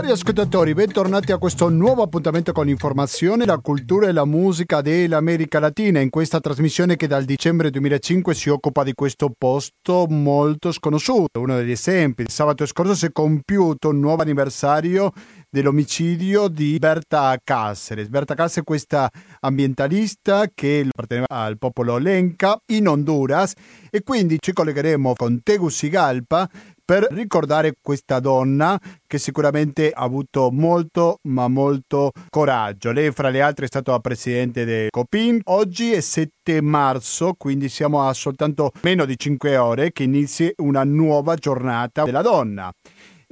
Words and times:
Cari 0.00 0.12
ascoltatori, 0.12 0.72
bentornati 0.72 1.30
a 1.30 1.36
questo 1.36 1.68
nuovo 1.68 2.00
appuntamento 2.00 2.52
con 2.52 2.64
l'informazione, 2.64 3.44
la 3.44 3.58
cultura 3.58 4.08
e 4.08 4.12
la 4.12 4.24
musica 4.24 4.80
dell'America 4.80 5.58
Latina. 5.58 6.00
In 6.00 6.08
questa 6.08 6.40
trasmissione 6.40 6.96
che 6.96 7.06
dal 7.06 7.24
dicembre 7.24 7.68
2005 7.68 8.32
si 8.32 8.48
occupa 8.48 8.82
di 8.82 8.94
questo 8.94 9.30
posto 9.36 10.06
molto 10.08 10.72
sconosciuto. 10.72 11.40
Uno 11.40 11.56
degli 11.56 11.72
esempi, 11.72 12.22
il 12.22 12.30
sabato 12.30 12.64
scorso 12.64 12.94
si 12.94 13.04
è 13.04 13.12
compiuto 13.12 13.90
un 13.90 14.00
nuovo 14.00 14.22
anniversario 14.22 15.12
dell'omicidio 15.50 16.48
di 16.48 16.78
Berta 16.78 17.36
Cáceres. 17.44 18.08
Berta 18.08 18.34
Cáceres 18.34 18.64
questa 18.64 19.10
ambientalista 19.40 20.46
che 20.54 20.86
apparteneva 20.86 21.26
al 21.28 21.58
popolo 21.58 21.98
Lenca 21.98 22.58
in 22.68 22.88
Honduras 22.88 23.52
e 23.90 24.02
quindi 24.02 24.38
ci 24.40 24.54
collegheremo 24.54 25.12
con 25.12 25.42
Tegucigalpa 25.42 26.48
per 26.90 27.06
ricordare 27.12 27.74
questa 27.80 28.18
donna 28.18 28.76
che 29.06 29.18
sicuramente 29.18 29.92
ha 29.92 30.02
avuto 30.02 30.50
molto 30.50 31.20
ma 31.28 31.46
molto 31.46 32.10
coraggio. 32.28 32.90
Lei 32.90 33.12
fra 33.12 33.28
le 33.28 33.40
altre 33.40 33.66
è 33.66 33.68
stata 33.68 33.96
presidente 34.00 34.64
del 34.64 34.88
COPIN. 34.90 35.38
Oggi 35.44 35.92
è 35.92 36.00
7 36.00 36.60
marzo, 36.60 37.34
quindi 37.38 37.68
siamo 37.68 38.08
a 38.08 38.12
soltanto 38.12 38.72
meno 38.82 39.04
di 39.04 39.16
5 39.16 39.56
ore 39.56 39.92
che 39.92 40.02
inizi 40.02 40.52
una 40.56 40.82
nuova 40.82 41.36
giornata 41.36 42.02
della 42.02 42.22
donna. 42.22 42.72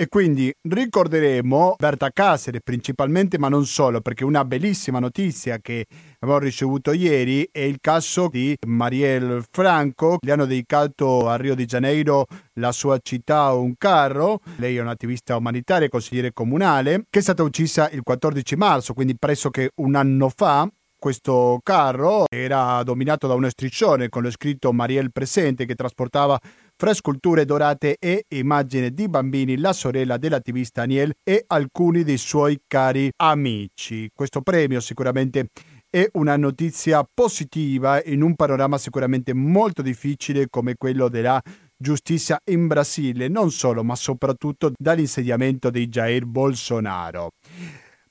E 0.00 0.06
quindi 0.06 0.54
ricorderemo 0.62 1.74
Berta 1.76 2.10
Cáceres 2.12 2.60
principalmente, 2.62 3.36
ma 3.36 3.48
non 3.48 3.66
solo, 3.66 4.00
perché 4.00 4.22
una 4.22 4.44
bellissima 4.44 5.00
notizia 5.00 5.58
che 5.58 5.86
abbiamo 6.20 6.40
ricevuto 6.40 6.92
ieri 6.92 7.48
è 7.50 7.62
il 7.62 7.78
caso 7.80 8.28
di 8.28 8.54
Marielle 8.64 9.42
Franco. 9.50 10.18
Le 10.20 10.30
hanno 10.30 10.46
dedicato 10.46 11.28
a 11.28 11.34
Rio 11.34 11.56
de 11.56 11.64
Janeiro 11.64 12.26
la 12.60 12.70
sua 12.70 13.00
città 13.02 13.52
un 13.54 13.74
carro. 13.76 14.38
Lei 14.58 14.76
è 14.76 14.80
un'attivista 14.80 15.36
umanitaria, 15.36 15.88
consigliere 15.88 16.32
comunale, 16.32 17.06
che 17.10 17.18
è 17.18 17.22
stata 17.22 17.42
uccisa 17.42 17.90
il 17.90 18.02
14 18.04 18.54
marzo, 18.54 18.94
quindi 18.94 19.16
pressoché 19.18 19.72
un 19.78 19.96
anno 19.96 20.28
fa. 20.28 20.70
Questo 20.96 21.60
carro 21.62 22.24
era 22.28 22.82
dominato 22.82 23.28
da 23.28 23.34
uno 23.34 23.48
striscione 23.48 24.08
con 24.08 24.22
lo 24.22 24.30
scritto 24.32 24.72
Marielle 24.72 25.10
Presente 25.10 25.64
che 25.64 25.76
trasportava 25.76 26.38
fra 26.80 26.94
sculture 26.94 27.44
dorate 27.44 27.96
e 27.98 28.26
immagini 28.28 28.94
di 28.94 29.08
bambini, 29.08 29.56
la 29.56 29.72
sorella 29.72 30.16
dell'attivista 30.16 30.82
Aniel 30.82 31.12
e 31.24 31.42
alcuni 31.48 32.04
dei 32.04 32.18
suoi 32.18 32.60
cari 32.68 33.10
amici. 33.16 34.08
Questo 34.14 34.42
premio 34.42 34.78
sicuramente 34.78 35.48
è 35.90 36.08
una 36.12 36.36
notizia 36.36 37.04
positiva 37.12 38.00
in 38.04 38.22
un 38.22 38.36
panorama 38.36 38.78
sicuramente 38.78 39.34
molto 39.34 39.82
difficile 39.82 40.46
come 40.48 40.76
quello 40.76 41.08
della 41.08 41.42
giustizia 41.76 42.38
in 42.44 42.68
Brasile, 42.68 43.26
non 43.26 43.50
solo 43.50 43.82
ma 43.82 43.96
soprattutto 43.96 44.70
dall'insediamento 44.78 45.70
di 45.70 45.88
Jair 45.88 46.26
Bolsonaro. 46.26 47.32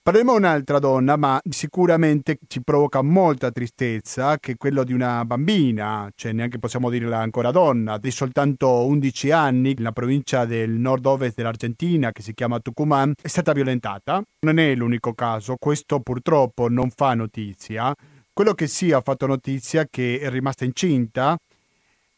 Parleremo 0.08 0.32
di 0.32 0.38
un'altra 0.38 0.80
donna, 0.80 1.18
ma 1.18 1.38
sicuramente 1.50 2.38
ci 2.48 2.64
provoca 2.64 3.02
molta 3.02 3.52
tristezza, 3.52 4.38
che 4.38 4.54
è 4.54 4.56
quello 4.56 4.86
di 4.86 4.94
una 4.94 5.26
bambina, 5.26 6.10
cioè 6.16 6.32
neanche 6.32 6.60
possiamo 6.60 6.90
dirla 6.90 7.18
ancora 7.18 7.52
donna, 7.52 7.98
di 7.98 8.10
soltanto 8.10 8.86
11 8.86 9.32
anni, 9.32 9.74
nella 9.76 9.92
provincia 9.92 10.46
del 10.46 10.70
nord-ovest 10.70 11.36
dell'Argentina, 11.36 12.14
che 12.14 12.22
si 12.22 12.34
chiama 12.34 12.62
Tucumán, 12.62 13.12
è 13.22 13.28
stata 13.28 13.52
violentata. 13.52 14.24
Non 14.46 14.60
è 14.60 14.74
l'unico 14.76 15.14
caso, 15.14 15.58
questo 15.60 16.00
purtroppo 16.00 16.70
non 16.70 16.90
fa 16.90 17.14
notizia. 17.14 17.94
Quello 18.32 18.54
che 18.54 18.68
sì 18.68 18.94
ha 18.94 19.02
fatto 19.02 19.28
notizia 19.28 19.82
è 19.82 19.88
che 19.90 20.20
è 20.22 20.30
rimasta 20.30 20.64
incinta 20.64 21.36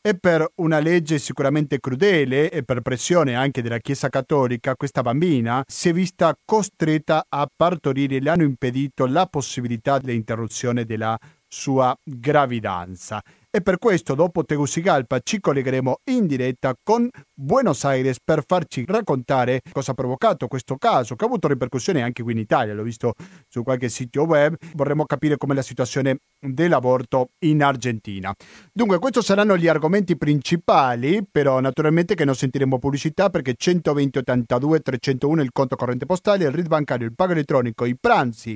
e 0.01 0.17
per 0.17 0.45
una 0.55 0.79
legge 0.79 1.19
sicuramente 1.19 1.79
crudele 1.79 2.49
e 2.49 2.63
per 2.63 2.81
pressione 2.81 3.35
anche 3.35 3.61
della 3.61 3.79
Chiesa 3.79 4.07
Cattolica, 4.07 4.75
questa 4.75 5.01
bambina 5.01 5.63
si 5.67 5.89
è 5.89 5.93
vista 5.93 6.33
costretta 6.45 7.25
a 7.27 7.47
partorire, 7.53 8.19
le 8.19 8.29
hanno 8.29 8.43
impedito 8.43 9.05
la 9.05 9.25
possibilità 9.25 9.97
dell'interruzione 9.99 10.85
della 10.85 11.17
sua 11.47 11.93
gravidanza. 12.03 13.21
E 13.51 13.61
per 13.61 13.79
questo 13.79 14.13
dopo 14.13 14.45
Tegucigalpa 14.45 15.21
ci 15.23 15.39
collegheremo 15.39 16.01
in 16.11 16.27
diretta 16.27 16.75
con 16.83 17.09
Buenos 17.33 17.83
Aires 17.83 18.19
per 18.23 18.43
farci 18.45 18.85
raccontare 18.85 19.61
cosa 19.71 19.93
ha 19.93 19.95
provocato 19.95 20.47
questo 20.47 20.75
caso 20.75 21.15
che 21.15 21.23
ha 21.23 21.27
avuto 21.27 21.47
ripercussioni 21.47 21.99
anche 21.99 22.21
qui 22.21 22.33
in 22.33 22.37
Italia, 22.37 22.75
l'ho 22.75 22.83
visto 22.83 23.15
su 23.47 23.63
qualche 23.63 23.89
sito 23.89 24.25
web, 24.25 24.55
vorremmo 24.75 25.05
capire 25.05 25.35
com'è 25.37 25.55
la 25.55 25.63
situazione 25.63 26.19
dell'aborto 26.39 27.29
in 27.39 27.63
Argentina. 27.63 28.31
Dunque 28.71 28.99
questi 28.99 29.23
saranno 29.23 29.57
gli 29.57 29.67
argomenti 29.67 30.15
principali, 30.15 31.25
però 31.29 31.59
naturalmente 31.59 32.13
che 32.13 32.25
non 32.25 32.35
sentiremo 32.35 32.77
pubblicità 32.77 33.31
perché 33.31 33.55
120 33.57 34.19
82 34.19 34.79
301 34.81 35.41
il 35.41 35.51
conto 35.51 35.75
corrente 35.75 36.05
postale, 36.05 36.45
il 36.45 36.51
RID 36.51 36.67
bancario, 36.67 37.07
il 37.07 37.15
pago 37.15 37.31
elettronico, 37.31 37.85
i 37.85 37.97
pranzi 37.99 38.55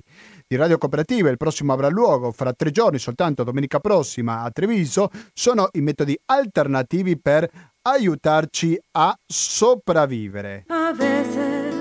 di 0.54 0.60
Radio 0.60 0.78
Cooperativa, 0.78 1.32
il 1.32 1.38
prossimo 1.38 1.74
avrà 1.74 1.90
luogo 1.90 2.32
fra 2.32 2.54
tre 2.54 2.70
giorni 2.70 3.00
soltanto 3.00 3.44
domenica 3.44 3.80
prossima 3.80 4.44
a 4.44 4.52
Treviso 4.52 5.10
sono 5.34 5.68
i 5.72 5.82
metodi 5.82 6.16
alternativi 6.26 7.20
per 7.20 7.50
aiutarci 7.82 8.80
a 8.92 9.18
sopravvivere. 9.26 10.66
A 10.68 10.94
veces 10.94 11.74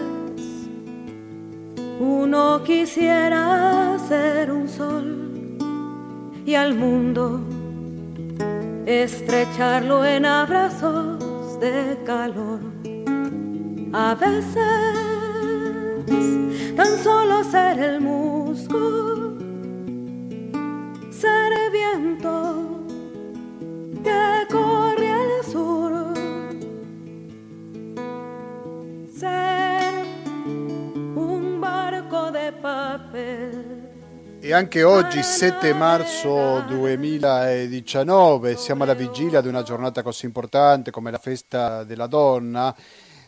uno 1.98 2.62
quisiera 2.64 3.98
ser 4.08 4.50
un 4.50 4.66
sol 4.66 5.58
y 6.46 6.54
al 6.54 6.74
mundo 6.74 7.44
estrecharlo 8.86 10.02
en 10.02 10.24
abrazos 10.24 11.60
de 11.60 11.98
calor. 12.06 12.60
A 13.92 14.14
veces 14.14 15.31
tan 16.04 16.98
solo 17.02 17.44
ser 17.44 17.78
el 17.78 18.00
musgo, 18.00 19.36
ser 21.10 21.70
viento 21.70 22.84
que 24.02 24.46
corre 24.50 25.10
al 25.10 25.44
sur. 25.44 26.12
Ser 29.14 30.04
un 31.14 31.60
barco 31.60 32.30
de 32.30 32.52
papel. 32.52 33.90
E 34.40 34.52
anche 34.52 34.82
oggi, 34.82 35.22
7 35.22 35.72
marzo 35.72 36.64
2019, 36.66 38.56
siamo 38.56 38.82
alla 38.82 38.94
vigilia 38.94 39.40
di 39.40 39.46
una 39.46 39.62
giornata 39.62 40.02
così 40.02 40.26
importante 40.26 40.90
come 40.90 41.12
la 41.12 41.18
festa 41.18 41.84
della 41.84 42.08
donna 42.08 42.74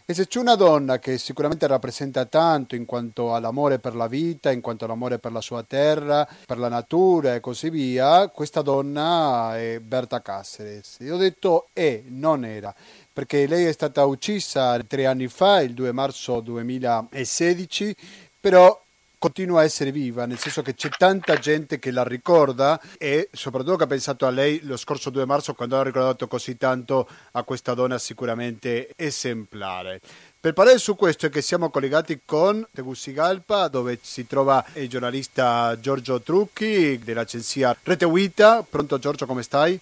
e 0.07 0.13
se 0.13 0.27
c'è 0.27 0.39
una 0.39 0.55
donna 0.55 0.99
che 0.99 1.17
sicuramente 1.17 1.67
rappresenta 1.67 2.27
tanto 2.27 2.75
in 2.75 2.85
quanto 2.85 3.35
all'amore 3.35 3.79
per 3.79 3.95
la 3.95 4.07
vita, 4.07 4.53
in 4.53 4.61
quanto 4.61 4.85
all'amore 4.85 5.19
per 5.19 5.33
la 5.33 5.41
sua 5.41 5.63
terra, 5.63 6.29
per 6.45 6.59
la 6.59 6.69
natura 6.69 7.35
e 7.35 7.41
così 7.41 7.71
via, 7.71 8.29
questa 8.29 8.61
donna 8.61 9.57
è 9.57 9.81
Berta 9.81 10.21
Cáceres. 10.21 10.99
Io 11.01 11.15
ho 11.15 11.19
detto 11.19 11.69
è, 11.73 12.03
non 12.09 12.45
era, 12.45 12.75
perché 13.11 13.47
lei 13.47 13.65
è 13.65 13.73
stata 13.73 14.05
uccisa 14.05 14.79
tre 14.87 15.07
anni 15.07 15.29
fa, 15.29 15.63
il 15.63 15.73
2 15.73 15.91
marzo 15.93 16.41
2016, 16.41 17.97
però 18.39 18.84
continua 19.25 19.61
a 19.61 19.65
essere 19.65 19.91
viva, 19.91 20.27
nel 20.27 20.39
senso 20.39 20.61
che 20.61 20.75
c'è 20.75 20.91
tanta 20.91 21.37
gente 21.37 21.79
che 21.79 21.91
la 21.91 22.05
ricorda 22.05 22.79
e 22.99 23.31
soprattutto 23.33 23.77
che 23.77 23.85
ha 23.85 23.87
pensato 23.87 24.27
a 24.27 24.31
lei 24.31 24.61
lo 24.65 24.77
scorso 24.77 25.09
2 25.09 25.25
marzo 25.25 25.55
quando 25.55 25.79
ha 25.79 25.83
ricordato 25.83 26.29
così 26.29 26.59
tanto 26.59 27.09
a 27.33 27.43
questa 27.43 27.73
donna 27.73 27.97
sicuramente 27.97 28.91
esemplare. 28.95 29.99
Per 30.39 30.53
parlare 30.53 30.77
su 30.77 30.95
questo 30.95 31.25
è 31.25 31.31
che 31.31 31.41
siamo 31.41 31.71
collegati 31.71 32.21
con 32.23 32.67
Tegucigalpa 32.71 33.69
dove 33.69 33.99
si 34.03 34.27
trova 34.27 34.63
il 34.75 34.91
giornalista 34.91 35.81
Giorgio 35.81 36.21
Trucchi 36.21 36.99
dell'agenzia 36.99 37.75
Rete 37.83 38.05
Wita. 38.05 38.63
Pronto 38.69 38.99
Giorgio, 38.99 39.25
come 39.25 39.43
stai? 39.43 39.81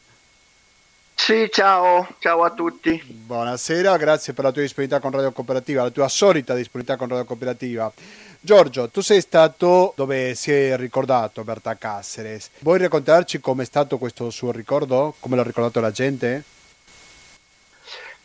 Sì, 1.14 1.48
ciao, 1.50 2.14
ciao 2.20 2.44
a 2.44 2.50
tutti. 2.50 3.02
Buonasera, 3.04 3.97
grazie 3.97 4.34
per 4.34 4.44
la 4.44 4.52
tua 4.52 4.62
disponibilità 4.62 5.02
con 5.02 5.10
Radio 5.10 5.32
Cooperativa, 5.32 5.82
la 5.82 5.91
tua 5.91 6.08
solita 6.08 6.55
disponibilità 6.55 6.96
con 6.96 7.08
Radio 7.08 7.25
Cooperativa. 7.25 7.93
Giorgio, 8.44 8.88
tu 8.88 9.02
sei 9.02 9.20
stato 9.20 9.92
dove 9.94 10.34
si 10.34 10.50
è 10.50 10.76
ricordato 10.76 11.44
Berta 11.44 11.76
Cáceres. 11.76 12.50
Vuoi 12.58 12.80
raccontarci 12.80 13.38
com'è 13.38 13.64
stato 13.64 13.98
questo 13.98 14.30
suo 14.30 14.50
ricordo? 14.50 15.14
Come 15.20 15.36
l'ha 15.36 15.44
ricordato 15.44 15.78
la 15.78 15.92
gente? 15.92 16.42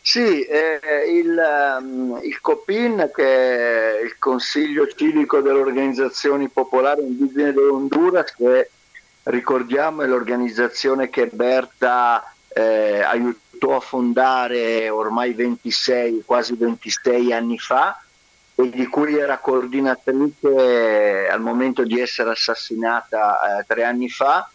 Sì, 0.02 0.42
eh, 0.42 0.80
il, 1.08 1.40
um, 1.80 2.20
il, 2.24 2.42
COPIN, 2.42 3.12
che 3.14 4.00
è 4.00 4.02
il 4.04 4.18
Consiglio 4.18 4.88
Civico 4.88 5.42
delle 5.42 5.60
Organizzazioni 5.60 6.50
Popolari 6.50 7.04
Indigene 7.04 7.54
dell'Honduras, 7.54 8.34
che 8.36 8.72
ricordiamo 9.24 10.02
è 10.02 10.08
l'organizzazione 10.08 11.12
che 11.12 11.28
Berta 11.28 12.34
eh, 12.48 13.04
aiutò 13.04 13.76
a 13.76 13.82
fondare 13.82 14.90
ormai 14.90 15.34
26, 15.34 16.24
quasi 16.26 16.56
26 16.56 17.34
anni 17.34 17.60
fa, 17.60 18.02
e 18.60 18.70
di 18.72 18.88
cui 18.88 19.16
era 19.16 19.38
coordinatrice 19.38 21.28
al 21.30 21.42
momento 21.42 21.84
di 21.84 22.00
essere 22.00 22.32
assassinata 22.32 23.60
eh, 23.60 23.66
tre 23.68 23.84
anni 23.84 24.10
fa, 24.10 24.50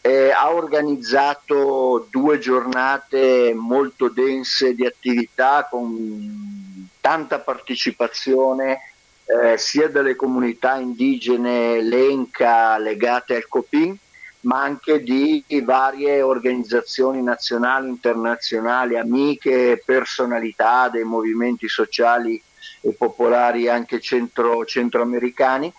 eh, 0.00 0.30
ha 0.30 0.52
organizzato 0.52 2.06
due 2.08 2.38
giornate 2.38 3.52
molto 3.56 4.08
dense 4.10 4.76
di 4.76 4.86
attività 4.86 5.66
con 5.68 6.88
tanta 7.00 7.40
partecipazione 7.40 8.78
eh, 9.24 9.58
sia 9.58 9.88
delle 9.88 10.14
comunità 10.14 10.76
indigene 10.76 11.82
Lenca 11.82 12.78
legate 12.78 13.34
al 13.34 13.48
Copin, 13.48 13.96
ma 14.42 14.62
anche 14.62 15.02
di 15.02 15.44
varie 15.64 16.22
organizzazioni 16.22 17.24
nazionali, 17.24 17.88
internazionali, 17.88 18.96
amiche, 18.96 19.82
personalità 19.84 20.88
dei 20.88 21.02
movimenti 21.02 21.68
sociali 21.68 22.40
e 22.80 22.92
popolari 22.92 23.68
anche 23.68 24.00
centro, 24.00 24.64
centroamericani. 24.64 25.72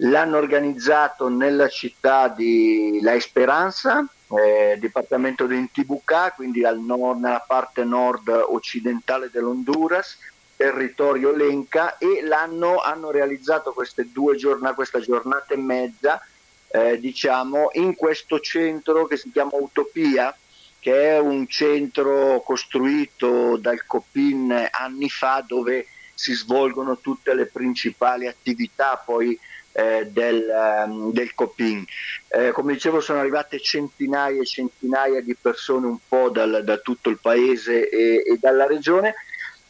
L'hanno 0.00 0.36
organizzato 0.36 1.28
nella 1.28 1.68
città 1.68 2.28
di 2.28 2.98
La 3.02 3.14
Esperanza, 3.14 4.06
eh, 4.28 4.76
dipartimento 4.78 5.46
di 5.46 5.56
Intibucá, 5.56 6.32
quindi 6.32 6.60
nord, 6.60 7.20
nella 7.20 7.44
parte 7.46 7.84
nord 7.84 8.28
occidentale 8.28 9.30
dell'Honduras, 9.32 10.18
territorio 10.56 11.32
Lenca 11.32 11.98
e 11.98 12.22
l'hanno 12.22 12.78
hanno 12.78 13.10
realizzato 13.10 13.72
queste 13.72 14.10
due 14.10 14.36
giornate, 14.36 14.74
questa 14.74 15.00
giornata 15.00 15.52
e 15.52 15.58
mezza 15.58 16.20
eh, 16.68 16.98
diciamo 16.98 17.68
in 17.74 17.94
questo 17.94 18.40
centro 18.40 19.06
che 19.06 19.18
si 19.18 19.30
chiama 19.30 19.52
Utopia 19.54 20.34
che 20.80 21.10
è 21.10 21.18
un 21.18 21.46
centro 21.46 22.40
costruito 22.44 23.56
dal 23.56 23.84
Copin 23.86 24.68
anni 24.70 25.08
fa 25.10 25.44
dove 25.46 25.86
si 26.16 26.32
svolgono 26.32 26.96
tutte 26.98 27.34
le 27.34 27.44
principali 27.44 28.26
attività 28.26 28.96
poi 29.04 29.38
eh, 29.72 30.08
del, 30.10 30.46
um, 30.86 31.12
del, 31.12 31.34
Copin. 31.34 31.84
Eh, 32.28 32.50
come 32.52 32.72
dicevo 32.72 33.00
sono 33.00 33.20
arrivate 33.20 33.60
centinaia 33.60 34.40
e 34.40 34.46
centinaia 34.46 35.20
di 35.20 35.36
persone 35.38 35.86
un 35.86 35.98
po' 36.08 36.30
dal, 36.30 36.62
da 36.64 36.78
tutto 36.78 37.10
il 37.10 37.18
paese 37.20 37.88
e, 37.90 38.22
e 38.26 38.38
dalla 38.40 38.66
regione 38.66 39.14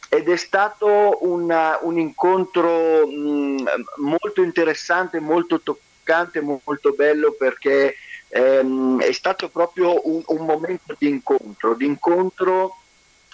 ed 0.09 0.29
è 0.29 0.37
stato 0.37 1.17
una, 1.27 1.79
un 1.81 1.99
incontro 1.99 3.05
mh, 3.05 3.65
molto 3.97 4.41
interessante, 4.41 5.19
molto 5.19 5.59
toccante, 5.59 6.39
molto 6.39 6.93
bello 6.93 7.33
perché 7.33 7.95
ehm, 8.29 9.01
è 9.01 9.11
stato 9.11 9.49
proprio 9.49 10.07
un, 10.07 10.23
un, 10.27 10.45
momento 10.45 10.95
di 10.97 11.09
incontro, 11.09 11.73
di 11.73 11.85
incontro 11.85 12.77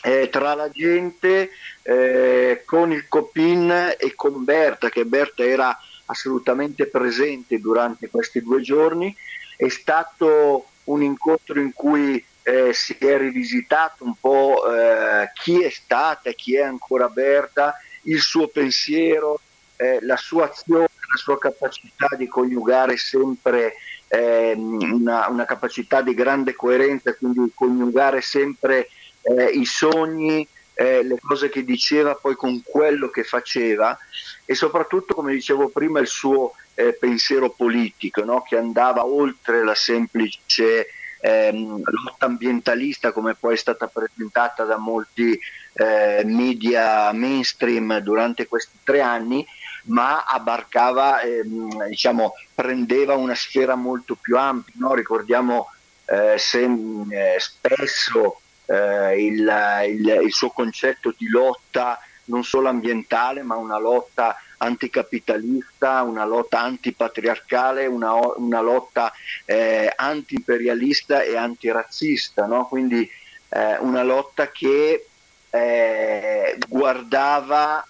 eh, 0.03 0.29
tra 0.29 0.53
la 0.53 0.69
gente 0.69 1.51
eh, 1.81 2.61
con 2.65 2.91
il 2.91 3.07
Copin 3.07 3.95
e 3.97 4.13
con 4.15 4.43
Berta, 4.43 4.89
che 4.89 5.05
Berta 5.05 5.43
era 5.43 5.77
assolutamente 6.05 6.87
presente 6.87 7.59
durante 7.59 8.09
questi 8.09 8.41
due 8.41 8.61
giorni. 8.61 9.15
È 9.55 9.69
stato 9.69 10.65
un 10.85 11.01
incontro 11.03 11.59
in 11.59 11.71
cui 11.71 12.23
eh, 12.43 12.73
si 12.73 12.97
è 12.99 13.17
rivisitato 13.17 14.03
un 14.03 14.15
po' 14.19 14.63
eh, 14.69 15.31
chi 15.33 15.63
è 15.63 15.69
stata 15.69 16.31
chi 16.31 16.57
è 16.57 16.63
ancora 16.63 17.07
Berta, 17.07 17.73
il 18.03 18.19
suo 18.19 18.47
pensiero, 18.47 19.39
eh, 19.77 19.99
la 20.01 20.17
sua 20.17 20.49
azione, 20.49 20.89
la 21.13 21.17
sua 21.17 21.39
capacità 21.39 22.07
di 22.17 22.27
coniugare 22.27 22.97
sempre 22.97 23.75
ehm, 24.09 24.93
una, 24.93 25.29
una, 25.29 25.45
capacità 25.45 26.01
di 26.01 26.13
grande 26.13 26.53
coerenza, 26.53 27.15
quindi 27.15 27.49
coniugare 27.53 28.19
sempre 28.19 28.89
eh, 29.23 29.45
i 29.45 29.65
sogni, 29.65 30.47
eh, 30.75 31.03
le 31.03 31.17
cose 31.19 31.49
che 31.49 31.63
diceva 31.63 32.15
poi 32.15 32.35
con 32.35 32.61
quello 32.63 33.09
che 33.09 33.23
faceva 33.23 33.97
e 34.45 34.55
soprattutto, 34.55 35.13
come 35.13 35.33
dicevo 35.33 35.69
prima, 35.69 35.99
il 35.99 36.07
suo 36.07 36.53
eh, 36.75 36.93
pensiero 36.93 37.51
politico 37.51 38.23
no? 38.23 38.41
che 38.41 38.57
andava 38.57 39.05
oltre 39.05 39.63
la 39.63 39.75
semplice 39.75 40.87
ehm, 41.21 41.81
lotta 41.83 42.25
ambientalista 42.25 43.11
come 43.11 43.35
poi 43.35 43.53
è 43.53 43.57
stata 43.57 43.87
presentata 43.87 44.63
da 44.63 44.77
molti 44.77 45.39
eh, 45.73 46.23
media 46.25 47.11
mainstream 47.13 47.99
durante 47.99 48.47
questi 48.47 48.77
tre 48.83 49.01
anni, 49.01 49.45
ma 49.85 50.25
abbarcava, 50.25 51.21
ehm, 51.21 51.87
diciamo, 51.87 52.33
prendeva 52.53 53.15
una 53.15 53.35
sfera 53.35 53.75
molto 53.75 54.15
più 54.15 54.37
ampia. 54.37 54.73
No? 54.77 54.93
Ricordiamo 54.93 55.69
eh, 56.05 56.35
se, 56.37 56.63
eh, 56.63 57.35
spesso 57.39 58.41
eh, 58.65 59.25
il, 59.25 59.85
il, 59.87 60.21
il 60.25 60.33
suo 60.33 60.49
concetto 60.49 61.13
di 61.17 61.27
lotta 61.29 61.99
non 62.25 62.43
solo 62.43 62.69
ambientale, 62.69 63.41
ma 63.41 63.55
una 63.55 63.77
lotta 63.77 64.37
anticapitalista, 64.57 66.03
una 66.03 66.25
lotta 66.25 66.61
antipatriarcale, 66.61 67.85
una, 67.85 68.13
una 68.37 68.61
lotta 68.61 69.11
eh, 69.45 69.91
anti-imperialista 69.93 71.21
e 71.21 71.35
antirazzista, 71.35 72.45
no? 72.45 72.67
quindi 72.67 73.09
eh, 73.49 73.77
una 73.79 74.03
lotta 74.03 74.49
che 74.49 75.07
eh, 75.49 76.57
guardava 76.67 77.85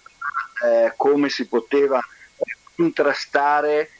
eh, 0.64 0.92
come 0.96 1.28
si 1.28 1.46
poteva 1.46 2.00
contrastare 2.74 3.90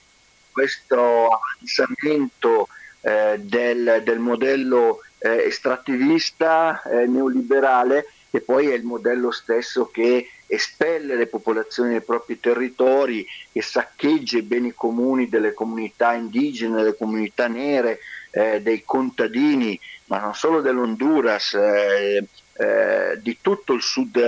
questo 0.50 1.28
avanzamento 1.28 2.68
eh, 3.00 3.36
del, 3.38 4.02
del, 4.04 4.18
modello 4.18 5.00
eh, 5.24 5.44
estrattivista 5.46 6.82
neoliberale 7.06 8.06
che 8.34 8.40
poi 8.40 8.68
è 8.68 8.74
il 8.74 8.82
modello 8.82 9.30
stesso 9.30 9.86
che 9.92 10.28
espelle 10.48 11.14
le 11.14 11.28
popolazioni 11.28 11.90
dai 11.90 12.02
propri 12.02 12.40
territori, 12.40 13.24
che 13.52 13.62
saccheggia 13.62 14.38
i 14.38 14.42
beni 14.42 14.74
comuni 14.74 15.28
delle 15.28 15.54
comunità 15.54 16.14
indigene, 16.14 16.74
delle 16.74 16.96
comunità 16.96 17.46
nere, 17.46 18.00
eh, 18.32 18.60
dei 18.60 18.82
contadini, 18.84 19.78
ma 20.06 20.18
non 20.18 20.34
solo 20.34 20.60
dell'Honduras, 20.60 21.54
eh, 21.54 22.26
eh, 22.54 23.18
di, 23.20 23.38
tutto 23.40 23.72
il 23.72 23.82
sud, 23.82 24.20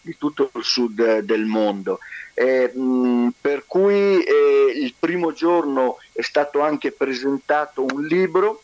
di 0.00 0.16
tutto 0.16 0.48
il 0.54 0.62
sud 0.62 1.18
del 1.18 1.44
mondo. 1.44 1.98
Mh, 2.34 3.28
per 3.40 3.64
cui 3.66 4.22
eh, 4.22 4.72
il 4.72 4.94
primo 4.96 5.32
giorno 5.32 5.96
è 6.12 6.22
stato 6.22 6.60
anche 6.60 6.92
presentato 6.92 7.84
un 7.84 8.04
libro 8.06 8.62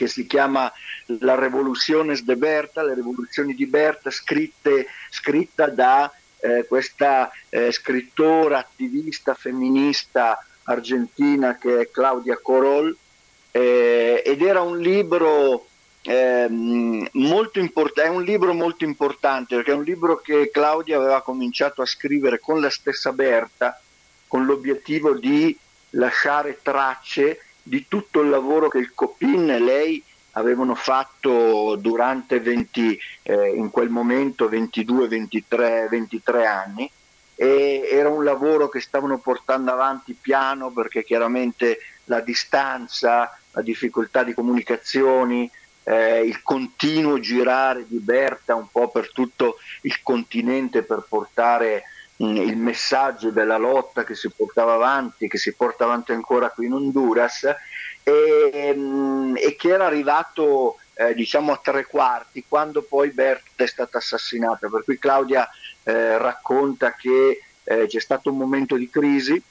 che 0.00 0.08
si 0.08 0.26
chiama 0.26 0.72
La 1.18 1.34
Revoluzione 1.34 2.18
de 2.24 2.36
Berta, 2.36 2.82
le 2.82 2.94
rivoluzioni 2.94 3.52
di 3.52 3.66
Berta, 3.66 4.10
scritte, 4.10 4.86
scritta 5.10 5.66
da 5.66 6.10
eh, 6.38 6.64
questa 6.66 7.30
eh, 7.50 7.70
scrittora, 7.70 8.56
attivista, 8.56 9.34
femminista 9.34 10.42
argentina 10.62 11.58
che 11.58 11.80
è 11.80 11.90
Claudia 11.90 12.38
Corol, 12.40 12.96
eh, 13.50 14.22
ed 14.24 14.40
era 14.40 14.62
un 14.62 14.78
libro 14.78 15.66
ehm, 16.00 17.06
molto 17.12 17.58
importante, 17.58 18.08
è 18.08 18.08
un 18.08 18.22
libro 18.22 18.54
molto 18.54 18.84
importante 18.84 19.56
perché 19.56 19.72
è 19.72 19.74
un 19.74 19.84
libro 19.84 20.16
che 20.16 20.48
Claudia 20.50 20.96
aveva 20.96 21.20
cominciato 21.20 21.82
a 21.82 21.86
scrivere 21.86 22.38
con 22.38 22.58
la 22.62 22.70
stessa 22.70 23.12
Berta, 23.12 23.78
con 24.26 24.46
l'obiettivo 24.46 25.12
di 25.12 25.54
lasciare 25.90 26.60
tracce 26.62 27.40
di 27.70 27.86
tutto 27.86 28.20
il 28.20 28.30
lavoro 28.30 28.68
che 28.68 28.78
il 28.78 28.92
Copin 28.92 29.48
e 29.48 29.60
lei 29.60 30.02
avevano 30.32 30.74
fatto 30.74 31.76
durante 31.76 32.40
20, 32.40 32.98
eh, 33.22 33.50
in 33.50 33.70
quel 33.70 33.90
momento 33.90 34.48
22, 34.48 35.06
23, 35.06 35.86
23 35.88 36.46
anni. 36.46 36.90
E 37.36 37.88
era 37.88 38.08
un 38.08 38.24
lavoro 38.24 38.68
che 38.68 38.80
stavano 38.80 39.18
portando 39.18 39.70
avanti 39.70 40.18
piano 40.20 40.72
perché 40.72 41.04
chiaramente 41.04 41.78
la 42.06 42.18
distanza, 42.18 43.38
la 43.52 43.62
difficoltà 43.62 44.24
di 44.24 44.34
comunicazioni, 44.34 45.48
eh, 45.84 46.24
il 46.24 46.42
continuo 46.42 47.20
girare 47.20 47.86
di 47.86 47.98
Berta 47.98 48.56
un 48.56 48.66
po' 48.68 48.88
per 48.88 49.12
tutto 49.12 49.58
il 49.82 50.02
continente 50.02 50.82
per 50.82 51.06
portare 51.08 51.84
il 52.20 52.56
messaggio 52.56 53.30
della 53.30 53.56
lotta 53.56 54.04
che 54.04 54.14
si 54.14 54.30
portava 54.30 54.74
avanti, 54.74 55.28
che 55.28 55.38
si 55.38 55.54
porta 55.54 55.84
avanti 55.84 56.12
ancora 56.12 56.50
qui 56.50 56.66
in 56.66 56.74
Honduras 56.74 57.44
e, 58.02 58.50
ehm, 58.52 59.36
e 59.38 59.56
che 59.56 59.68
era 59.70 59.86
arrivato 59.86 60.76
eh, 60.94 61.14
diciamo 61.14 61.52
a 61.52 61.60
tre 61.62 61.86
quarti 61.86 62.44
quando 62.46 62.82
poi 62.82 63.10
Berta 63.10 63.64
è 63.64 63.66
stata 63.66 63.98
assassinata. 63.98 64.68
Per 64.68 64.84
cui 64.84 64.98
Claudia 64.98 65.48
eh, 65.84 66.18
racconta 66.18 66.94
che 66.94 67.40
eh, 67.64 67.86
c'è 67.86 68.00
stato 68.00 68.30
un 68.30 68.36
momento 68.36 68.76
di 68.76 68.90
crisi, 68.90 69.42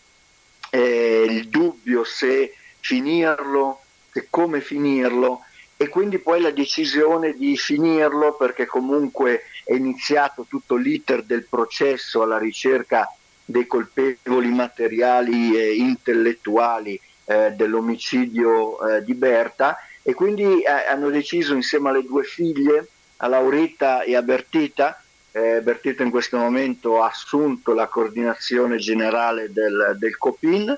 eh, 0.69 1.25
il 1.27 1.49
dubbio 1.49 2.03
se 2.03 2.53
finirlo, 2.79 3.81
se 4.11 4.27
come 4.29 4.61
finirlo 4.61 5.41
e 5.81 5.87
quindi 5.87 6.19
poi 6.19 6.41
la 6.41 6.51
decisione 6.51 7.33
di 7.33 7.55
finirlo 7.55 8.35
perché 8.35 8.65
comunque 8.65 9.43
è 9.69 9.75
iniziato 9.75 10.47
tutto 10.49 10.75
l'iter 10.75 11.21
del 11.21 11.45
processo 11.45 12.23
alla 12.23 12.39
ricerca 12.39 13.07
dei 13.45 13.67
colpevoli 13.67 14.49
materiali 14.49 15.55
e 15.55 15.75
intellettuali 15.75 16.99
eh, 17.25 17.51
dell'omicidio 17.51 18.81
eh, 18.81 19.03
di 19.03 19.13
Berta. 19.13 19.77
E 20.01 20.15
quindi 20.15 20.63
eh, 20.63 20.67
hanno 20.67 21.11
deciso 21.11 21.53
insieme 21.53 21.89
alle 21.89 22.03
due 22.03 22.23
figlie, 22.23 22.87
a 23.17 23.27
Laurita 23.27 24.01
e 24.01 24.15
a 24.15 24.23
Bertita, 24.23 25.03
eh, 25.33 25.61
Bertita 25.61 26.01
in 26.01 26.09
questo 26.09 26.37
momento 26.37 27.03
ha 27.03 27.09
assunto 27.09 27.73
la 27.73 27.85
coordinazione 27.85 28.77
generale 28.77 29.51
del, 29.51 29.97
del 29.99 30.17
COPIN 30.17 30.75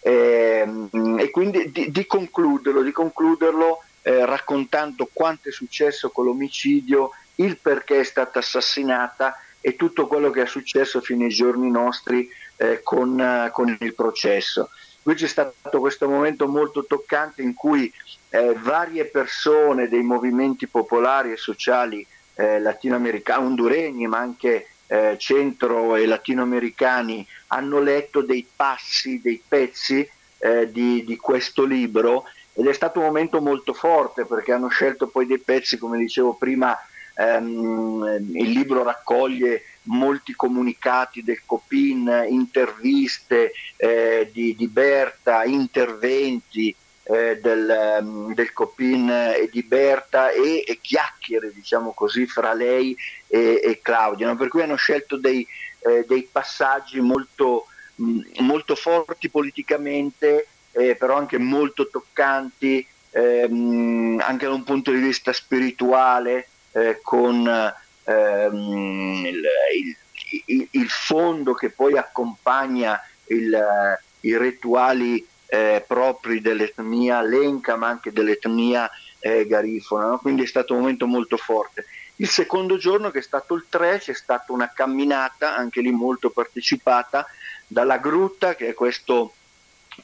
ehm, 0.00 1.16
e 1.18 1.30
quindi 1.30 1.70
di, 1.70 1.90
di, 1.90 2.06
concluderlo, 2.06 2.82
di 2.82 2.92
concluderlo 2.92 3.82
eh, 4.02 4.26
raccontando 4.26 5.08
quanto 5.10 5.48
è 5.48 5.52
successo 5.52 6.10
con 6.10 6.26
l'omicidio, 6.26 7.12
il 7.36 7.58
perché 7.58 8.00
è 8.00 8.04
stata 8.04 8.38
assassinata 8.38 9.38
e 9.60 9.76
tutto 9.76 10.06
quello 10.06 10.30
che 10.30 10.42
è 10.42 10.46
successo 10.46 11.00
fino 11.00 11.24
ai 11.24 11.30
giorni 11.30 11.70
nostri 11.70 12.28
eh, 12.56 12.82
con, 12.82 13.50
con, 13.52 13.76
il 13.80 13.94
processo. 13.94 14.70
Qui 15.02 15.14
c'è 15.14 15.26
stato 15.26 15.80
questo 15.80 16.08
momento 16.08 16.48
molto 16.48 16.84
toccante 16.84 17.42
in 17.42 17.54
cui 17.54 17.92
eh, 18.30 18.54
varie 18.54 19.06
persone 19.06 19.88
dei 19.88 20.02
movimenti 20.02 20.66
popolari 20.66 21.32
e 21.32 21.36
sociali 21.36 22.06
eh, 22.34 22.60
latinoamericani, 22.60 23.44
honduregni, 23.44 24.06
ma 24.06 24.18
anche 24.18 24.68
eh, 24.86 25.16
centro 25.18 25.96
e 25.96 26.06
latinoamericani 26.06 27.26
hanno 27.48 27.80
letto 27.80 28.20
dei 28.20 28.46
passi, 28.54 29.20
dei 29.20 29.42
pezzi 29.46 30.08
eh, 30.38 30.70
di, 30.70 31.04
di, 31.04 31.16
questo 31.16 31.64
libro 31.64 32.24
ed 32.52 32.66
è 32.66 32.72
stato 32.72 33.00
un 33.00 33.06
momento 33.06 33.40
molto 33.40 33.72
forte 33.72 34.26
perché 34.26 34.52
hanno 34.52 34.68
scelto 34.68 35.08
poi 35.08 35.26
dei 35.26 35.38
pezzi, 35.38 35.78
come 35.78 35.98
dicevo 35.98 36.34
prima, 36.34 36.76
ehm, 37.16 38.28
il 38.34 38.50
libro 38.50 38.82
raccoglie 38.82 39.62
molti 39.84 40.34
comunicati 40.34 41.22
del 41.22 41.40
Copin, 41.44 42.26
interviste 42.28 43.52
eh, 43.76 44.28
di, 44.32 44.54
di 44.54 44.68
Berta, 44.68 45.44
interventi, 45.44 46.74
eh, 47.08 47.38
del, 47.40 47.98
um, 48.00 48.34
del, 48.34 48.52
Copin 48.52 49.08
e 49.08 49.48
di 49.50 49.62
Berta 49.62 50.30
e, 50.30 50.64
e, 50.66 50.78
chiacchiere, 50.80 51.52
diciamo 51.52 51.92
così, 51.92 52.26
fra 52.26 52.52
lei 52.52 52.96
e, 53.28 53.60
e 53.62 53.80
Claudia, 53.80 54.26
no? 54.26 54.36
per 54.36 54.48
cui 54.48 54.62
hanno 54.62 54.76
scelto 54.76 55.16
dei, 55.16 55.46
eh, 55.80 56.04
dei 56.06 56.28
passaggi 56.30 57.00
molto, 57.00 57.66
mh, 57.94 58.42
molto, 58.42 58.74
forti 58.74 59.28
politicamente, 59.28 60.48
eh, 60.72 60.96
però 60.96 61.16
anche 61.16 61.38
molto 61.38 61.88
toccanti, 61.88 62.84
ehm, 63.10 64.20
anche 64.20 64.46
da 64.46 64.52
un 64.52 64.64
punto 64.64 64.90
di 64.90 64.98
vista 64.98 65.32
spirituale, 65.32 66.48
eh, 66.76 67.00
con 67.02 67.74
ehm, 68.04 69.24
il, 69.24 69.42
il, 70.44 70.68
il, 70.72 70.88
fondo 70.90 71.54
che 71.54 71.70
poi 71.70 71.96
accompagna 71.96 73.00
il, 73.28 73.98
i 74.20 74.36
rituali 74.36 75.26
eh, 75.46 75.82
propri 75.86 76.42
dell'etnia 76.42 77.22
lenca 77.22 77.76
ma 77.76 77.88
anche 77.88 78.12
dell'etnia 78.12 78.90
eh, 79.20 79.46
garifona, 79.46 80.08
no? 80.08 80.18
quindi 80.18 80.42
è 80.42 80.46
stato 80.46 80.74
un 80.74 80.80
momento 80.80 81.06
molto 81.06 81.38
forte. 81.38 81.86
Il 82.16 82.28
secondo 82.28 82.76
giorno, 82.76 83.10
che 83.10 83.18
è 83.18 83.22
stato 83.22 83.54
il 83.54 83.66
3, 83.68 83.98
c'è 83.98 84.14
stata 84.14 84.52
una 84.52 84.70
camminata, 84.74 85.54
anche 85.54 85.80
lì 85.80 85.90
molto 85.90 86.30
partecipata, 86.30 87.26
dalla 87.66 87.98
Grutta, 87.98 88.54
che 88.54 88.68
è 88.68 88.74
questo 88.74 89.34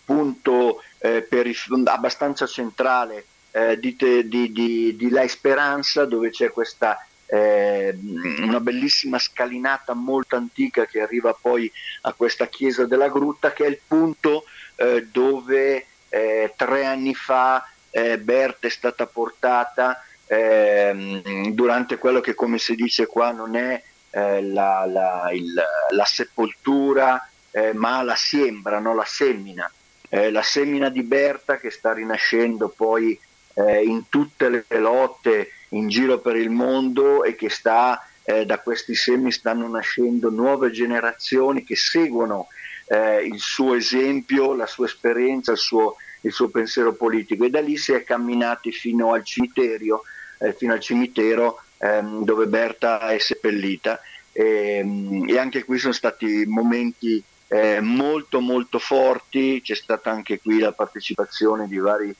punto 0.04 0.82
eh, 0.98 1.22
perif- 1.22 1.86
abbastanza 1.86 2.46
centrale 2.46 3.26
eh, 3.52 3.78
di, 3.78 3.96
di, 3.96 4.50
di, 4.50 4.96
di, 4.96 5.10
La 5.10 5.22
Esperanza, 5.22 6.04
dove 6.06 6.30
c'è 6.30 6.50
questa 6.50 7.06
eh, 7.26 7.96
una 8.40 8.60
bellissima 8.60 9.18
scalinata 9.18 9.94
molto 9.94 10.36
antica 10.36 10.84
che 10.84 11.00
arriva 11.00 11.36
poi 11.38 11.70
a 12.02 12.12
questa 12.12 12.46
chiesa 12.46 12.86
della 12.86 13.08
Grutta, 13.08 13.52
che 13.52 13.64
è 13.64 13.68
il 13.68 13.80
punto 13.86 14.44
eh, 14.76 15.06
dove 15.10 15.86
eh, 16.08 16.52
tre 16.56 16.84
anni 16.84 17.14
fa 17.14 17.66
eh, 17.90 18.18
Berta 18.18 18.66
è 18.66 18.70
stata 18.70 19.06
portata 19.06 20.02
ehm, 20.26 21.52
durante 21.52 21.98
quello 21.98 22.20
che 22.20 22.34
come 22.34 22.58
si 22.58 22.74
dice 22.74 23.06
qua 23.06 23.32
non 23.32 23.54
è 23.54 23.82
eh, 24.10 24.42
la, 24.42 24.86
la, 24.86 25.30
il, 25.32 25.52
la, 25.90 26.04
sepoltura 26.04 27.26
ma 27.74 28.02
la 28.02 28.14
siembra, 28.14 28.78
no? 28.78 28.94
la 28.94 29.04
semina. 29.04 29.70
la 30.08 30.40
semina 30.40 30.88
di 30.88 31.02
Berta 31.02 31.58
che 31.58 31.70
sta 31.70 31.92
rinascendo 31.92 32.70
poi 32.70 33.18
in 33.54 34.08
tutte 34.08 34.48
le 34.48 34.78
lotte 34.78 35.50
in 35.70 35.88
giro 35.88 36.18
per 36.18 36.36
il 36.36 36.50
mondo 36.50 37.24
e 37.24 37.34
che 37.34 37.50
sta 37.50 38.06
da 38.24 38.58
questi 38.60 38.94
semi 38.94 39.32
stanno 39.32 39.68
nascendo 39.68 40.30
nuove 40.30 40.70
generazioni 40.70 41.64
che 41.64 41.76
seguono 41.76 42.46
eh, 42.92 43.22
il 43.24 43.38
suo 43.38 43.74
esempio, 43.74 44.54
la 44.54 44.66
sua 44.66 44.86
esperienza, 44.86 45.52
il 45.52 45.58
suo, 45.58 45.96
il 46.20 46.32
suo, 46.32 46.48
pensiero 46.48 46.92
politico. 46.92 47.44
E 47.44 47.50
da 47.50 47.60
lì 47.60 47.76
si 47.78 47.92
è 47.92 48.04
camminati 48.04 48.70
fino 48.70 49.14
al 49.14 49.24
cimitero, 49.24 50.02
eh, 50.38 50.52
fino 50.52 50.74
al 50.74 50.80
cimitero 50.80 51.62
ehm, 51.78 52.24
dove 52.24 52.46
Berta 52.46 53.08
è 53.08 53.18
seppellita. 53.18 54.00
E, 54.32 54.78
ehm, 54.78 55.28
e, 55.28 55.38
anche 55.38 55.64
qui 55.64 55.78
sono 55.78 55.94
stati 55.94 56.44
momenti 56.46 57.22
eh, 57.48 57.80
molto 57.80 58.40
molto 58.40 58.78
forti, 58.78 59.60
c'è 59.62 59.74
stata 59.74 60.10
anche 60.10 60.38
qui 60.40 60.58
la 60.58 60.72
partecipazione 60.72 61.66
di 61.68 61.78
vari 61.78 62.14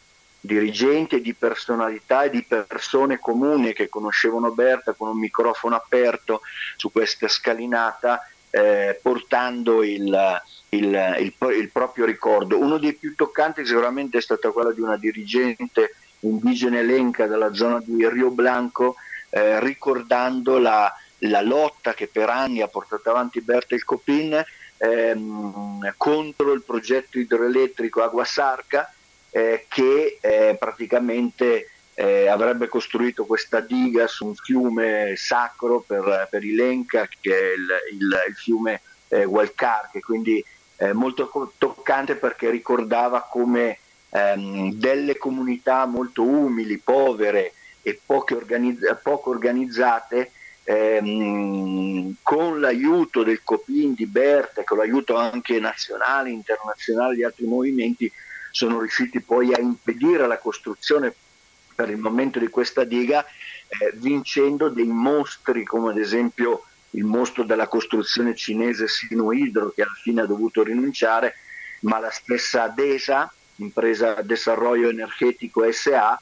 dirigenti 0.44 1.16
e 1.16 1.20
di 1.20 1.34
personalità 1.34 2.24
e 2.24 2.30
di 2.30 2.42
persone 2.42 3.20
comuni 3.20 3.72
che 3.72 3.88
conoscevano 3.88 4.50
Berta 4.50 4.92
con 4.92 5.08
un 5.08 5.18
microfono 5.18 5.76
aperto 5.76 6.40
su 6.76 6.90
questa 6.90 7.28
scalinata 7.28 8.26
eh, 8.50 8.98
portando 9.00 9.82
il, 9.82 10.42
il, 10.70 11.14
il, 11.20 11.34
il, 11.56 11.70
proprio 11.70 12.04
ricordo. 12.04 12.58
Uno 12.58 12.78
dei 12.78 12.92
più 12.94 13.14
toccanti 13.14 13.64
sicuramente 13.64 14.18
è 14.18 14.20
stato 14.20 14.52
quello 14.52 14.72
di 14.72 14.80
una 14.80 14.98
dirigente 14.98 15.94
indigena 16.20 16.78
elenca 16.78 17.26
della 17.26 17.54
zona 17.54 17.80
di 17.82 18.06
Rio 18.08 18.30
Blanco, 18.30 18.96
eh, 19.30 19.60
ricordando 19.60 20.58
la, 20.58 20.92
la, 21.18 21.40
lotta 21.40 21.94
che 21.94 22.08
per 22.08 22.28
anni 22.28 22.60
ha 22.60 22.68
portato 22.68 23.08
avanti 23.08 23.40
Bertel 23.40 23.84
Copin 23.84 24.44
ehm, 24.76 25.94
contro 25.96 26.52
il 26.52 26.62
progetto 26.62 27.18
idroelettrico 27.18 28.02
Aguasarca, 28.02 28.92
eh, 29.32 29.66
che 29.68 30.18
eh, 30.20 30.56
praticamente 30.58 31.70
eh, 31.94 32.28
avrebbe 32.28 32.68
costruito 32.68 33.24
questa 33.24 33.60
diga 33.60 34.06
su 34.06 34.26
un 34.26 34.34
fiume 34.34 35.14
sacro 35.16 35.80
per, 35.80 36.28
per 36.30 36.44
Ilenca, 36.44 37.08
che 37.20 37.36
è 37.36 37.52
il, 37.54 37.68
il, 37.92 38.22
il 38.28 38.34
fiume 38.36 38.80
eh, 39.08 39.24
Hualcar, 39.24 39.90
che 39.90 40.00
quindi 40.00 40.42
eh, 40.76 40.92
molto 40.92 41.52
toccante 41.58 42.14
perché 42.16 42.50
ricordava 42.50 43.22
come 43.22 43.78
ehm, 44.10 44.74
delle 44.74 45.16
comunità 45.16 45.86
molto 45.86 46.22
umili, 46.22 46.78
povere 46.78 47.52
e 47.82 48.00
organizz- 48.06 48.96
poco 49.02 49.30
organizzate, 49.30 50.30
ehm, 50.64 52.16
con 52.22 52.60
l'aiuto 52.60 53.22
del 53.22 53.42
Copin 53.42 53.94
di 53.94 54.06
Berta, 54.06 54.64
con 54.64 54.78
l'aiuto 54.78 55.16
anche 55.16 55.58
nazionale, 55.58 56.30
internazionale 56.30 57.14
di 57.14 57.24
altri 57.24 57.46
movimenti, 57.46 58.10
sono 58.52 58.78
riusciti 58.78 59.20
poi 59.20 59.52
a 59.52 59.60
impedire 59.60 60.26
la 60.26 60.38
costruzione 60.38 61.12
per 61.74 61.90
il 61.90 61.96
momento 61.96 62.38
di 62.38 62.48
questa 62.48 62.84
diga, 62.84 63.24
eh, 63.24 63.92
vincendo 63.94 64.68
dei 64.68 64.86
mostri 64.86 65.64
come 65.64 65.90
ad 65.90 65.98
esempio 65.98 66.64
il 66.90 67.04
mostro 67.04 67.44
della 67.44 67.66
costruzione 67.66 68.36
cinese 68.36 68.86
Sinuhidro 68.86 69.70
che 69.70 69.82
alla 69.82 69.96
fine 70.02 70.20
ha 70.20 70.26
dovuto 70.26 70.62
rinunciare, 70.62 71.36
ma 71.80 71.98
la 71.98 72.10
stessa 72.10 72.68
DESA, 72.68 73.32
impresa 73.56 74.20
Desarrollo 74.22 74.90
Energetico 74.90 75.70
SA, 75.72 76.20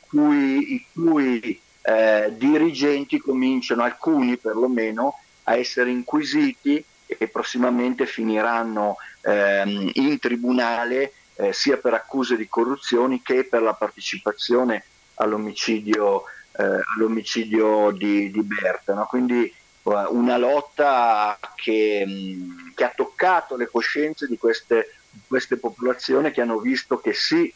cui, 0.00 0.74
i 0.74 0.86
cui 0.92 1.60
eh, 1.82 2.32
dirigenti 2.36 3.18
cominciano, 3.18 3.84
alcuni 3.84 4.36
perlomeno, 4.36 5.20
a 5.44 5.56
essere 5.56 5.90
inquisiti 5.90 6.84
e 7.06 7.28
prossimamente 7.28 8.04
finiranno 8.04 8.96
ehm, 9.22 9.90
in 9.94 10.18
tribunale 10.18 11.12
eh, 11.38 11.52
sia 11.52 11.76
per 11.76 11.94
accuse 11.94 12.36
di 12.36 12.48
corruzione 12.48 13.20
che 13.22 13.44
per 13.44 13.62
la 13.62 13.74
partecipazione 13.74 14.84
all'omicidio, 15.14 16.24
eh, 16.52 16.80
all'omicidio 16.96 17.92
di, 17.92 18.30
di 18.30 18.42
Berta. 18.42 18.94
No? 18.94 19.06
Quindi 19.06 19.52
una 19.82 20.36
lotta 20.36 21.38
che, 21.54 22.04
mm, 22.06 22.72
che, 22.74 22.84
ha 22.84 22.92
toccato 22.94 23.56
le 23.56 23.68
coscienze 23.68 24.26
di 24.26 24.36
queste, 24.36 24.96
queste, 25.26 25.56
popolazioni 25.56 26.30
che 26.30 26.42
hanno 26.42 26.58
visto 26.58 26.98
che 26.98 27.14
sì, 27.14 27.52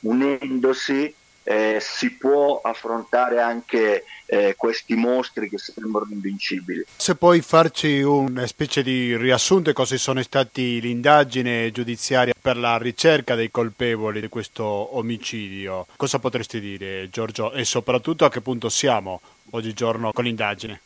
unendosi 0.00 1.12
eh, 1.44 1.78
si 1.80 2.12
può 2.12 2.60
affrontare 2.62 3.40
anche 3.40 4.04
eh, 4.26 4.54
questi 4.56 4.94
mostri 4.94 5.48
che 5.48 5.58
sembrano 5.58 6.08
invincibili. 6.10 6.84
Se 6.96 7.16
puoi 7.16 7.40
farci 7.40 8.00
una 8.00 8.46
specie 8.46 8.82
di 8.82 9.16
riassunto 9.16 9.70
di 9.70 9.74
cosa 9.74 9.96
sono 9.96 10.22
stati 10.22 10.80
l'indagine 10.80 11.70
giudiziaria 11.70 12.32
per 12.40 12.56
la 12.56 12.78
ricerca 12.78 13.34
dei 13.34 13.50
colpevoli 13.50 14.20
di 14.20 14.28
questo 14.28 14.64
omicidio, 14.64 15.86
cosa 15.96 16.18
potresti 16.18 16.60
dire 16.60 17.08
Giorgio 17.10 17.52
e 17.52 17.64
soprattutto 17.64 18.24
a 18.24 18.30
che 18.30 18.40
punto 18.40 18.68
siamo 18.68 19.20
oggigiorno 19.50 20.12
con 20.12 20.24
l'indagine? 20.24 20.80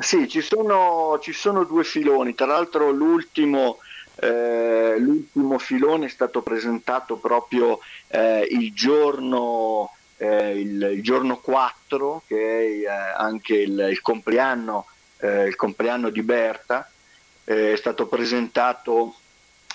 Sì, 0.00 0.28
ci 0.28 0.40
sono, 0.40 1.18
ci 1.20 1.32
sono 1.32 1.64
due 1.64 1.84
filoni, 1.84 2.34
tra 2.34 2.46
l'altro 2.46 2.90
l'ultimo, 2.90 3.78
eh, 4.22 4.96
l'ultimo 4.98 5.58
filone 5.58 6.06
è 6.06 6.08
stato 6.10 6.42
presentato 6.42 7.16
proprio 7.16 7.80
eh, 8.08 8.46
il, 8.50 8.72
giorno, 8.74 9.94
eh, 10.18 10.60
il, 10.60 10.90
il, 10.94 11.02
giorno, 11.02 11.38
4, 11.38 12.22
che 12.26 12.36
è 12.36 12.64
eh, 12.82 12.86
anche 12.86 13.56
il, 13.56 13.88
il 13.90 14.00
compleanno, 14.02 14.86
il, 15.22 15.54
compleanno, 15.56 16.10
di 16.10 16.22
Berta, 16.22 16.90
è 17.44 17.74
stato 17.76 18.06
presentato 18.06 19.16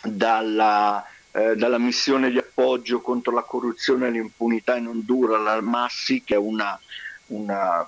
dalla, 0.01 1.05
dalla 1.31 1.77
missione 1.77 2.31
di 2.31 2.39
appoggio 2.39 2.99
contro 2.99 3.31
la 3.31 3.43
corruzione 3.43 4.07
e 4.07 4.11
l'impunità 4.11 4.75
in 4.75 4.87
Honduras, 4.87 5.41
la 5.41 5.61
MASSI, 5.61 6.23
che 6.23 6.33
è 6.33 6.37
una, 6.37 6.79
una 7.27 7.87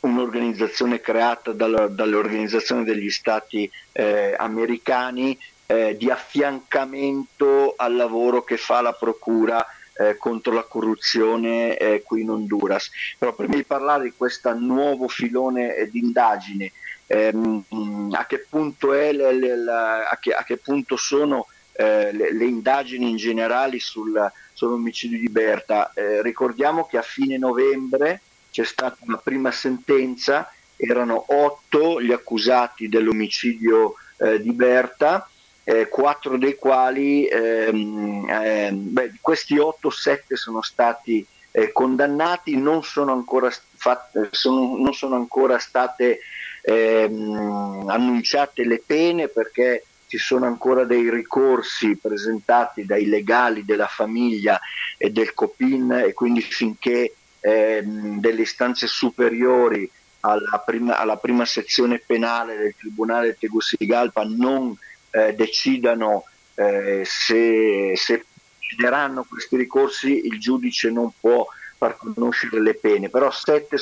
un'organizzazione 0.00 1.00
creata 1.00 1.52
dalla, 1.52 1.86
dall'Organizzazione 1.88 2.84
degli 2.84 3.10
Stati 3.10 3.70
eh, 3.92 4.34
americani 4.38 5.38
eh, 5.70 5.96
di 5.98 6.10
affiancamento 6.10 7.74
al 7.76 7.94
lavoro 7.94 8.42
che 8.42 8.56
fa 8.56 8.80
la 8.80 8.94
Procura 8.94 9.64
eh, 9.98 10.16
contro 10.16 10.54
la 10.54 10.62
corruzione 10.62 11.76
eh, 11.76 12.02
qui 12.02 12.22
in 12.22 12.30
Honduras. 12.30 12.90
Però 13.18 13.34
prima 13.34 13.54
di 13.54 13.64
parlare 13.64 14.04
di 14.04 14.12
questo 14.16 14.52
nuovo 14.54 15.08
filone 15.08 15.74
eh, 15.74 15.90
di 15.90 15.98
indagine, 15.98 16.72
ehm, 17.06 18.12
a, 18.12 18.24
che 18.24 18.46
punto 18.48 18.94
è 18.94 19.12
le, 19.12 19.32
le, 19.32 19.56
la, 19.56 20.08
a, 20.08 20.16
che, 20.16 20.32
a, 20.32 20.42
che 20.42 20.56
punto 20.56 20.96
sono 20.96 21.48
eh, 21.72 22.12
le, 22.12 22.32
le, 22.32 22.44
indagini 22.46 23.10
in 23.10 23.16
generale 23.16 23.78
sul, 23.78 24.32
sull'omicidio 24.54 25.18
di 25.18 25.28
Berta, 25.28 25.92
eh, 25.92 26.22
ricordiamo 26.22 26.86
che 26.86 26.96
a 26.96 27.02
fine 27.02 27.36
novembre 27.36 28.22
c'è 28.50 28.64
stata 28.64 28.96
una 29.00 29.18
prima 29.18 29.50
sentenza, 29.50 30.50
erano 30.76 31.26
otto 31.28 32.00
gli 32.00 32.12
accusati 32.12 32.88
dell'omicidio 32.88 33.96
eh, 34.16 34.40
di 34.40 34.52
Berta, 34.52 35.28
eh, 35.68 35.86
quattro 35.88 36.38
dei 36.38 36.54
quali, 36.54 37.26
ehm, 37.26 38.26
eh, 38.26 38.70
beh, 38.72 39.12
questi 39.20 39.58
otto, 39.58 39.90
sette 39.90 40.34
sono 40.34 40.62
stati 40.62 41.24
eh, 41.50 41.72
condannati, 41.72 42.56
non 42.56 42.82
sono 42.82 43.12
ancora, 43.12 43.52
fatte, 43.74 44.28
sono, 44.30 44.78
non 44.78 44.94
sono 44.94 45.16
ancora 45.16 45.58
state 45.58 46.20
ehm, 46.62 47.84
annunciate 47.86 48.64
le 48.64 48.82
pene 48.84 49.28
perché 49.28 49.84
ci 50.06 50.16
sono 50.16 50.46
ancora 50.46 50.84
dei 50.84 51.10
ricorsi 51.10 51.98
presentati 51.98 52.86
dai 52.86 53.04
legali 53.04 53.66
della 53.66 53.88
famiglia 53.88 54.58
e 54.96 55.10
del 55.10 55.34
COPIN 55.34 56.02
e 56.06 56.14
quindi 56.14 56.40
finché 56.40 57.14
ehm, 57.40 58.20
delle 58.20 58.40
istanze 58.40 58.86
superiori 58.86 59.90
alla 60.20 60.62
prima, 60.64 60.96
alla 60.96 61.18
prima, 61.18 61.44
sezione 61.44 61.98
penale 61.98 62.56
del 62.56 62.74
Tribunale 62.74 63.36
Tegucigalpa 63.38 64.24
non 64.24 64.74
eh, 65.18 65.34
decidano 65.34 66.24
eh, 66.54 67.02
se, 67.04 67.92
se 67.96 68.24
procederanno 68.58 69.24
questi 69.28 69.56
ricorsi, 69.56 70.26
il 70.26 70.38
giudice 70.38 70.90
non 70.90 71.10
può 71.18 71.46
far 71.76 71.96
conoscere 71.96 72.60
le 72.60 72.74
pene, 72.74 73.08
però 73.08 73.30
sette 73.30 73.76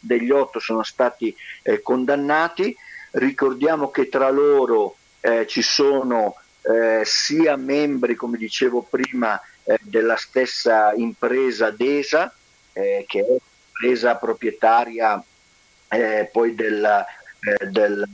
degli 0.00 0.30
otto 0.30 0.58
sono 0.58 0.82
stati 0.82 1.34
eh, 1.62 1.80
condannati, 1.80 2.76
ricordiamo 3.12 3.90
che 3.90 4.08
tra 4.08 4.30
loro 4.30 4.96
eh, 5.20 5.46
ci 5.46 5.62
sono 5.62 6.34
eh, 6.62 7.02
sia 7.04 7.56
membri, 7.56 8.16
come 8.16 8.36
dicevo 8.36 8.82
prima, 8.82 9.40
eh, 9.62 9.78
della 9.82 10.16
stessa 10.16 10.92
impresa 10.94 11.70
DESA, 11.70 12.34
eh, 12.72 13.04
che 13.06 13.20
è 13.20 13.36
impresa 13.70 14.16
proprietaria 14.16 15.22
poi 16.32 16.52
del, 16.56 17.04
del 17.70 18.08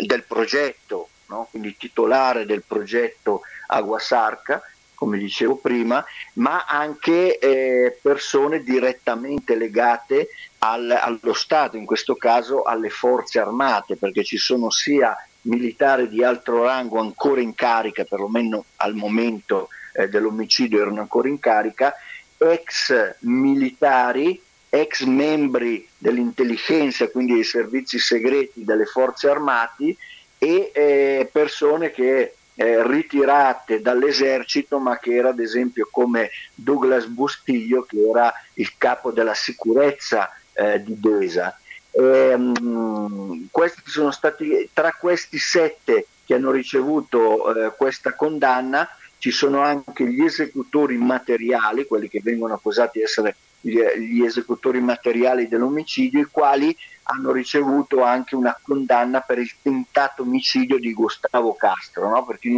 del 0.00 0.24
progetto, 0.24 1.08
no? 1.26 1.48
quindi 1.50 1.76
titolare 1.76 2.46
del 2.46 2.62
progetto 2.66 3.42
Aguasarca, 3.66 4.62
come 4.94 5.18
dicevo 5.18 5.56
prima, 5.56 6.04
ma 6.34 6.64
anche 6.64 7.38
eh, 7.38 7.98
persone 8.00 8.62
direttamente 8.62 9.56
legate 9.56 10.28
al, 10.58 10.90
allo 10.90 11.32
Stato, 11.32 11.76
in 11.76 11.84
questo 11.84 12.14
caso 12.14 12.62
alle 12.62 12.88
forze 12.88 13.40
armate, 13.40 13.96
perché 13.96 14.22
ci 14.22 14.36
sono 14.36 14.70
sia 14.70 15.16
militari 15.42 16.08
di 16.08 16.22
altro 16.22 16.62
rango 16.62 17.00
ancora 17.00 17.40
in 17.40 17.54
carica, 17.54 18.04
perlomeno 18.04 18.64
al 18.76 18.94
momento 18.94 19.70
eh, 19.92 20.08
dell'omicidio 20.08 20.80
erano 20.80 21.00
ancora 21.00 21.28
in 21.28 21.40
carica, 21.40 21.94
ex 22.38 23.16
militari 23.20 24.40
ex 24.74 25.02
membri 25.02 25.86
dell'intelligenza, 25.98 27.06
quindi 27.08 27.34
dei 27.34 27.44
servizi 27.44 27.98
segreti 27.98 28.64
delle 28.64 28.86
forze 28.86 29.28
armate 29.28 29.96
e 30.38 30.70
eh, 30.72 31.28
persone 31.30 31.90
che 31.90 32.36
eh, 32.54 32.86
ritirate 32.86 33.82
dall'esercito 33.82 34.78
ma 34.78 34.98
che 34.98 35.14
era 35.14 35.28
ad 35.28 35.40
esempio 35.40 35.88
come 35.90 36.30
Douglas 36.54 37.04
Bustillo 37.04 37.82
che 37.82 37.98
era 38.00 38.32
il 38.54 38.72
capo 38.78 39.10
della 39.10 39.34
sicurezza 39.34 40.30
eh, 40.54 40.82
di 40.82 40.98
Desa. 40.98 41.54
Ehm, 41.90 43.48
questi 43.50 43.82
sono 43.84 44.10
stati, 44.10 44.70
tra 44.72 44.96
questi 44.98 45.36
sette 45.36 46.06
che 46.24 46.32
hanno 46.32 46.50
ricevuto 46.50 47.66
eh, 47.66 47.72
questa 47.76 48.14
condanna 48.14 48.88
ci 49.18 49.30
sono 49.30 49.60
anche 49.60 50.06
gli 50.06 50.24
esecutori 50.24 50.96
materiali, 50.96 51.86
quelli 51.86 52.08
che 52.08 52.22
vengono 52.24 52.54
accusati 52.54 52.98
di 52.98 53.04
essere 53.04 53.36
gli 53.62 54.22
esecutori 54.22 54.80
materiali 54.80 55.48
dell'omicidio, 55.48 56.20
i 56.20 56.28
quali 56.30 56.76
hanno 57.04 57.32
ricevuto 57.32 58.02
anche 58.02 58.36
una 58.36 58.56
condanna 58.60 59.20
per 59.20 59.38
il 59.38 59.50
tentato 59.60 60.22
omicidio 60.22 60.78
di 60.78 60.92
Gustavo 60.92 61.54
Castro, 61.54 62.08
no? 62.08 62.24
perché 62.24 62.50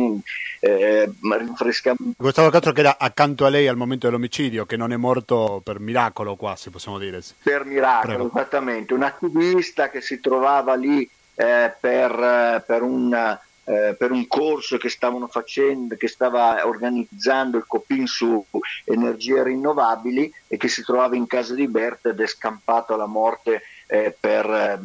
eh, 0.60 1.10
rinfresca... 1.20 1.94
Gustavo 2.16 2.50
Castro 2.50 2.72
che 2.72 2.80
era 2.80 2.98
accanto 2.98 3.46
a 3.46 3.48
lei 3.48 3.68
al 3.68 3.76
momento 3.76 4.06
dell'omicidio, 4.06 4.66
che 4.66 4.76
non 4.76 4.92
è 4.92 4.96
morto 4.96 5.60
per 5.64 5.80
miracolo 5.80 6.36
quasi, 6.36 6.70
possiamo 6.70 6.98
dire. 6.98 7.22
Per 7.42 7.64
miracolo, 7.64 8.14
Prego. 8.14 8.30
esattamente, 8.34 8.94
un 8.94 9.02
attivista 9.02 9.88
che 9.88 10.00
si 10.00 10.20
trovava 10.20 10.74
lì 10.74 11.08
eh, 11.36 11.72
per, 11.80 12.64
per 12.66 12.82
un 12.82 13.38
eh, 13.64 13.94
per 13.98 14.10
un 14.10 14.26
corso 14.26 14.76
che 14.76 14.88
stavano 14.88 15.26
facendo, 15.26 15.96
che 15.96 16.08
stava 16.08 16.66
organizzando 16.66 17.56
il 17.56 17.64
Copin 17.66 18.06
su 18.06 18.44
energie 18.84 19.42
rinnovabili 19.42 20.32
e 20.46 20.56
che 20.56 20.68
si 20.68 20.82
trovava 20.82 21.16
in 21.16 21.26
casa 21.26 21.54
di 21.54 21.66
Berta 21.66 22.10
ed 22.10 22.20
è 22.20 22.26
scampato 22.26 22.94
alla 22.94 23.06
morte 23.06 23.62
eh, 23.86 24.14
per, 24.18 24.46
eh, 24.46 24.78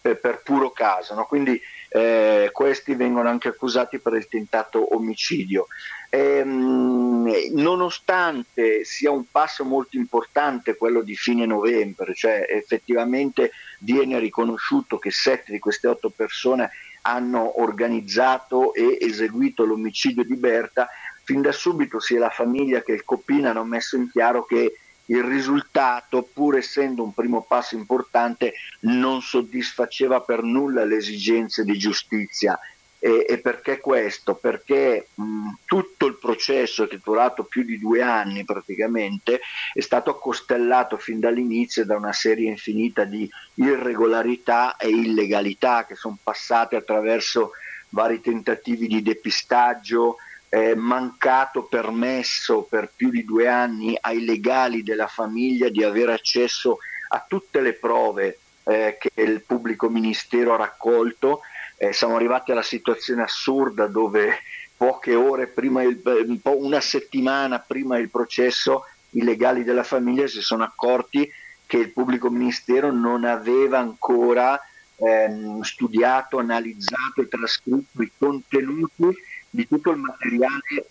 per, 0.00 0.20
per, 0.20 0.42
puro 0.42 0.70
caso. 0.70 1.14
No? 1.14 1.24
Quindi 1.24 1.60
eh, 1.88 2.50
questi 2.52 2.94
vengono 2.94 3.28
anche 3.28 3.48
accusati 3.48 3.98
per 3.98 4.14
il 4.14 4.28
tentato 4.28 4.94
omicidio. 4.94 5.66
Ehm, 6.10 7.30
nonostante 7.52 8.84
sia 8.84 9.10
un 9.10 9.24
passo 9.30 9.64
molto 9.64 9.96
importante 9.96 10.76
quello 10.76 11.02
di 11.02 11.16
fine 11.16 11.46
novembre, 11.46 12.14
cioè 12.14 12.46
effettivamente 12.48 13.50
viene 13.80 14.18
riconosciuto 14.18 14.98
che 14.98 15.10
sette 15.10 15.52
di 15.52 15.58
queste 15.58 15.88
otto 15.88 16.10
persone 16.10 16.70
hanno 17.06 17.60
organizzato 17.60 18.74
e 18.74 18.98
eseguito 19.00 19.64
l'omicidio 19.64 20.24
di 20.24 20.36
Berta, 20.36 20.88
fin 21.22 21.40
da 21.40 21.52
subito 21.52 22.00
sia 22.00 22.18
la 22.18 22.30
famiglia 22.30 22.82
che 22.82 22.92
il 22.92 23.04
Coppina 23.04 23.50
hanno 23.50 23.64
messo 23.64 23.96
in 23.96 24.10
chiaro 24.10 24.44
che 24.44 24.78
il 25.06 25.22
risultato, 25.22 26.28
pur 26.32 26.56
essendo 26.56 27.04
un 27.04 27.14
primo 27.14 27.42
passo 27.42 27.76
importante, 27.76 28.54
non 28.80 29.22
soddisfaceva 29.22 30.20
per 30.20 30.42
nulla 30.42 30.84
le 30.84 30.96
esigenze 30.96 31.62
di 31.62 31.78
giustizia 31.78 32.58
e, 32.98 33.26
e 33.28 33.38
perché 33.38 33.78
questo? 33.78 34.34
Perché 34.34 35.08
mh, 35.14 35.50
tutto 35.64 36.06
il 36.06 36.16
processo 36.18 36.86
che 36.86 36.96
è 36.96 37.00
durato 37.02 37.44
più 37.44 37.62
di 37.62 37.78
due 37.78 38.02
anni 38.02 38.44
praticamente 38.44 39.40
è 39.72 39.80
stato 39.80 40.16
costellato 40.16 40.96
fin 40.96 41.20
dall'inizio 41.20 41.84
da 41.84 41.96
una 41.96 42.12
serie 42.12 42.48
infinita 42.48 43.04
di 43.04 43.28
irregolarità 43.54 44.76
e 44.76 44.88
illegalità 44.88 45.84
che 45.84 45.94
sono 45.94 46.16
passate 46.22 46.76
attraverso 46.76 47.52
vari 47.90 48.20
tentativi 48.20 48.86
di 48.86 49.02
depistaggio, 49.02 50.16
eh, 50.48 50.74
mancato 50.74 51.64
permesso 51.64 52.62
per 52.62 52.90
più 52.94 53.10
di 53.10 53.24
due 53.24 53.48
anni 53.48 53.96
ai 54.00 54.24
legali 54.24 54.82
della 54.82 55.06
famiglia 55.06 55.68
di 55.68 55.82
avere 55.82 56.12
accesso 56.12 56.78
a 57.08 57.24
tutte 57.26 57.60
le 57.60 57.74
prove 57.74 58.38
eh, 58.64 58.96
che 58.98 59.10
il 59.22 59.42
pubblico 59.42 59.88
ministero 59.88 60.54
ha 60.54 60.56
raccolto 60.56 61.42
eh, 61.76 61.92
siamo 61.92 62.16
arrivati 62.16 62.52
alla 62.52 62.62
situazione 62.62 63.22
assurda 63.22 63.86
dove 63.86 64.38
poche 64.76 65.14
ore 65.14 65.46
prima, 65.46 65.82
il, 65.82 66.00
una 66.44 66.80
settimana 66.80 67.58
prima 67.58 67.96
del 67.96 68.10
processo, 68.10 68.84
i 69.10 69.22
legali 69.22 69.64
della 69.64 69.82
famiglia 69.82 70.26
si 70.26 70.42
sono 70.42 70.64
accorti 70.64 71.30
che 71.66 71.78
il 71.78 71.92
pubblico 71.92 72.30
ministero 72.30 72.92
non 72.92 73.24
aveva 73.24 73.78
ancora 73.78 74.60
ehm, 74.96 75.62
studiato, 75.62 76.38
analizzato 76.38 77.22
e 77.22 77.28
trascritto 77.28 78.02
i 78.02 78.12
contenuti 78.16 79.16
di 79.50 79.66
tutto 79.66 79.90
il 79.90 79.98
materiale 79.98 80.88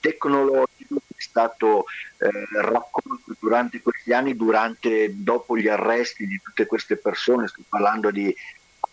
tecnologico 0.00 0.96
che 1.06 1.14
è 1.16 1.22
stato 1.22 1.84
eh, 2.18 2.28
raccolto 2.60 3.34
durante 3.38 3.80
questi 3.80 4.12
anni, 4.12 4.36
durante, 4.36 5.12
dopo 5.14 5.56
gli 5.56 5.68
arresti 5.68 6.26
di 6.26 6.40
tutte 6.42 6.66
queste 6.66 6.96
persone, 6.96 7.46
sto 7.46 7.62
parlando 7.68 8.10
di 8.10 8.34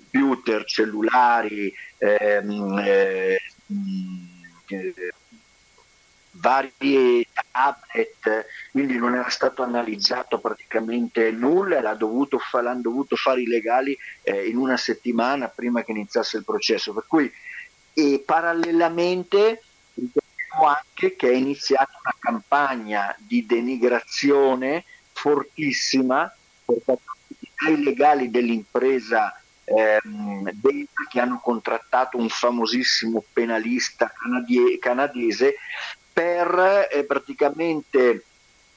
computer, 0.10 0.66
cellulari, 0.66 1.74
ehm, 1.98 2.78
eh, 2.80 3.40
vari 6.32 7.28
tablet, 7.52 8.46
quindi 8.72 8.98
non 8.98 9.16
era 9.16 9.30
stato 9.30 9.62
analizzato 9.62 10.40
praticamente 10.40 11.32
nulla, 11.32 11.82
l'ha 11.82 11.96
dovuto 11.96 12.40
fa, 12.40 12.62
l'hanno 12.62 12.82
dovuto 12.82 13.16
fare 13.16 13.42
i 13.42 13.48
legali 13.48 13.98
eh, 14.22 14.48
in 14.48 14.58
una 14.58 14.78
settimana 14.78 15.48
prima 15.48 15.84
che 15.84 15.92
iniziasse 15.92 16.38
il 16.38 16.46
processo. 16.46 16.94
Per 16.94 17.06
cui 17.08 17.32
e 17.94 18.24
parallelamente 18.26 19.64
ricordiamo 19.96 20.68
anche 20.68 21.16
che 21.16 21.30
è 21.30 21.36
iniziata 21.36 22.00
una 22.02 22.16
campagna 22.18 23.14
di 23.18 23.46
denigrazione 23.46 24.86
fortissima 25.12 26.34
per 26.64 26.98
ai 27.66 27.84
legali 27.84 28.30
dell'impresa 28.30 29.38
ehm, 29.76 30.52
che 31.10 31.20
hanno 31.20 31.40
contrattato 31.40 32.18
un 32.18 32.30
famosissimo 32.30 33.24
penalista 33.32 34.12
canadie- 34.16 34.80
canadese 34.80 35.56
per 36.12 36.88
eh, 36.92 37.04
praticamente 37.04 38.24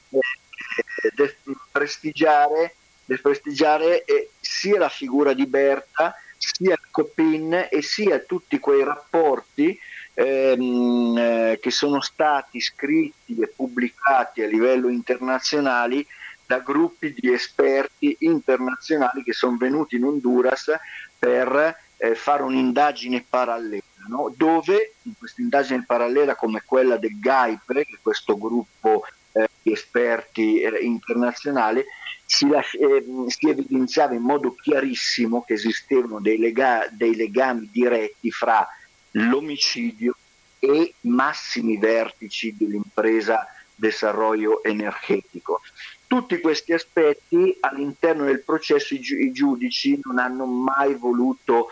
eh, 0.09 1.37
prestigiare, 1.71 2.75
prestigiare 3.21 4.03
eh, 4.05 4.29
sia 4.39 4.79
la 4.79 4.89
figura 4.89 5.33
di 5.33 5.45
Berta 5.45 6.15
sia 6.37 6.77
Copin 6.91 7.67
e 7.69 7.81
sia 7.81 8.19
tutti 8.19 8.59
quei 8.59 8.83
rapporti 8.83 9.77
ehm, 10.13 11.17
eh, 11.17 11.59
che 11.61 11.71
sono 11.71 12.01
stati 12.01 12.59
scritti 12.59 13.39
e 13.39 13.47
pubblicati 13.47 14.41
a 14.41 14.47
livello 14.47 14.89
internazionale 14.89 16.05
da 16.45 16.59
gruppi 16.59 17.13
di 17.13 17.31
esperti 17.31 18.15
internazionali 18.19 19.23
che 19.23 19.33
sono 19.33 19.57
venuti 19.57 19.95
in 19.95 20.03
Honduras 20.03 20.71
per 21.17 21.77
eh, 21.97 22.15
fare 22.15 22.43
un'indagine 22.43 23.25
parallela, 23.27 23.83
no? 24.09 24.33
dove 24.35 24.95
in 25.03 25.13
questa 25.17 25.41
indagine 25.41 25.83
parallela 25.85 26.35
come 26.35 26.61
quella 26.65 26.97
del 26.97 27.17
GAIPRE, 27.19 27.85
che 27.85 27.95
è 27.95 27.99
questo 28.01 28.37
gruppo 28.37 29.05
eh, 29.31 29.49
di 29.61 29.71
esperti 29.71 30.61
eh, 30.61 30.83
internazionali, 30.83 31.83
si, 32.25 32.47
las- 32.47 32.73
eh, 32.73 33.03
si, 33.27 33.49
evidenziava 33.49 34.13
in 34.13 34.21
modo 34.21 34.53
chiarissimo 34.53 35.43
che 35.43 35.53
esistevano 35.53 36.19
dei, 36.19 36.37
lega- 36.37 36.87
dei 36.91 37.15
legami 37.15 37.69
diretti 37.71 38.31
fra 38.31 38.67
l'omicidio 39.11 40.15
e 40.59 40.93
massimi 41.01 41.77
vertici 41.77 42.55
dell'impresa 42.57 43.45
desarrollo 43.75 44.63
energetico. 44.63 45.61
Tutti 46.07 46.39
questi 46.39 46.73
aspetti 46.73 47.57
all'interno 47.59 48.25
del 48.25 48.41
processo 48.41 48.93
i, 48.93 48.99
gi- 48.99 49.25
i 49.25 49.31
giudici 49.31 49.99
non 50.03 50.19
hanno 50.19 50.45
mai 50.45 50.95
voluto 50.95 51.69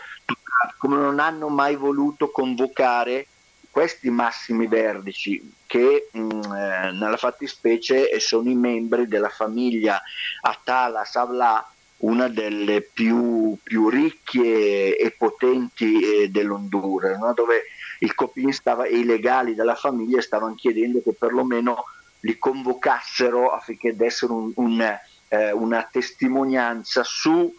come 0.78 0.96
non 0.96 1.18
hanno 1.18 1.48
mai 1.48 1.76
voluto 1.76 2.30
convocare 2.30 3.26
questi 3.70 4.10
massimi 4.10 4.66
vertici 4.66 5.52
che 5.66 6.08
mh, 6.12 6.18
eh, 6.20 6.92
nella 6.92 7.16
fattispecie 7.16 8.20
sono 8.20 8.50
i 8.50 8.54
membri 8.54 9.08
della 9.08 9.30
famiglia 9.30 10.00
Atala 10.42 11.04
Savla 11.04 11.66
una 12.02 12.28
delle 12.28 12.82
più, 12.82 13.56
più 13.62 13.88
ricche 13.88 14.96
e 14.96 15.10
potenti 15.16 16.00
eh, 16.02 16.28
dell'Honduras, 16.30 17.18
no? 17.18 17.32
dove 17.32 17.62
il 18.02 18.14
Copin 18.14 18.52
stava, 18.52 18.84
e 18.84 18.98
i 18.98 19.04
legali 19.04 19.54
della 19.54 19.74
famiglia 19.74 20.20
stavano 20.20 20.54
chiedendo 20.54 21.00
che 21.02 21.12
perlomeno 21.12 21.84
li 22.20 22.36
convocassero 22.38 23.52
affinché 23.52 23.96
dessero 23.96 24.34
un, 24.34 24.52
un, 24.56 24.98
eh, 25.28 25.52
una 25.52 25.88
testimonianza 25.90 27.02
su 27.04 27.52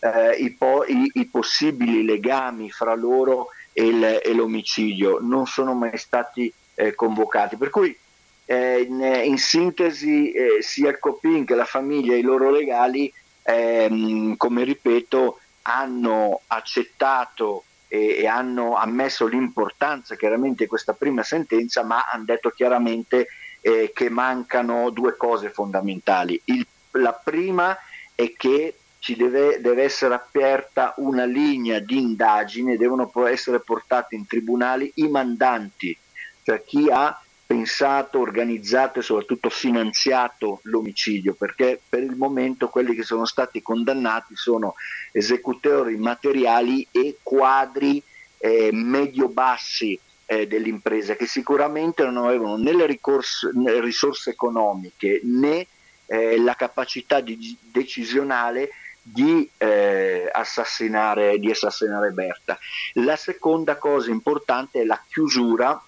eh, 0.00 0.54
po- 0.56 0.84
possibili 1.30 2.04
legami 2.04 2.70
fra 2.70 2.94
loro 2.94 3.48
e, 3.72 3.86
il, 3.86 4.20
e 4.22 4.32
l'omicidio. 4.34 5.18
Non 5.20 5.46
sono 5.46 5.74
mai 5.74 5.98
stati 5.98 6.52
eh, 6.74 6.94
convocati. 6.94 7.56
Per 7.56 7.70
cui 7.70 7.96
eh, 8.44 8.80
in, 8.80 9.00
in, 9.24 9.38
sintesi 9.38 10.30
eh, 10.30 10.62
sia 10.62 10.90
il 10.90 10.98
Copin 11.00 11.44
che 11.44 11.56
la 11.56 11.64
famiglia 11.64 12.14
e 12.14 12.18
i 12.18 12.22
loro 12.22 12.50
legali 12.50 13.12
ehm, 13.42 14.36
come 14.36 14.62
ripeto, 14.62 15.40
hanno 15.62 16.40
accettato 16.46 17.64
e, 17.88 18.26
hanno 18.26 18.76
ammesso 18.76 19.26
l'importanza 19.26 20.14
chiaramente 20.14 20.64
di 20.64 20.68
questa 20.68 20.92
prima 20.92 21.22
sentenza, 21.22 21.82
ma 21.82 22.04
hanno 22.10 22.24
detto 22.24 22.50
chiaramente 22.50 23.28
eh, 23.60 23.90
che 23.94 24.10
mancano 24.10 24.90
due 24.90 25.16
cose 25.16 25.50
fondamentali. 25.50 26.40
Il, 26.44 26.66
la 26.92 27.12
prima 27.12 27.76
è 28.14 28.32
che 28.32 28.76
ci 29.00 29.16
deve, 29.16 29.60
deve, 29.60 29.84
essere 29.84 30.14
aperta 30.14 30.94
una 30.98 31.24
linea 31.24 31.78
di 31.78 31.98
indagine, 31.98 32.76
devono 32.76 33.10
essere 33.26 33.60
portati 33.60 34.14
in 34.14 34.26
tribunali 34.26 34.90
i 34.96 35.08
mandanti, 35.08 35.96
cioè 36.42 36.62
chi 36.64 36.90
ha 36.90 37.18
pensato, 37.48 38.18
organizzato 38.18 38.98
e 38.98 39.02
soprattutto 39.02 39.48
finanziato 39.48 40.60
l'omicidio, 40.64 41.32
perché 41.32 41.80
per 41.88 42.02
il 42.02 42.14
momento 42.14 42.68
quelli 42.68 42.94
che 42.94 43.04
sono 43.04 43.24
stati 43.24 43.62
condannati 43.62 44.36
sono 44.36 44.74
esecutori 45.12 45.96
materiali 45.96 46.86
e 46.90 47.16
quadri 47.22 48.02
eh, 48.36 48.68
medio-bassi 48.70 49.98
eh, 50.26 50.46
dell'impresa 50.46 51.16
che 51.16 51.26
sicuramente 51.26 52.04
non 52.04 52.26
avevano 52.26 52.58
né 52.58 52.74
le, 52.74 52.84
ricorse, 52.84 53.50
né 53.54 53.72
le 53.72 53.80
risorse 53.80 54.28
economiche 54.28 55.22
né 55.24 55.66
eh, 56.04 56.38
la 56.38 56.52
capacità 56.52 57.20
di, 57.20 57.56
decisionale 57.72 58.68
di, 59.00 59.48
eh, 59.56 60.28
assassinare, 60.30 61.38
di 61.38 61.50
assassinare 61.50 62.10
Berta. 62.10 62.58
La 62.92 63.16
seconda 63.16 63.76
cosa 63.76 64.10
importante 64.10 64.82
è 64.82 64.84
la 64.84 65.02
chiusura 65.08 65.82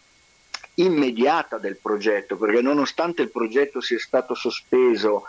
immediata 0.85 1.59
del 1.59 1.79
progetto, 1.81 2.37
perché 2.37 2.61
nonostante 2.63 3.23
il 3.23 3.31
progetto 3.31 3.81
sia 3.81 3.99
stato 3.99 4.35
sospeso 4.35 5.25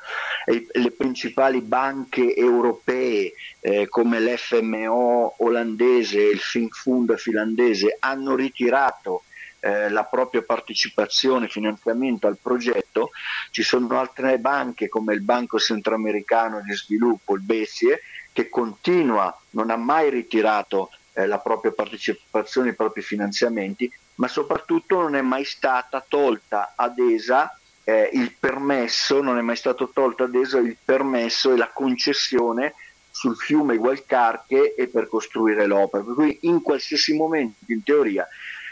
le 0.45 0.91
principali 0.91 1.61
banche 1.61 2.35
europee 2.35 3.33
eh, 3.59 3.87
come 3.87 4.19
l'FMO 4.19 5.35
olandese 5.37 6.19
e 6.19 6.31
il 6.31 6.39
FinFund 6.39 7.15
finlandese 7.17 7.97
hanno 7.99 8.35
ritirato 8.35 9.23
eh, 9.59 9.89
la 9.89 10.03
propria 10.05 10.41
partecipazione 10.41 11.47
finanziamento 11.47 12.27
al 12.27 12.37
progetto, 12.41 13.11
ci 13.51 13.61
sono 13.61 13.99
altre 13.99 14.39
banche 14.39 14.89
come 14.89 15.13
il 15.13 15.21
Banco 15.21 15.59
Centroamericano 15.59 16.61
di 16.61 16.73
Sviluppo, 16.73 17.35
il 17.35 17.41
BESIE, 17.41 18.01
che 18.33 18.49
continua, 18.49 19.37
non 19.51 19.69
ha 19.69 19.75
mai 19.75 20.09
ritirato 20.09 20.89
eh, 21.13 21.25
la 21.27 21.39
propria 21.39 21.71
partecipazione, 21.71 22.69
i 22.69 22.75
propri 22.75 23.01
finanziamenti, 23.01 23.91
ma 24.15 24.27
soprattutto 24.27 24.99
non 25.01 25.15
è 25.15 25.21
mai 25.21 25.45
stata 25.45 26.03
tolta 26.07 26.73
ad 26.75 26.97
ESA 26.99 27.55
eh, 27.83 28.09
il 28.13 28.35
permesso, 28.39 29.21
non 29.21 29.37
è 29.37 29.41
mai 29.41 29.55
stato 29.55 29.89
tolto 29.93 30.23
ad 30.23 30.35
ESA 30.35 30.59
il 30.59 30.77
permesso 30.83 31.51
e 31.51 31.57
la 31.57 31.69
concessione 31.69 32.73
sul 33.09 33.35
fiume 33.35 33.77
Gualcarche 33.77 34.75
e 34.75 34.87
per 34.87 35.07
costruire 35.07 35.65
l'opera. 35.65 36.03
Per 36.03 36.13
cui 36.13 36.37
in 36.41 36.61
qualsiasi 36.61 37.13
momento, 37.13 37.65
in 37.67 37.83
teoria, 37.83 38.27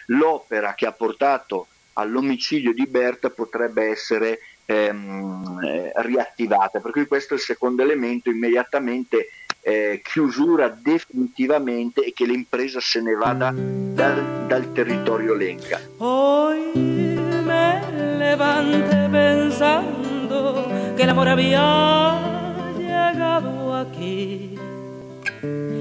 l'opera 0.08 0.74
che 0.74 0.86
ha 0.86 0.92
portato 0.92 1.68
all'omicidio 1.94 2.74
di 2.74 2.88
Berta 2.88 3.30
potrebbe 3.30 3.90
essere 3.90 4.40
ehm, 4.70 5.60
eh, 5.64 5.92
riattivata. 5.96 6.80
Per 6.80 6.92
cui 6.92 7.08
questo 7.08 7.34
è 7.34 7.38
il 7.38 7.44
secondo 7.44 7.82
elemento, 7.82 8.30
immediatamente 8.30 9.30
eh, 9.62 10.00
chiusura 10.04 10.70
definitivamente 10.70 12.04
e 12.06 12.14
che 12.14 12.26
l'impresa 12.26 12.80
se 12.80 13.02
ne 13.02 13.14
vada 13.14 13.52
dal, 13.52 14.46
dal 14.48 14.72
territorio 14.72 15.34
Lenca. 15.34 15.80
Hoy 15.98 16.72
me 16.76 17.82
levante 18.18 19.10
pensando 19.10 20.68
que 20.96 21.04
el 21.04 21.10
amor 21.10 21.28
había 21.28 22.74
llegado 22.78 23.76
aquí 23.76 24.56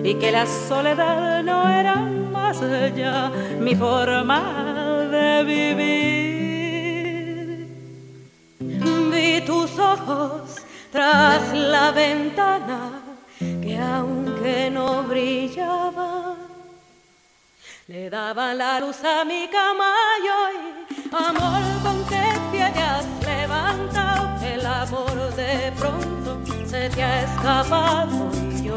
y 0.03 0.14
que 0.14 0.33
la 0.33 0.46
soledad 0.46 1.44
no 1.44 1.68
era 1.68 1.96
más 2.33 2.61
allá 2.62 3.31
mi 3.61 3.74
forma 3.74 5.07
de 5.11 5.44
vivir. 5.44 6.47
Tus 9.46 9.79
ojos 9.79 10.57
tras 10.90 11.53
la 11.55 11.92
ventana 11.92 12.90
que 13.38 13.79
aunque 13.79 14.68
no 14.68 15.05
brillaba, 15.05 16.35
le 17.87 18.11
daba 18.11 18.53
la 18.53 18.81
luz 18.81 19.03
a 19.05 19.24
mi 19.24 19.48
cama 19.48 19.92
y 20.22 20.29
hoy, 20.38 20.57
amor 21.12 21.62
con 21.83 22.05
que 22.07 22.24
te 22.51 22.62
hayas 22.62 23.07
levantado, 23.24 24.44
el 24.44 24.66
amor 24.66 25.35
de 25.37 25.72
pronto 25.79 26.40
se 26.66 26.90
te 26.90 27.03
ha 27.03 27.22
escapado 27.22 28.31
y 28.35 28.64
yo 28.64 28.77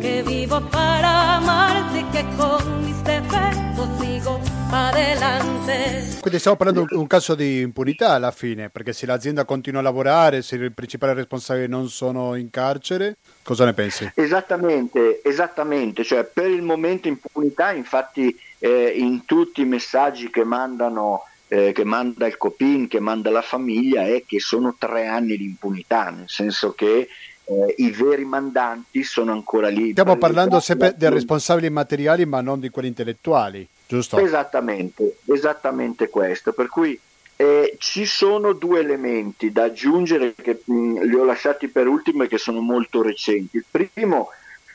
que 0.00 0.22
vivo 0.22 0.60
para 0.70 1.36
amarte 1.36 2.04
que 2.12 2.24
con 2.36 2.84
mis 2.84 3.04
defectos 3.04 3.88
sigo 4.00 4.40
adelante. 4.70 6.16
Quindi 6.20 6.38
stiamo 6.38 6.56
parlando 6.56 6.84
di 6.88 6.94
un 6.94 7.06
caso 7.06 7.34
di 7.34 7.60
impunità 7.60 8.10
alla 8.12 8.30
fine, 8.30 8.70
perché 8.70 8.92
se 8.92 9.06
l'azienda 9.06 9.44
continua 9.44 9.80
a 9.80 9.82
lavorare, 9.82 10.42
se 10.42 10.56
i 10.56 10.70
principali 10.70 11.14
responsabili 11.14 11.68
non 11.68 11.88
sono 11.88 12.34
in 12.34 12.50
carcere, 12.50 13.16
cosa 13.42 13.64
ne 13.64 13.74
pensi? 13.74 14.10
Esattamente, 14.14 15.20
esattamente, 15.22 16.04
cioè 16.04 16.24
per 16.24 16.48
il 16.50 16.62
momento 16.62 17.08
impunità, 17.08 17.72
infatti 17.72 18.34
eh, 18.58 18.94
in 18.96 19.24
tutti 19.24 19.60
i 19.60 19.66
messaggi 19.66 20.30
che 20.30 20.44
mandano 20.44 21.24
eh, 21.48 21.72
che 21.72 21.84
manda 21.84 22.26
il 22.26 22.36
Copin, 22.36 22.88
che 22.88 23.00
manda 23.00 23.30
la 23.30 23.42
famiglia, 23.42 24.04
è 24.04 24.24
che 24.26 24.40
sono 24.40 24.74
tre 24.78 25.06
anni 25.06 25.36
di 25.36 25.44
impunità, 25.44 26.10
nel 26.10 26.28
senso 26.28 26.72
che 26.72 27.08
eh, 27.44 27.74
i 27.78 27.90
veri 27.90 28.24
mandanti 28.24 29.02
sono 29.02 29.32
ancora 29.32 29.68
lì. 29.68 29.90
Stiamo 29.90 30.16
parlando 30.16 30.58
sempre 30.60 30.94
dei 30.96 31.10
responsabili 31.10 31.70
materiali, 31.70 32.24
ma 32.24 32.40
non 32.40 32.60
di 32.60 32.70
quelli 32.70 32.88
intellettuali, 32.88 33.66
giusto? 33.86 34.18
Esattamente, 34.18 35.18
esattamente 35.26 36.08
questo. 36.08 36.52
Per 36.52 36.68
cui 36.68 36.98
Eh, 37.36 37.74
ci 37.80 38.06
sono 38.06 38.52
due 38.52 38.78
elementi 38.78 39.50
da 39.50 39.64
aggiungere 39.64 40.34
che 40.40 40.62
mh, 40.64 41.02
li 41.02 41.16
ho 41.16 41.24
lasciati 41.24 41.66
per 41.66 41.88
ultimo 41.88 42.22
e 42.22 42.28
che 42.28 42.38
sono 42.38 42.60
molto 42.60 43.02
recenti. 43.02 43.56
Il 43.56 43.64
primo 43.68 44.28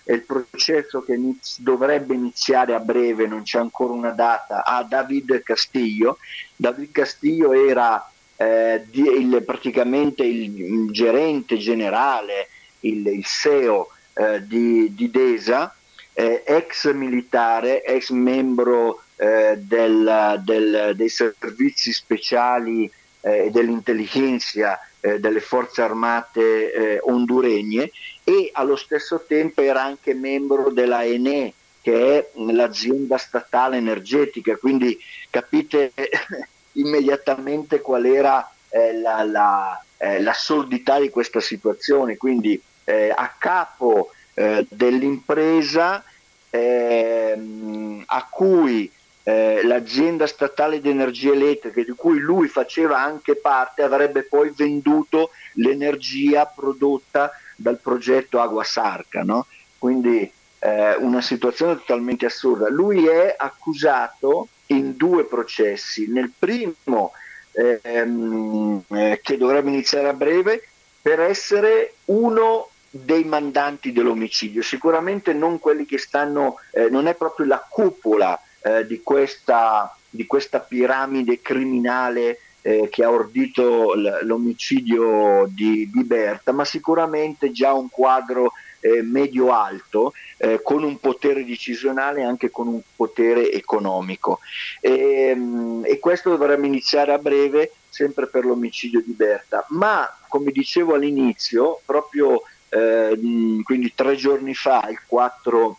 è 0.03 0.11
il 0.11 0.23
processo 0.23 1.01
che 1.01 1.13
iniz- 1.13 1.61
dovrebbe 1.61 2.15
iniziare 2.15 2.73
a 2.75 2.81
breve, 2.81 3.27
non 3.27 3.43
c'è 3.43 3.59
ancora 3.59 3.93
una 3.93 4.11
data, 4.11 4.65
a 4.65 4.83
David 4.83 5.41
Castillo. 5.41 6.17
David 6.53 6.91
Castillo 6.91 7.53
era 7.53 8.11
eh, 8.35 8.83
di, 8.89 9.03
il, 9.03 9.41
praticamente 9.45 10.25
il, 10.25 10.59
il, 10.59 10.91
gerente 10.91 11.57
generale, 11.57 12.49
il, 12.81 13.07
il 13.07 13.23
CEO 13.23 13.87
eh, 14.15 14.45
di, 14.45 14.93
di, 14.93 15.09
DESA, 15.09 15.73
eh, 16.19 16.43
ex 16.45 16.91
militare, 16.91 17.81
ex 17.81 18.09
membro 18.09 19.03
eh, 19.15 19.55
del, 19.57 20.41
del, 20.43 20.91
dei 20.93 21.07
servizi 21.07 21.93
speciali 21.93 22.91
eh, 23.21 23.45
e 23.45 23.51
dell'intelligenza 23.51 24.81
eh, 24.99 25.17
delle 25.21 25.39
forze 25.39 25.81
armate 25.81 26.99
honduregne 27.03 27.89
e 28.25 28.49
allo 28.51 28.75
stesso 28.75 29.23
tempo 29.25 29.61
era 29.61 29.81
anche 29.81 30.13
membro 30.13 30.71
della 30.71 31.05
ENE, 31.05 31.53
che 31.81 32.17
è 32.17 32.29
l'azienda 32.35 33.17
statale 33.17 33.77
energetica, 33.77 34.57
quindi 34.57 34.99
capite 35.29 35.93
immediatamente 36.73 37.79
qual 37.79 38.05
era 38.05 38.51
eh, 38.67 38.99
la, 38.99 39.23
la, 39.23 39.81
eh, 39.97 40.21
l'assurdità 40.21 40.99
di 40.99 41.09
questa 41.09 41.39
situazione. 41.39 42.17
Quindi 42.17 42.61
eh, 42.83 43.09
a 43.09 43.33
capo 43.37 44.11
eh, 44.33 44.65
dell'impresa 44.69 46.03
ehm, 46.49 48.03
a 48.05 48.27
cui 48.29 48.91
eh, 49.23 49.61
l'azienda 49.63 50.25
statale 50.25 50.81
di 50.81 50.89
energia 50.89 51.31
elettrica, 51.31 51.83
di 51.83 51.93
cui 51.95 52.19
lui 52.19 52.47
faceva 52.47 52.99
anche 52.99 53.35
parte, 53.35 53.83
avrebbe 53.83 54.23
poi 54.23 54.51
venduto 54.55 55.31
l'energia 55.53 56.45
prodotta 56.45 57.31
dal 57.55 57.79
progetto 57.79 58.39
Agua 58.39 58.63
Sarca. 58.63 59.23
No? 59.23 59.45
Quindi 59.77 60.31
eh, 60.59 60.95
una 60.95 61.21
situazione 61.21 61.75
totalmente 61.75 62.25
assurda. 62.25 62.69
Lui 62.69 63.07
è 63.07 63.35
accusato 63.37 64.47
in 64.67 64.95
due 64.95 65.25
processi. 65.25 66.07
Nel 66.09 66.31
primo, 66.37 67.11
ehm, 67.51 68.83
eh, 68.89 69.19
che 69.21 69.37
dovrebbe 69.37 69.69
iniziare 69.69 70.07
a 70.07 70.13
breve, 70.13 70.63
per 71.01 71.19
essere 71.21 71.93
uno 72.05 72.69
dei 72.89 73.23
mandanti 73.23 73.91
dell'omicidio, 73.91 74.61
sicuramente 74.61 75.33
non 75.33 75.59
quelli 75.59 75.85
che 75.85 75.97
stanno, 75.97 76.55
eh, 76.71 76.89
non 76.89 77.07
è 77.07 77.15
proprio 77.15 77.45
la 77.45 77.65
cupola 77.67 78.39
eh, 78.61 78.85
di, 78.85 79.01
questa, 79.01 79.95
di, 80.09 80.25
questa, 80.25 80.59
piramide 80.59 81.41
criminale 81.41 82.39
eh, 82.61 82.89
che 82.89 83.03
ha 83.03 83.11
ordito 83.11 83.93
l- 83.93 84.19
l'omicidio 84.23 85.47
di, 85.49 85.89
di 85.91 86.03
Berta, 86.03 86.51
ma 86.51 86.65
sicuramente 86.65 87.51
già 87.51 87.73
un 87.73 87.89
quadro 87.89 88.51
eh, 88.81 89.01
medio-alto 89.01 90.13
eh, 90.37 90.61
con 90.63 90.83
un 90.83 90.99
potere 90.99 91.45
decisionale 91.45 92.21
e 92.21 92.23
anche 92.23 92.49
con 92.49 92.67
un 92.67 92.81
potere 92.95 93.51
economico. 93.51 94.39
E, 94.81 95.29
ehm, 95.29 95.83
e 95.85 95.99
questo 95.99 96.29
dovrebbe 96.29 96.65
iniziare 96.65 97.13
a 97.13 97.17
breve 97.17 97.73
sempre 97.89 98.27
per 98.27 98.45
l'omicidio 98.45 99.01
di 99.01 99.13
Berta. 99.13 99.65
Ma 99.69 100.07
come 100.27 100.51
dicevo 100.51 100.95
all'inizio, 100.95 101.81
proprio 101.85 102.41
quindi 102.69 103.93
tre 103.95 104.15
giorni 104.15 104.53
fa, 104.53 104.87
il 104.89 104.99
4, 105.05 105.77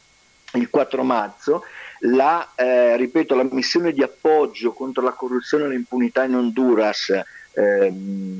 il 0.54 0.68
4 0.68 1.02
marzo, 1.02 1.64
la, 2.00 2.52
eh, 2.54 2.96
ripeto, 2.96 3.34
la 3.34 3.46
missione 3.50 3.92
di 3.92 4.02
appoggio 4.02 4.72
contro 4.72 5.02
la 5.02 5.12
corruzione 5.12 5.64
e 5.64 5.68
l'impunità 5.68 6.24
in 6.24 6.34
Honduras 6.34 7.10
eh, 7.52 7.92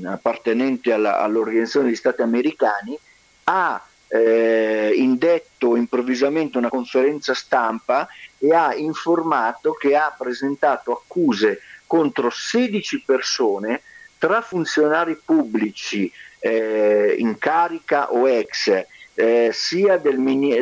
appartenente 0.04 0.92
alla, 0.92 1.20
all'Organizzazione 1.20 1.86
degli 1.86 1.96
Stati 1.96 2.22
Americani 2.22 2.98
ha 3.44 3.84
eh, 4.08 4.92
indetto 4.96 5.76
improvvisamente 5.76 6.58
una 6.58 6.68
conferenza 6.68 7.34
stampa 7.34 8.08
e 8.38 8.52
ha 8.52 8.74
informato 8.74 9.72
che 9.72 9.94
ha 9.94 10.14
presentato 10.16 10.92
accuse 10.92 11.60
contro 11.86 12.30
16 12.30 13.02
persone 13.04 13.82
tra 14.18 14.40
funzionari 14.42 15.16
pubblici 15.22 16.10
eh, 16.40 17.14
in 17.18 17.38
carica 17.38 18.12
o 18.12 18.28
ex, 18.28 18.84
eh, 19.14 19.50
sia 19.52 19.98
del, 19.98 20.16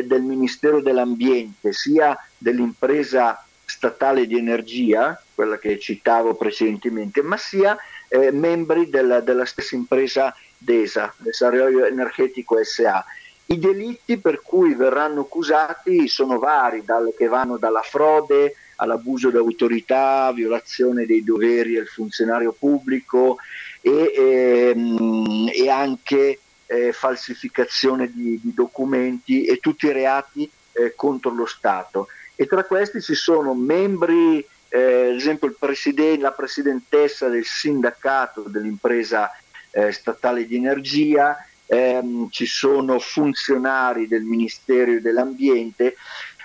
del 0.05 0.21
Ministero 0.21 0.81
dell'Ambiente 0.81 1.71
sia 1.73 2.17
dell'impresa 2.37 3.43
statale 3.65 4.25
di 4.25 4.37
energia, 4.37 5.21
quella 5.33 5.57
che 5.57 5.79
citavo 5.79 6.35
precedentemente, 6.35 7.21
ma 7.21 7.37
sia 7.37 7.77
eh, 8.07 8.31
membri 8.31 8.89
della, 8.89 9.21
della, 9.21 9.45
stessa 9.45 9.75
impresa 9.75 10.35
DESA, 10.57 11.13
Desarrollo 11.17 11.85
Energetico 11.85 12.61
SA. 12.63 13.05
I 13.45 13.59
delitti 13.59 14.17
per 14.17 14.41
cui 14.41 14.73
verranno 14.73 15.21
accusati 15.21 16.07
sono 16.07 16.39
vari, 16.39 16.83
dal, 16.83 17.13
che 17.15 17.27
vanno 17.27 17.57
dalla 17.57 17.81
frode 17.81 18.55
all'abuso 18.75 19.29
d'autorità, 19.29 20.31
violazione 20.33 21.05
dei 21.05 21.23
doveri 21.23 21.73
del 21.73 21.87
funzionario 21.87 22.55
pubblico 22.57 23.37
e, 23.81 24.13
ehm, 24.15 25.49
e 25.53 25.69
anche 25.69 26.39
eh, 26.65 26.93
falsificazione 26.93 28.11
di, 28.11 28.39
di, 28.41 28.53
documenti 28.53 29.45
e 29.45 29.57
tutti 29.57 29.87
i 29.87 29.91
reati 29.91 30.49
eh, 30.73 30.93
contro 30.95 31.31
lo 31.31 31.45
Stato. 31.45 32.07
E 32.35 32.45
tra 32.45 32.63
questi 32.63 33.01
ci 33.01 33.15
sono 33.15 33.53
membri, 33.53 34.45
eh, 34.69 35.09
ad 35.09 35.15
esempio 35.15 35.53
presiden- 35.57 36.21
la 36.21 36.31
presidentessa 36.31 37.27
del 37.27 37.45
sindacato 37.45 38.43
dell'impresa 38.43 39.31
eh, 39.71 39.91
statale 39.91 40.45
di 40.45 40.55
energia, 40.55 41.37
ehm, 41.65 42.29
ci 42.29 42.45
sono 42.45 42.99
funzionari 42.99 44.07
del 44.07 44.23
Ministero 44.23 44.99
dell'Ambiente 44.99 45.95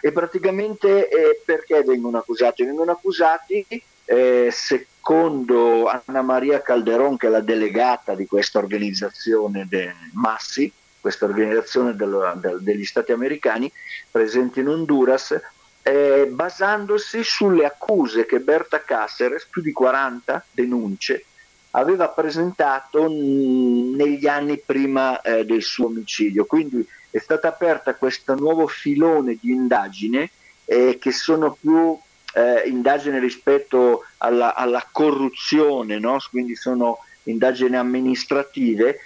e 0.00 0.12
praticamente 0.12 1.08
eh, 1.08 1.40
perché 1.44 1.82
vengono 1.82 2.18
accusati? 2.18 2.64
Vengono 2.64 2.92
accusati 2.92 3.64
eh, 4.04 4.48
secondo 4.52 5.86
Anna 5.86 6.22
Maria 6.22 6.62
Calderon, 6.62 7.16
che 7.16 7.26
è 7.26 7.30
la 7.30 7.40
delegata 7.40 8.14
di 8.14 8.26
questa 8.26 8.58
organizzazione 8.58 9.66
de 9.68 9.94
Massi, 10.12 10.70
questa 11.00 11.26
organizzazione 11.26 11.94
del, 11.94 12.32
del, 12.36 12.62
degli 12.62 12.84
Stati 12.84 13.12
americani 13.12 13.70
presente 14.10 14.60
in 14.60 14.68
Honduras, 14.68 15.38
eh, 15.82 16.26
basandosi 16.30 17.22
sulle 17.22 17.66
accuse 17.66 18.24
che 18.24 18.40
Berta 18.40 18.82
Cáceres, 18.82 19.46
più 19.50 19.60
di 19.60 19.72
40 19.72 20.44
denunce, 20.50 21.26
aveva 21.72 22.08
presentato 22.08 23.08
negli 23.08 24.26
anni 24.26 24.58
prima 24.58 25.20
eh, 25.20 25.44
del 25.44 25.62
suo 25.62 25.86
omicidio. 25.86 26.46
Quindi 26.46 26.86
è 27.10 27.18
stata 27.18 27.48
aperta 27.48 27.94
questo 27.94 28.34
nuovo 28.34 28.66
filone 28.66 29.36
di 29.40 29.50
indagine 29.50 30.30
eh, 30.64 30.98
che 30.98 31.12
sono 31.12 31.56
più 31.60 31.98
eh, 32.34 32.68
indagini 32.68 33.18
rispetto 33.18 34.04
alla, 34.18 34.54
alla 34.54 34.86
corruzione, 34.90 35.98
no? 35.98 36.18
quindi 36.30 36.54
sono 36.56 36.98
indagini 37.24 37.76
amministrative 37.76 38.98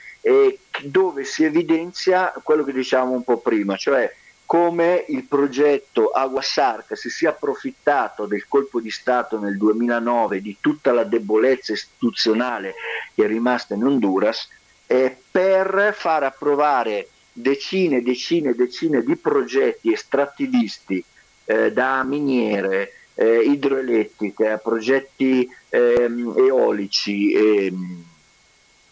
dove 0.83 1.25
si 1.25 1.45
evidenzia 1.45 2.35
quello 2.43 2.65
che 2.65 2.73
diciamo 2.73 3.13
un 3.13 3.25
po' 3.25 3.39
prima, 3.39 3.77
cioè 3.77 4.13
come 4.49 5.05
il 5.09 5.25
progetto 5.25 6.09
Aguasarca 6.09 6.97
si 6.97 7.11
sia 7.11 7.31
approfittato 7.31 8.25
del 8.25 8.49
colpo 8.49 8.81
di 8.81 8.91
Stato 8.91 9.39
nel 9.39 9.59
2009 9.59 10.41
di 10.41 10.57
tutta 10.59 10.93
la 10.93 11.05
debolezza 11.05 11.75
istituzionale 11.75 12.73
che 13.15 13.25
è 13.25 13.27
rimasta 13.27 13.75
in 13.75 13.85
Honduras 13.85 14.49
eh, 14.87 15.15
per 15.31 15.95
far 15.95 16.23
approvare 16.23 17.09
decine 17.31 17.99
e 17.99 18.03
decine 18.03 18.51
e 18.51 18.55
decine 18.55 19.03
di 19.03 19.17
progetti 19.17 19.93
estrattivisti 19.93 21.05
eh, 21.45 21.71
da 21.71 22.03
miniere, 22.03 22.93
eh, 23.21 23.41
idroelettriche, 23.41 24.49
a 24.49 24.59
progetti 24.59 25.49
ehm, 25.71 26.35
eolici 26.37 27.33
e, 27.33 27.73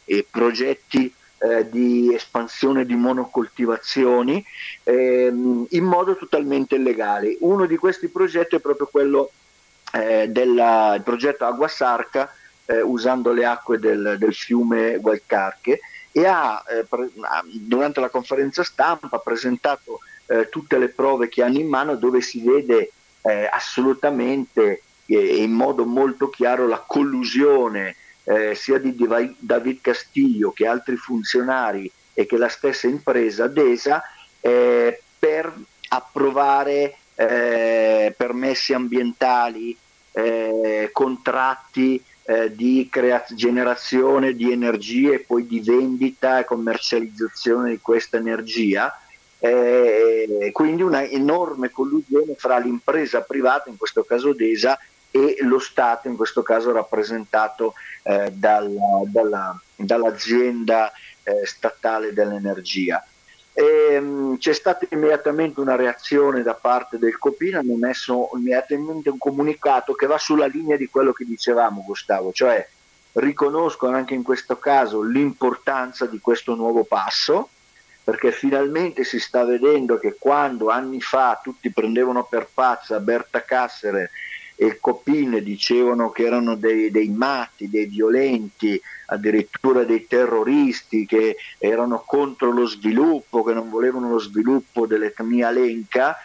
e 0.04 0.26
progetti 0.28 1.12
eh, 1.38 1.68
di 1.70 2.12
espansione 2.12 2.84
di 2.84 2.96
monocoltivazioni 2.96 4.44
ehm, 4.82 5.66
in 5.70 5.84
modo 5.84 6.16
totalmente 6.16 6.74
illegale. 6.74 7.36
Uno 7.40 7.66
di 7.66 7.76
questi 7.76 8.08
progetti 8.08 8.56
è 8.56 8.60
proprio 8.60 8.88
quello 8.88 9.30
eh, 9.92 10.26
del 10.28 11.00
progetto 11.04 11.44
Agua 11.44 11.68
Sarca 11.68 12.34
eh, 12.64 12.80
usando 12.80 13.32
le 13.32 13.44
acque 13.44 13.78
del, 13.78 14.16
del 14.18 14.34
fiume 14.34 14.98
Gualcarche 14.98 15.78
e 16.10 16.26
ha, 16.26 16.64
eh, 16.68 16.82
pre- 16.82 17.10
durante 17.52 18.00
la 18.00 18.08
conferenza 18.08 18.64
stampa 18.64 19.18
presentato 19.18 20.00
eh, 20.26 20.48
tutte 20.48 20.78
le 20.78 20.88
prove 20.88 21.28
che 21.28 21.44
hanno 21.44 21.58
in 21.58 21.68
mano 21.68 21.94
dove 21.94 22.20
si 22.20 22.42
vede 22.42 22.90
eh, 23.28 23.48
assolutamente 23.50 24.82
e 25.06 25.42
in 25.42 25.52
modo 25.52 25.84
molto 25.84 26.28
chiaro 26.28 26.66
la 26.66 26.82
collusione 26.84 27.94
eh, 28.24 28.54
sia 28.54 28.78
di 28.78 28.96
David 29.38 29.80
Castillo 29.80 30.50
che 30.50 30.66
altri 30.66 30.96
funzionari 30.96 31.90
e 32.12 32.26
che 32.26 32.36
la 32.36 32.48
stessa 32.48 32.88
impresa 32.88 33.46
DESA 33.46 34.02
eh, 34.40 35.00
per 35.18 35.52
approvare 35.88 36.96
eh, 37.14 38.12
permessi 38.16 38.72
ambientali, 38.72 39.76
eh, 40.12 40.90
contratti 40.92 42.02
eh, 42.24 42.54
di 42.54 42.88
crea- 42.90 43.24
generazione 43.34 44.34
di 44.34 44.50
energia 44.50 45.12
e 45.12 45.20
poi 45.20 45.46
di 45.46 45.60
vendita 45.60 46.40
e 46.40 46.44
commercializzazione 46.44 47.70
di 47.70 47.78
questa 47.80 48.16
energia. 48.16 48.92
Eh, 49.38 50.50
quindi 50.52 50.82
una 50.82 51.04
enorme 51.04 51.70
collusione 51.70 52.34
fra 52.36 52.58
l'impresa 52.58 53.20
privata, 53.20 53.68
in 53.68 53.76
questo 53.76 54.02
caso 54.04 54.32
DESA, 54.32 54.78
e 55.10 55.36
lo 55.40 55.58
Stato, 55.58 56.08
in 56.08 56.16
questo 56.16 56.42
caso 56.42 56.72
rappresentato 56.72 57.74
eh, 58.02 58.30
dalla, 58.32 59.02
dalla, 59.06 59.60
dall'azienda 59.76 60.92
eh, 61.22 61.46
statale 61.46 62.12
dell'energia. 62.12 63.04
E, 63.52 63.94
ehm, 63.94 64.36
c'è 64.36 64.52
stata 64.52 64.86
immediatamente 64.90 65.60
una 65.60 65.76
reazione 65.76 66.42
da 66.42 66.54
parte 66.54 66.98
del 66.98 67.16
Copina, 67.16 67.60
hanno 67.60 67.76
messo 67.76 68.28
immediatamente 68.34 69.08
un 69.08 69.18
comunicato 69.18 69.94
che 69.94 70.06
va 70.06 70.18
sulla 70.18 70.46
linea 70.46 70.76
di 70.76 70.88
quello 70.88 71.12
che 71.12 71.24
dicevamo 71.24 71.82
Gustavo, 71.82 72.32
cioè 72.32 72.68
riconoscono 73.12 73.96
anche 73.96 74.12
in 74.12 74.22
questo 74.22 74.58
caso 74.58 75.00
l'importanza 75.00 76.04
di 76.04 76.20
questo 76.20 76.54
nuovo 76.54 76.84
passo, 76.84 77.48
perché 78.06 78.30
finalmente 78.30 79.02
si 79.02 79.18
sta 79.18 79.44
vedendo 79.44 79.98
che 79.98 80.14
quando 80.16 80.68
anni 80.68 81.00
fa 81.00 81.40
tutti 81.42 81.72
prendevano 81.72 82.22
per 82.22 82.48
pazza 82.54 83.00
Berta 83.00 83.42
Cassere 83.42 84.12
e 84.54 84.78
Copine 84.78 85.42
dicevano 85.42 86.10
che 86.10 86.24
erano 86.24 86.54
dei, 86.54 86.92
dei, 86.92 87.08
matti, 87.08 87.68
dei 87.68 87.86
violenti, 87.86 88.80
addirittura 89.06 89.82
dei 89.82 90.06
terroristi 90.06 91.04
che 91.04 91.34
erano 91.58 92.04
contro 92.06 92.52
lo 92.52 92.66
sviluppo, 92.66 93.42
che 93.42 93.54
non 93.54 93.70
volevano 93.70 94.10
lo 94.10 94.20
sviluppo 94.20 94.86
dell'etnia 94.86 95.50
lenca. 95.50 96.16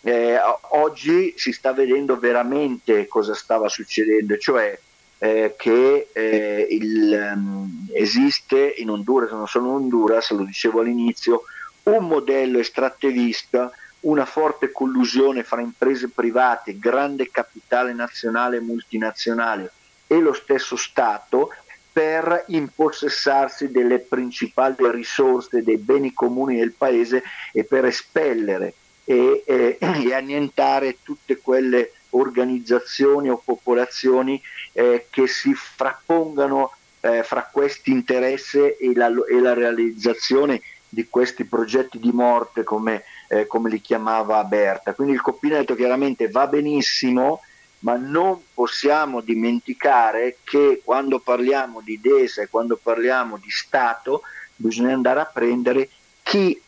Eh, 0.00 0.36
oggi 0.70 1.34
si 1.36 1.52
sta 1.52 1.72
vedendo 1.72 2.18
veramente 2.18 3.06
cosa 3.06 3.34
stava 3.34 3.68
succedendo, 3.68 4.36
cioè 4.38 4.76
eh, 5.18 5.54
che 5.56 6.08
eh, 6.12 6.66
il, 6.70 7.32
um, 7.34 7.86
esiste 7.92 8.74
in 8.76 8.90
Honduras, 8.90 9.30
non 9.30 9.46
solo 9.46 9.68
in 9.68 9.74
Honduras, 9.74 10.30
lo 10.30 10.44
dicevo 10.44 10.80
all'inizio, 10.80 11.42
un 11.84 12.06
modello 12.06 12.58
estrattivista 12.58 13.72
una 14.00 14.24
forte 14.24 14.70
collusione 14.70 15.42
fra 15.42 15.60
imprese 15.60 16.08
private, 16.08 16.78
grande 16.78 17.30
capitale 17.30 17.92
nazionale 17.92 18.58
e 18.58 18.60
multinazionale 18.60 19.72
e 20.06 20.18
lo 20.20 20.32
stesso 20.32 20.76
Stato 20.76 21.50
per 21.92 22.44
impossessarsi 22.48 23.70
delle 23.70 23.98
principali 23.98 24.76
risorse 24.90 25.64
dei 25.64 25.78
beni 25.78 26.12
comuni 26.12 26.56
del 26.56 26.72
paese 26.72 27.24
e 27.52 27.64
per 27.64 27.86
espellere 27.86 28.74
e, 29.04 29.42
e, 29.44 29.78
e 29.80 30.14
annientare 30.14 30.98
tutte 31.02 31.38
quelle 31.38 31.92
organizzazioni 32.10 33.28
o 33.28 33.40
popolazioni 33.42 34.40
eh, 34.72 35.06
che 35.10 35.26
si 35.26 35.54
frappongano 35.54 36.72
eh, 37.00 37.22
fra 37.22 37.48
questo 37.50 37.90
interesse 37.90 38.76
e 38.76 38.92
la, 38.94 39.08
e 39.28 39.40
la 39.40 39.54
realizzazione 39.54 40.60
di 40.88 41.06
questi 41.08 41.44
progetti 41.44 41.98
di 41.98 42.10
morte 42.12 42.64
come, 42.64 43.04
eh, 43.28 43.46
come 43.46 43.68
li 43.68 43.80
chiamava 43.80 44.42
Berta. 44.44 44.94
Quindi 44.94 45.14
il 45.14 45.20
Coppino 45.20 45.56
ha 45.56 45.58
detto 45.58 45.74
chiaramente 45.74 46.28
va 46.28 46.46
benissimo, 46.46 47.40
ma 47.80 47.96
non 47.96 48.40
possiamo 48.54 49.20
dimenticare 49.20 50.38
che 50.42 50.80
quando 50.82 51.20
parliamo 51.20 51.80
di 51.80 52.00
DESA 52.00 52.42
e 52.42 52.48
quando 52.48 52.76
parliamo 52.76 53.36
di 53.36 53.50
Stato 53.50 54.22
bisogna 54.56 54.94
andare 54.94 55.20
a 55.20 55.26
prendere 55.26 55.88
chi 56.22 56.60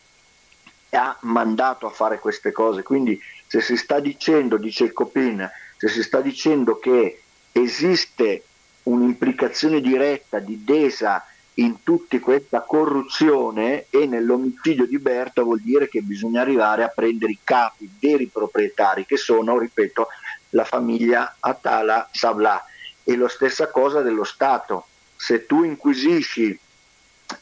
ha 0.91 1.17
mandato 1.21 1.87
a 1.87 1.89
fare 1.89 2.19
queste 2.19 2.51
cose. 2.51 2.83
Quindi 2.83 3.19
se 3.51 3.59
si 3.59 3.75
sta 3.75 3.99
dicendo, 3.99 4.55
dice 4.55 4.85
il 4.85 4.93
Copin, 4.93 5.45
se 5.75 5.89
si 5.89 6.03
sta 6.03 6.21
dicendo 6.21 6.79
che 6.79 7.19
esiste 7.51 8.45
un'implicazione 8.83 9.81
diretta 9.81 10.39
di 10.39 10.63
DESA 10.63 11.21
in 11.55 11.83
tutta 11.83 12.17
questa 12.21 12.61
corruzione 12.61 13.87
e 13.89 14.05
nell'omicidio 14.05 14.85
di 14.85 14.97
Berta 14.99 15.41
vuol 15.41 15.59
dire 15.59 15.89
che 15.89 15.99
bisogna 16.01 16.39
arrivare 16.39 16.83
a 16.83 16.93
prendere 16.95 17.33
i 17.33 17.39
capi 17.43 17.91
veri 17.99 18.27
proprietari 18.27 19.05
che 19.05 19.17
sono, 19.17 19.59
ripeto, 19.59 20.07
la 20.51 20.63
famiglia 20.63 21.35
Atala 21.37 22.07
Sabla 22.09 22.63
e 23.03 23.17
la 23.17 23.27
stessa 23.27 23.69
cosa 23.69 23.99
dello 23.99 24.23
Stato. 24.23 24.85
Se 25.17 25.45
tu 25.45 25.65
inquisisci 25.65 26.57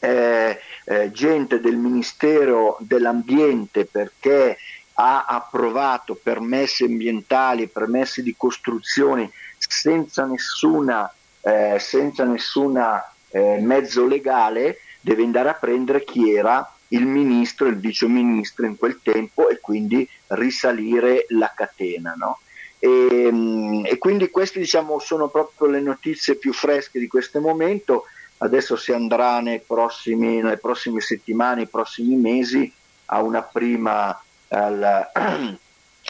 eh, 0.00 0.58
eh, 0.84 1.10
gente 1.12 1.60
del 1.60 1.76
Ministero 1.76 2.78
dell'Ambiente 2.80 3.84
perché 3.84 4.58
ha 5.00 5.24
approvato 5.24 6.14
permessi 6.14 6.84
ambientali, 6.84 7.68
permessi 7.68 8.22
di 8.22 8.34
costruzione 8.36 9.30
senza 9.56 10.26
nessuna, 10.26 11.10
eh, 11.40 11.78
senza 11.78 12.24
nessuna 12.24 13.10
eh, 13.30 13.58
mezzo 13.60 14.06
legale 14.06 14.80
deve 15.00 15.22
andare 15.22 15.48
a 15.48 15.54
prendere 15.54 16.04
chi 16.04 16.30
era 16.30 16.70
il 16.88 17.06
ministro 17.06 17.66
il 17.66 17.78
viceministro 17.78 18.66
in 18.66 18.76
quel 18.76 19.00
tempo 19.02 19.48
e 19.48 19.58
quindi 19.60 20.06
risalire 20.28 21.24
la 21.28 21.50
catena. 21.54 22.14
No? 22.16 22.40
E, 22.78 22.88
ehm, 23.26 23.86
e, 23.86 23.96
quindi 23.96 24.28
queste 24.28 24.58
diciamo, 24.58 24.98
sono 24.98 25.28
proprio 25.28 25.68
le 25.68 25.80
notizie 25.80 26.34
più 26.34 26.52
fresche 26.52 26.98
di 26.98 27.06
questo 27.06 27.40
momento. 27.40 28.04
Adesso 28.38 28.76
si 28.76 28.92
andrà 28.92 29.42
prossimi, 29.64 30.40
nelle 30.40 30.56
prossime 30.56 31.00
settimane, 31.00 31.56
nei 31.56 31.68
prossimi 31.68 32.16
mesi 32.16 32.70
a 33.06 33.22
una 33.22 33.42
prima, 33.42 34.18
al, 34.50 35.10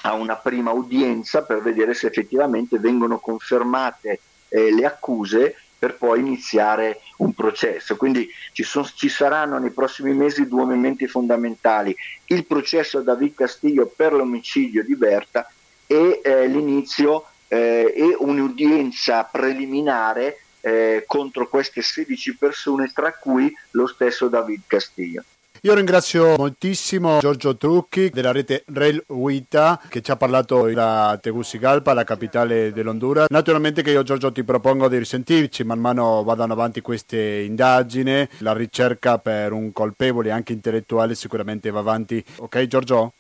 a 0.03 0.13
una 0.13 0.37
prima 0.37 0.73
udienza 0.73 1.43
per 1.43 1.63
vedere 1.63 1.95
se 1.95 2.07
effettivamente 2.07 2.79
vengono 2.79 3.19
confermate 3.19 4.21
eh, 4.49 4.73
le 4.73 4.85
accuse 4.85 5.57
per 5.79 5.97
poi 5.97 6.21
iniziare 6.21 7.01
un 7.19 7.33
processo. 7.33 7.97
Quindi 7.97 8.29
ci, 8.53 8.63
son, 8.63 8.85
ci, 8.95 9.09
saranno 9.09 9.59
nei 9.59 9.71
prossimi 9.71 10.13
mesi 10.13 10.47
due 10.47 10.65
momenti 10.65 11.07
fondamentali, 11.07 11.97
il 12.27 12.45
processo 12.45 12.99
a 12.99 13.03
David 13.03 13.35
Castillo 13.35 13.87
per 13.87 14.13
l'omicidio 14.13 14.85
di 14.85 14.95
Berta 14.95 15.51
e 15.87 16.21
eh, 16.23 16.47
l'inizio 16.47 17.25
eh, 17.49 17.93
e 17.97 18.15
un'udienza 18.19 19.25
preliminare 19.25 20.41
eh, 20.61 21.05
contro 21.07 21.49
queste 21.49 21.81
16 21.81 22.37
persone, 22.37 22.93
tra 22.93 23.15
cui 23.15 23.51
lo 23.71 23.87
stesso 23.87 24.29
David 24.29 24.63
Castillo. 24.67 25.25
Io 25.63 25.75
ringrazio 25.75 26.37
moltissimo 26.39 27.19
Giorgio 27.19 27.55
Trucchi 27.55 28.09
della 28.09 28.33
rete 28.33 28.65
Rail 28.73 29.05
Uita 29.09 29.79
che 29.91 30.01
ci 30.01 30.11
ha 30.11 30.17
parlato 30.17 30.71
da 30.73 31.19
Tegucigalpa, 31.21 31.93
la 31.93 32.05
capitale 32.05 32.73
dell'Honduras. 32.73 33.27
Naturalmente 33.29 33.83
che 33.83 33.91
io 33.91 34.03
Giorgio 34.03 34.33
ti 34.33 34.43
propongo 34.43 34.89
di 34.89 34.97
risentirci 34.97 35.63
man 35.65 35.79
mano 35.79 36.23
vadano 36.23 36.55
avanti 36.55 36.81
queste 36.81 37.41
indagini, 37.41 38.27
la 38.39 38.55
ricerca 38.55 39.19
per 39.19 39.53
un 39.53 39.71
colpevole 39.75 40.31
anche 40.31 40.55
intellettuale 40.55 41.15
sicuramente 41.15 41.69
va 41.71 41.81
avanti. 41.81 42.25
Ok 42.39 42.67
Giorgio? 42.67 43.13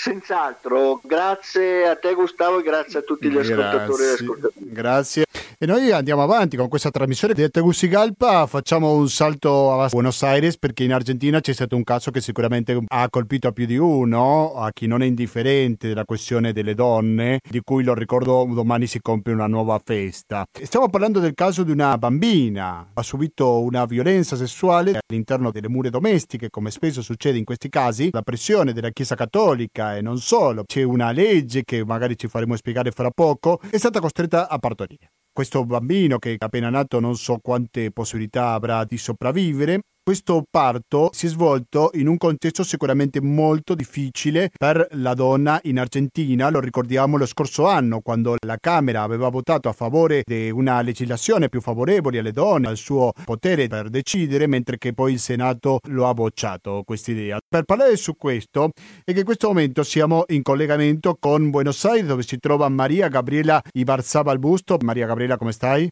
Senz'altro, 0.00 0.98
grazie 1.04 1.86
a 1.86 1.94
te 1.94 2.14
Gustavo 2.14 2.60
e 2.60 2.62
grazie 2.62 3.00
a 3.00 3.02
tutti 3.02 3.28
gli 3.28 3.34
grazie, 3.34 3.52
ascoltatori 3.52 4.02
e 4.02 4.12
ascoltatori. 4.12 4.72
Grazie. 4.72 5.24
E 5.62 5.66
noi 5.66 5.92
andiamo 5.92 6.22
avanti 6.22 6.56
con 6.56 6.70
questa 6.70 6.90
trasmissione 6.90 7.34
di 7.34 7.50
Tegucigalpa, 7.50 8.46
facciamo 8.46 8.94
un 8.94 9.10
salto 9.10 9.78
a 9.78 9.88
Buenos 9.88 10.22
Aires 10.22 10.56
perché 10.56 10.84
in 10.84 10.94
Argentina 10.94 11.38
c'è 11.40 11.52
stato 11.52 11.76
un 11.76 11.84
caso 11.84 12.10
che 12.10 12.22
sicuramente 12.22 12.78
ha 12.86 13.10
colpito 13.10 13.48
a 13.48 13.52
più 13.52 13.66
di 13.66 13.76
uno, 13.76 14.54
a 14.54 14.70
chi 14.72 14.86
non 14.86 15.02
è 15.02 15.04
indifferente 15.04 15.88
della 15.88 16.06
questione 16.06 16.54
delle 16.54 16.72
donne, 16.72 17.40
di 17.46 17.60
cui 17.62 17.84
lo 17.84 17.92
ricordo 17.92 18.48
domani 18.50 18.86
si 18.86 19.02
compie 19.02 19.34
una 19.34 19.48
nuova 19.48 19.78
festa. 19.84 20.46
Stiamo 20.62 20.88
parlando 20.88 21.20
del 21.20 21.34
caso 21.34 21.62
di 21.62 21.72
una 21.72 21.98
bambina, 21.98 22.92
ha 22.94 23.02
subito 23.02 23.60
una 23.60 23.84
violenza 23.84 24.36
sessuale 24.36 24.98
all'interno 25.06 25.50
delle 25.50 25.68
mura 25.68 25.90
domestiche, 25.90 26.48
come 26.48 26.70
spesso 26.70 27.02
succede 27.02 27.36
in 27.36 27.44
questi 27.44 27.68
casi, 27.68 28.08
la 28.12 28.22
pressione 28.22 28.72
della 28.72 28.88
Chiesa 28.88 29.14
Cattolica 29.14 29.89
e 29.96 30.00
non 30.02 30.18
solo, 30.18 30.64
c'è 30.64 30.82
una 30.82 31.10
legge 31.12 31.62
che 31.64 31.84
magari 31.84 32.16
ci 32.16 32.28
faremo 32.28 32.56
spiegare 32.56 32.90
fra 32.90 33.10
poco, 33.10 33.60
è 33.70 33.78
stata 33.78 34.00
costretta 34.00 34.48
a 34.48 34.58
partorire. 34.58 35.12
Questo 35.32 35.64
bambino 35.64 36.18
che 36.18 36.36
appena 36.38 36.70
nato 36.70 37.00
non 37.00 37.16
so 37.16 37.38
quante 37.40 37.90
possibilità 37.92 38.52
avrà 38.52 38.84
di 38.84 38.98
sopravvivere 38.98 39.80
questo 40.02 40.44
parto 40.50 41.10
si 41.12 41.26
è 41.26 41.28
svolto 41.28 41.90
in 41.94 42.08
un 42.08 42.16
contesto 42.16 42.64
sicuramente 42.64 43.20
molto 43.20 43.74
difficile 43.74 44.50
per 44.56 44.86
la 44.92 45.14
donna 45.14 45.60
in 45.64 45.78
Argentina, 45.78 46.50
lo 46.50 46.60
ricordiamo 46.60 47.16
lo 47.16 47.26
scorso 47.26 47.66
anno 47.66 48.00
quando 48.00 48.36
la 48.44 48.56
Camera 48.60 49.02
aveva 49.02 49.28
votato 49.28 49.68
a 49.68 49.72
favore 49.72 50.22
di 50.24 50.50
una 50.50 50.80
legislazione 50.82 51.48
più 51.48 51.60
favorevole 51.60 52.18
alle 52.18 52.32
donne, 52.32 52.68
al 52.68 52.76
suo 52.76 53.12
potere 53.24 53.68
per 53.68 53.88
decidere, 53.88 54.46
mentre 54.46 54.78
che 54.78 54.92
poi 54.92 55.12
il 55.12 55.20
Senato 55.20 55.78
lo 55.88 56.08
ha 56.08 56.14
bocciato 56.14 56.82
questa 56.84 57.10
idea. 57.10 57.38
Per 57.46 57.64
parlare 57.64 57.96
su 57.96 58.16
questo 58.16 58.70
è 59.04 59.12
che 59.12 59.20
in 59.20 59.24
questo 59.24 59.48
momento 59.48 59.82
siamo 59.82 60.24
in 60.28 60.42
collegamento 60.42 61.16
con 61.18 61.50
Buenos 61.50 61.84
Aires 61.84 62.06
dove 62.06 62.22
si 62.22 62.38
trova 62.38 62.68
Maria 62.68 63.08
Gabriela 63.08 63.62
Ibarzabal 63.72 64.38
Busto. 64.38 64.76
Maria 64.82 65.06
Gabriela 65.06 65.36
come 65.36 65.52
stai? 65.52 65.88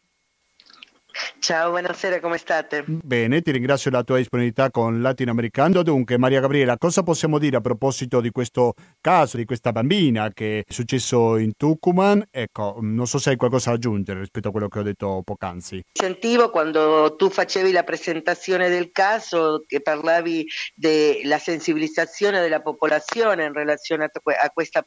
Ciao, 1.39 1.69
buonasera, 1.71 2.19
come 2.19 2.37
state? 2.37 2.83
Bene, 2.85 3.41
ti 3.41 3.51
ringrazio 3.51 3.89
della 3.91 4.03
tua 4.03 4.17
disponibilità 4.17 4.69
con 4.69 5.01
Latinoamericano. 5.01 5.83
Dunque, 5.83 6.17
Maria 6.17 6.39
Gabriela, 6.39 6.77
cosa 6.77 7.03
possiamo 7.03 7.37
dire 7.39 7.57
a 7.57 7.61
proposito 7.61 8.21
di 8.21 8.29
questo 8.29 8.73
caso, 9.01 9.37
di 9.37 9.45
questa 9.45 9.71
bambina 9.71 10.31
che 10.33 10.59
è 10.59 10.63
successo 10.71 11.37
in 11.37 11.55
Tucumán? 11.57 12.23
Ecco, 12.31 12.77
non 12.81 13.05
so 13.07 13.17
se 13.17 13.31
hai 13.31 13.35
qualcosa 13.35 13.71
da 13.71 13.75
aggiungere 13.75 14.19
rispetto 14.19 14.47
a 14.47 14.51
quello 14.51 14.67
che 14.67 14.79
ho 14.79 14.83
detto 14.83 15.21
poc'anzi. 15.23 15.83
Sentivo 15.91 16.49
quando 16.49 17.15
tu 17.17 17.29
facevi 17.29 17.71
la 17.71 17.83
presentazione 17.83 18.69
del 18.69 18.91
caso 18.91 19.63
che 19.65 19.81
parlavi 19.81 20.45
della 20.75 21.37
sensibilizzazione 21.37 22.39
della 22.41 22.61
popolazione 22.61 23.45
in 23.45 23.53
relazione 23.53 24.05
a 24.05 24.49
questa 24.51 24.85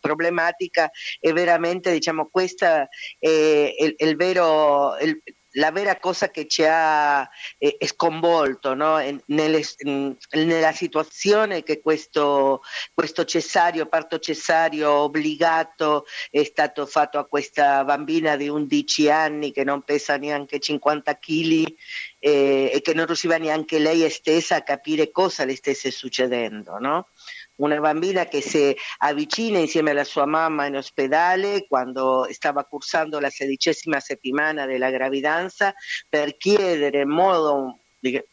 problematica 0.00 0.90
e 1.20 1.32
veramente 1.32 1.90
diciamo 1.90 2.28
questa 2.30 2.88
è 3.18 3.74
il, 3.78 3.94
il 3.96 4.16
vero... 4.16 4.96
Il, 4.98 5.22
la 5.54 5.70
vera 5.70 5.98
cosa 5.98 6.30
che 6.30 6.46
ci 6.46 6.64
ha 6.64 7.28
eh, 7.58 7.76
sconvolto 7.86 8.74
no? 8.74 8.96
nelle, 9.26 9.62
nella 10.30 10.72
situazione 10.72 11.62
che 11.62 11.80
questo, 11.80 12.62
questo 12.92 13.24
cesario, 13.24 13.86
parto 13.86 14.18
cesario 14.18 14.90
obbligato 14.90 16.06
è 16.30 16.42
stato 16.44 16.86
fatto 16.86 17.18
a 17.18 17.26
questa 17.26 17.84
bambina 17.84 18.36
di 18.36 18.48
11 18.48 19.10
anni 19.10 19.52
che 19.52 19.64
non 19.64 19.82
pesa 19.82 20.16
neanche 20.16 20.58
50 20.58 21.18
kg 21.18 21.74
eh, 22.18 22.70
e 22.72 22.80
che 22.82 22.94
non 22.94 23.06
riusciva 23.06 23.36
neanche 23.36 23.78
lei 23.78 24.08
stessa 24.10 24.56
a 24.56 24.62
capire 24.62 25.10
cosa 25.10 25.44
le 25.44 25.56
stesse 25.56 25.90
succedendo. 25.90 26.78
No? 26.78 27.08
Una 27.56 27.78
bambina 27.78 28.26
che 28.26 28.40
si 28.40 28.74
avvicina 28.98 29.58
insieme 29.58 29.90
alla 29.90 30.04
sua 30.04 30.26
mamma 30.26 30.66
in 30.66 30.76
ospedale 30.76 31.66
quando 31.66 32.26
stava 32.30 32.64
cursando 32.64 33.20
la 33.20 33.30
sedicesima 33.30 34.00
settimana 34.00 34.66
della 34.66 34.90
gravidanza 34.90 35.72
per 36.08 36.36
chiedere 36.36 37.02
in 37.02 37.10
modo 37.10 37.78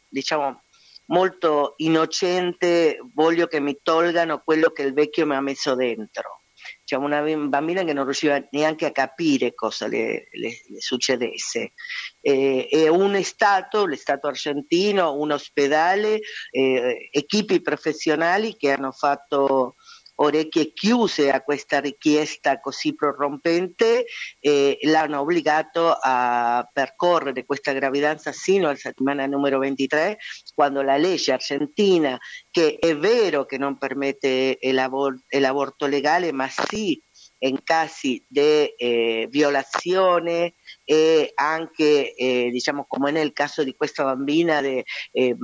diciamo 0.07 0.63
molto 1.05 1.74
innocente 1.78 2.99
voglio 3.13 3.47
che 3.47 3.59
mi 3.59 3.78
tolgano 3.82 4.41
quello 4.43 4.69
che 4.69 4.84
il 4.84 4.93
vecchio 4.93 5.26
mi 5.26 5.36
ha 5.36 5.41
messo 5.41 5.76
dentro 5.76 6.41
cioè 6.84 6.99
una 6.99 7.21
bambina 7.21 7.84
che 7.84 7.93
non 7.93 8.05
riusciva 8.05 8.41
neanche 8.51 8.86
a 8.86 8.91
capire 8.91 9.53
cosa 9.53 9.88
le, 9.88 10.27
le, 10.32 10.61
le 10.67 10.82
succedesse. 10.82 11.73
Eh, 12.19 12.67
e 12.69 12.89
un 12.89 13.21
Stato, 13.23 13.86
lo 13.86 13.95
Stato 13.95 14.27
argentino, 14.27 15.15
un 15.15 15.32
ospedale, 15.32 16.19
eh, 16.51 17.09
equipi 17.11 17.61
professionali 17.61 18.55
che 18.55 18.71
hanno 18.71 18.91
fatto 18.91 19.75
orecchie 20.24 20.72
chiuse 20.74 21.32
a 21.32 21.41
questa 21.41 21.80
richiesta 21.80 22.59
così 22.59 22.93
prorompente 22.93 24.05
e 24.39 24.78
l'hanno 24.84 25.22
obbligato 25.22 25.95
a 25.99 26.67
percorrere 26.72 27.45
questa 27.45 27.74
gravidanza 27.74 28.32
sino 28.32 28.67
alla 28.67 28.78
settimana 28.78 29.26
numero 29.26 29.59
23, 29.59 30.17
quando 30.53 30.82
la 30.82 30.97
legge 30.97 31.32
argentina, 31.32 32.17
che 32.49 32.78
è 32.80 32.95
vero 32.95 33.45
che 33.45 33.57
non 33.57 33.78
permette 33.78 34.57
l'aborto 34.61 35.86
legale, 35.88 36.32
ma 36.32 36.47
sì 36.47 37.01
in 37.43 37.63
casi 37.63 38.24
di 38.28 38.65
eh, 38.78 39.28
violazione 39.30 40.53
e 40.84 41.32
anche, 41.34 42.13
eh, 42.13 42.49
diciamo, 42.51 42.86
come 42.88 43.09
nel 43.09 43.34
caso 43.34 43.63
di 43.63 43.76
questa 43.76 44.03
bambina, 44.03 44.61
di 44.61 44.84
eh, 45.11 45.36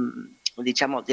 diciamo, 0.61 1.03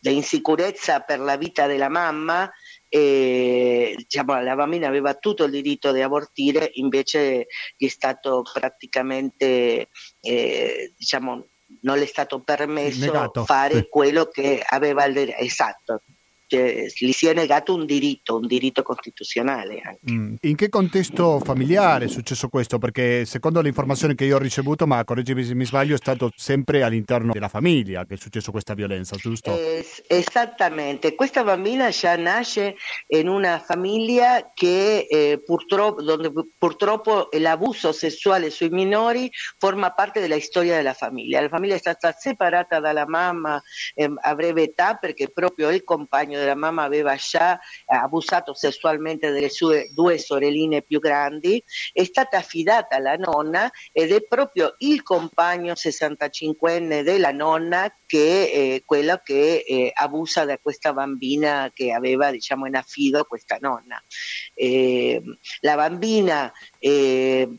insicurezza 0.00 1.00
per 1.00 1.20
la 1.20 1.36
vita 1.36 1.66
della 1.66 1.88
mamma, 1.88 2.50
e 2.96 3.94
diciamo, 3.94 4.40
la 4.40 4.54
bambina 4.54 4.88
aveva 4.88 5.12
tutto 5.14 5.44
il 5.44 5.50
diritto 5.50 5.92
di 5.92 6.00
abortire, 6.00 6.70
invece 6.74 7.46
gli 7.76 7.84
è 7.84 7.90
stato 7.90 8.42
praticamente, 8.50 9.88
eh, 10.20 10.94
diciamo, 10.96 11.46
non 11.82 11.98
le 11.98 12.04
è 12.04 12.06
stato 12.06 12.40
permesso 12.40 13.04
Negato. 13.04 13.44
fare 13.44 13.86
quello 13.88 14.24
che 14.26 14.62
aveva 14.66 15.04
il 15.04 15.12
diritto. 15.12 15.38
Esatto, 15.38 16.02
cioè, 16.46 16.86
gli 16.98 17.12
si 17.12 17.26
è 17.26 17.34
negato 17.34 17.74
un 17.74 17.86
diritto, 17.86 18.36
un 18.36 18.46
diritto 18.46 18.82
costituzionale. 18.82 19.98
Mm. 20.10 20.34
In 20.42 20.56
che 20.56 20.68
contesto 20.68 21.40
familiare 21.40 22.04
è 22.04 22.08
successo 22.08 22.48
questo? 22.48 22.78
Perché 22.78 23.24
secondo 23.24 23.60
le 23.60 23.68
informazioni 23.68 24.14
che 24.14 24.24
io 24.24 24.36
ho 24.36 24.40
ricevuto, 24.40 24.86
ma 24.86 25.04
correggimi 25.04 25.44
se 25.44 25.54
mi 25.54 25.64
sbaglio, 25.64 25.94
è 25.94 25.98
stato 25.98 26.30
sempre 26.34 26.82
all'interno 26.82 27.32
della 27.32 27.48
famiglia 27.48 28.04
che 28.04 28.14
è 28.14 28.16
successo 28.16 28.50
questa 28.50 28.74
violenza, 28.74 29.16
giusto? 29.16 29.56
Es- 29.58 30.02
esattamente, 30.06 31.14
questa 31.14 31.42
bambina 31.42 31.90
già 31.90 32.16
nasce 32.16 32.76
in 33.08 33.28
una 33.28 33.58
famiglia 33.58 34.52
che 34.54 35.06
eh, 35.08 35.42
purtroppo, 35.44 36.02
dove 36.02 36.32
purtroppo 36.56 37.28
l'abuso 37.32 37.92
sessuale 37.92 38.50
sui 38.50 38.68
minori 38.68 39.30
forma 39.58 39.92
parte 39.92 40.20
della 40.20 40.38
storia 40.40 40.76
della 40.76 40.94
famiglia. 40.94 41.40
La 41.40 41.48
famiglia 41.48 41.74
è 41.74 41.78
stata 41.78 42.12
separata 42.16 42.80
dalla 42.80 43.06
mamma 43.06 43.60
eh, 43.94 44.12
a 44.14 44.34
breve 44.34 44.62
età 44.62 44.94
perché 44.94 45.30
proprio 45.30 45.70
il 45.70 45.82
compagno 45.84 46.35
della 46.36 46.54
mamma 46.54 46.82
aveva 46.82 47.14
già 47.16 47.58
abusato 47.86 48.54
sessualmente 48.54 49.30
delle 49.30 49.50
sue 49.50 49.90
due 49.94 50.18
sorelline 50.18 50.82
più 50.82 50.98
grandi, 50.98 51.62
è 51.92 52.04
stata 52.04 52.38
affidata 52.38 52.96
alla 52.96 53.16
nonna 53.16 53.70
ed 53.92 54.12
è 54.12 54.22
proprio 54.22 54.74
il 54.78 55.02
compagno 55.02 55.72
65enne 55.72 57.02
della 57.02 57.32
nonna 57.32 57.92
che 58.06 58.50
è 58.50 58.82
quello 58.84 59.20
che 59.22 59.64
eh, 59.66 59.90
abusa 59.92 60.44
da 60.44 60.58
questa 60.58 60.92
bambina 60.92 61.70
che 61.74 61.92
aveva 61.92 62.30
diciamo 62.30 62.66
in 62.66 62.76
affido 62.76 63.24
questa 63.24 63.58
nonna. 63.60 64.02
Eh, 64.54 65.20
la 65.60 65.74
bambina 65.74 66.52
eh, 66.78 67.58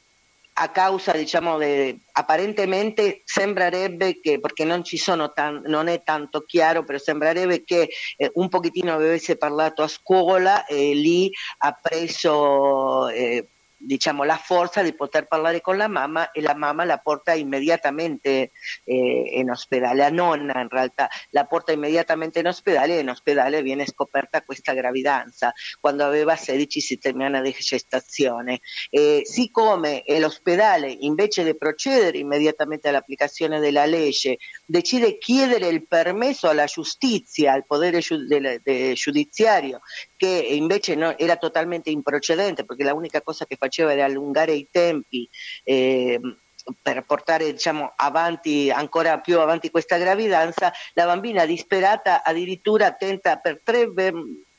a 0.60 0.70
causa 0.72 1.12
diciamo 1.12 1.58
de, 1.58 2.00
apparentemente 2.14 3.22
sembrerebbe 3.26 4.20
che 4.20 4.40
perché 4.40 4.64
non 4.64 4.84
ci 4.84 4.98
sono 4.98 5.32
tan, 5.32 5.62
non 5.66 5.88
è 5.88 6.02
tanto 6.04 6.42
chiaro 6.42 6.84
però 6.84 6.98
sembrerebbe 6.98 7.64
che 7.64 7.90
eh, 8.16 8.32
un 8.36 8.50
pochettino 8.50 8.94
avesse 8.94 9.38
parlato 9.38 9.84
a 9.84 9.88
scuola 9.88 10.66
e 10.66 10.94
lì 10.96 11.30
ha 11.60 11.78
preso 11.80 13.08
eh, 13.10 13.48
diciamo, 13.78 14.24
la 14.24 14.38
forza 14.38 14.82
di 14.82 14.94
poter 14.94 15.28
parlare 15.28 15.62
con 15.62 15.78
la 15.78 15.88
mamma 15.88 16.32
e 16.32 16.42
la 16.42 16.56
mamma 16.56 16.84
la 16.84 16.98
porta 16.98 17.34
immediatamente 17.34 18.52
eh, 18.84 19.40
in 19.40 19.50
ospedale, 19.50 19.98
la 19.98 20.10
nonna 20.10 20.60
in 20.60 20.68
realtà 20.70 21.08
la 21.30 21.46
porta 21.46 21.72
immediatamente 21.72 22.40
in 22.40 22.48
ospedale 22.48 22.98
e 22.98 23.02
in 23.02 23.10
ospedale 23.10 23.62
viene 23.62 23.86
scoperta 23.86 24.42
questa 24.42 24.74
gravidanza 24.74 25.54
quando 25.80 26.04
aveva 26.04 26.36
16 26.36 26.82
settimane 26.82 27.42
di 27.42 27.56
gestazione. 27.58 28.60
E 28.90 29.22
siccome 29.24 30.04
l'ospedale 30.20 30.90
invece 30.90 31.44
di 31.44 31.56
procedere 31.56 32.18
immediatamente 32.18 32.88
all'applicazione 32.90 33.60
della 33.60 33.86
legge 33.86 34.38
decide 34.66 35.18
chiedere 35.18 35.68
il 35.68 35.86
permesso 35.88 36.50
alla 36.50 36.66
giustizia, 36.66 37.54
al 37.54 37.66
potere 37.66 38.00
giudiziario 38.00 39.82
che 40.18 40.28
invece 40.28 40.96
no, 40.96 41.18
era 41.18 41.38
totalmente 41.38 41.90
improcedente 41.92 42.66
perché 42.66 42.84
l'unica 42.84 43.22
cosa 43.22 43.46
che 43.46 43.56
faceva 43.56 43.68
era 43.82 44.06
allungare 44.06 44.54
i 44.54 44.68
tempi 44.72 45.28
eh, 45.64 46.20
per 46.82 47.04
portare 47.06 47.52
diciamo, 47.52 47.94
avanti, 47.96 48.70
ancora 48.70 49.20
più 49.20 49.40
avanti 49.40 49.70
questa 49.70 49.98
gravidanza, 49.98 50.72
la 50.94 51.06
bambina 51.06 51.46
disperata 51.46 52.24
addirittura 52.24 52.92
tenta 52.92 53.38
per 53.38 53.62
tre, 53.64 53.88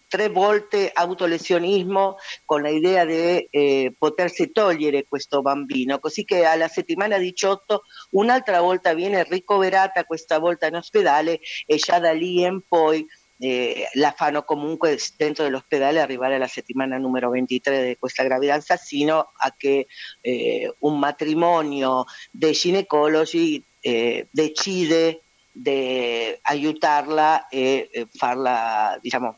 tre 0.09 0.29
volte 0.29 0.91
autolesionismo 0.93 2.16
con 2.45 2.62
l'idea 2.62 3.05
di 3.05 3.47
eh, 3.51 3.95
potersi 3.97 4.51
togliere 4.53 5.05
questo 5.07 5.43
bambino, 5.43 5.99
così 5.99 6.25
che 6.25 6.45
alla 6.45 6.69
settimana 6.69 7.19
18 7.19 7.83
un'altra 8.12 8.61
volta 8.61 8.95
viene 8.95 9.25
ricoverata, 9.25 10.05
questa 10.05 10.39
volta 10.39 10.66
in 10.66 10.77
ospedale 10.77 11.41
e 11.66 11.77
già 11.77 11.99
da 11.99 12.12
lì 12.12 12.41
in 12.41 12.62
poi 12.66 13.07
eh, 13.39 13.89
la 13.95 14.12
fanno 14.16 14.43
comunque 14.43 14.99
dentro 15.16 15.45
dell'ospedale 15.45 16.01
arrivare 16.01 16.34
alla 16.34 16.49
settimana 16.49 16.99
numero 16.99 17.30
23 17.30 17.86
di 17.86 17.97
questa 17.99 18.24
gravidanza 18.24 18.76
sino 18.76 19.32
a 19.36 19.55
che 19.57 19.86
eh, 20.20 20.74
un 20.80 20.99
matrimonio 20.99 22.05
dei 22.30 22.53
ginecologi 22.53 23.62
eh, 23.80 24.26
decide 24.30 25.22
di 25.53 26.36
aiutarla 26.43 27.49
e 27.49 28.07
farla, 28.12 28.99
diciamo, 29.01 29.36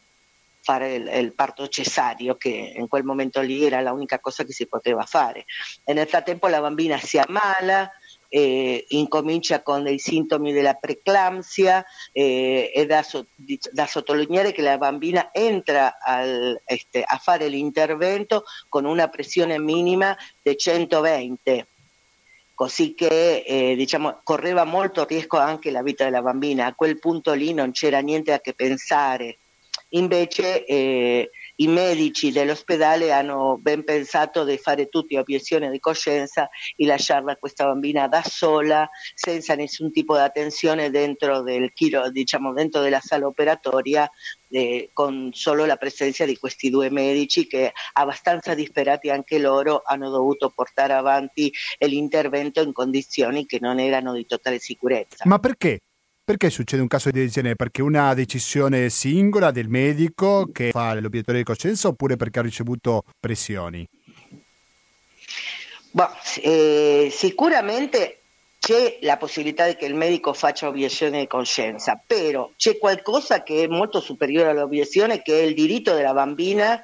fare 0.63 0.95
il, 0.95 1.07
il, 1.07 1.33
parto 1.35 1.69
cesario 1.69 2.37
che 2.37 2.75
in 2.77 2.87
quel 2.89 3.05
momento 3.05 3.41
era 3.41 3.81
l'unica 3.81 4.19
cosa 4.19 4.45
che 4.45 4.53
si 4.53 4.67
poteva 4.67 5.05
fare. 5.05 5.45
E 5.85 5.93
nel 5.93 6.07
frattempo 6.07 6.47
la 6.49 6.61
bambina 6.61 6.99
si 6.99 7.19
ammala, 7.19 7.91
eh, 8.31 8.85
incomincia 8.91 9.61
con 9.61 9.83
dei 9.83 9.99
sintomi 9.99 10.53
della 10.53 10.75
preeclampsia, 10.75 11.85
eh, 12.13 12.71
è 12.73 12.87
da, 12.87 13.05
da, 13.73 13.87
sottolineare 13.87 14.53
che 14.53 14.63
la 14.63 14.79
bambina 14.79 15.31
entra 15.33 15.99
al, 16.01 16.59
este, 16.65 17.03
a 17.03 17.19
fare 17.19 17.49
l'intervento 17.49 18.45
con 18.69 18.85
una 18.85 19.09
pressione 19.09 19.59
minima 19.59 20.17
di 20.41 20.57
120 20.57 21.67
così 22.55 22.93
che 22.93 23.43
eh, 23.47 23.75
diciamo, 23.75 24.21
correva 24.23 24.65
molto 24.65 25.07
rischio 25.07 25.39
anche 25.39 25.71
la 25.71 25.83
vita 25.83 26.05
della 26.05 26.21
bambina. 26.21 26.67
A 26.67 26.75
quel 26.75 26.99
punto 26.99 27.33
lì 27.33 27.55
non 27.55 27.73
c'era 27.73 28.01
niente 28.01 28.35
a 28.35 28.39
che 28.39 28.53
pensare. 28.53 29.39
Invece 29.91 30.67
eh, 30.67 31.31
i 31.61 31.67
medici 31.69 32.33
dell'ospedale 32.33 33.13
hanno 33.13 33.59
ben 33.61 33.85
pensato 33.85 34.45
di 34.45 34.57
fare 34.57 34.89
tutti 34.89 35.17
obiezione 35.17 35.71
di 35.71 35.79
coscienza 35.79 36.49
e 36.75 36.87
lasciarla 36.87 37.37
questa 37.37 37.67
bambina 37.67 38.09
da 38.09 38.23
sola, 38.23 38.89
senza 39.15 39.55
nessun 39.55 39.93
tipo 39.93 40.15
di 40.15 40.23
attenzione 40.23 40.91
dentro 40.91 41.43
del 41.43 41.71
diciamo 42.11 42.53
dentro 42.53 42.81
della 42.81 43.01
sala 43.01 43.27
operatoria, 43.27 44.11
eh, 44.49 44.91
con 44.93 45.31
solo 45.33 45.67
la 45.67 45.77
presenza 45.77 46.25
di 46.25 46.37
questi 46.37 46.71
due 46.71 46.91
medici 46.91 47.47
che 47.47 47.73
abbastanza 47.93 48.55
disperati 48.55 49.11
anche 49.11 49.39
loro 49.39 49.83
hanno 49.85 50.11
dovuto 50.11 50.51
portare 50.51 50.95
avanti 50.95 51.53
l'intervento 51.79 52.63
in 52.63 52.73
condizioni 52.73 53.47
che 53.47 53.59
non 53.61 53.79
erano 53.79 54.15
di 54.15 54.27
totale 54.27 54.59
sicurezza. 54.59 55.25
Ma 55.27 55.39
perché? 55.39 55.81
Perché 56.25 56.51
succede 56.51 56.83
un 56.83 56.89
caso 56.89 57.11
del 57.11 57.31
genere? 57.31 57.57
Perché 57.57 57.83
una 57.83 58.15
decisione 58.15 58.89
singola 58.89 59.51
del 59.51 59.69
medico 59.69 60.49
che 60.53 60.71
fa 60.71 60.95
l'obiettore 60.95 61.39
di 61.39 61.45
coscienza 61.45 61.89
oppure 61.89 62.17
perché 62.17 62.39
ha 62.39 62.43
ricevuto 62.43 63.03
pressioni? 63.19 63.87
Boh, 65.93 66.11
eh, 66.43 67.09
sicuramente 67.11 68.21
c'è 68.61 68.99
la 69.01 69.17
possibilità 69.17 69.75
che 69.75 69.87
il 69.87 69.95
medico 69.95 70.33
faccia 70.33 70.69
obiezione 70.69 71.21
di 71.21 71.27
coscienza, 71.27 72.01
però 72.07 72.51
c'è 72.57 72.79
qualcosa 72.79 73.43
che 73.43 73.65
è 73.65 73.67
molto 73.67 74.01
superiore 74.01 74.51
all'obiezione, 74.51 75.23
che 75.23 75.41
è 75.41 75.43
il 75.43 75.55
diritto 75.55 75.95
della 75.95 76.13
bambina 76.13 76.81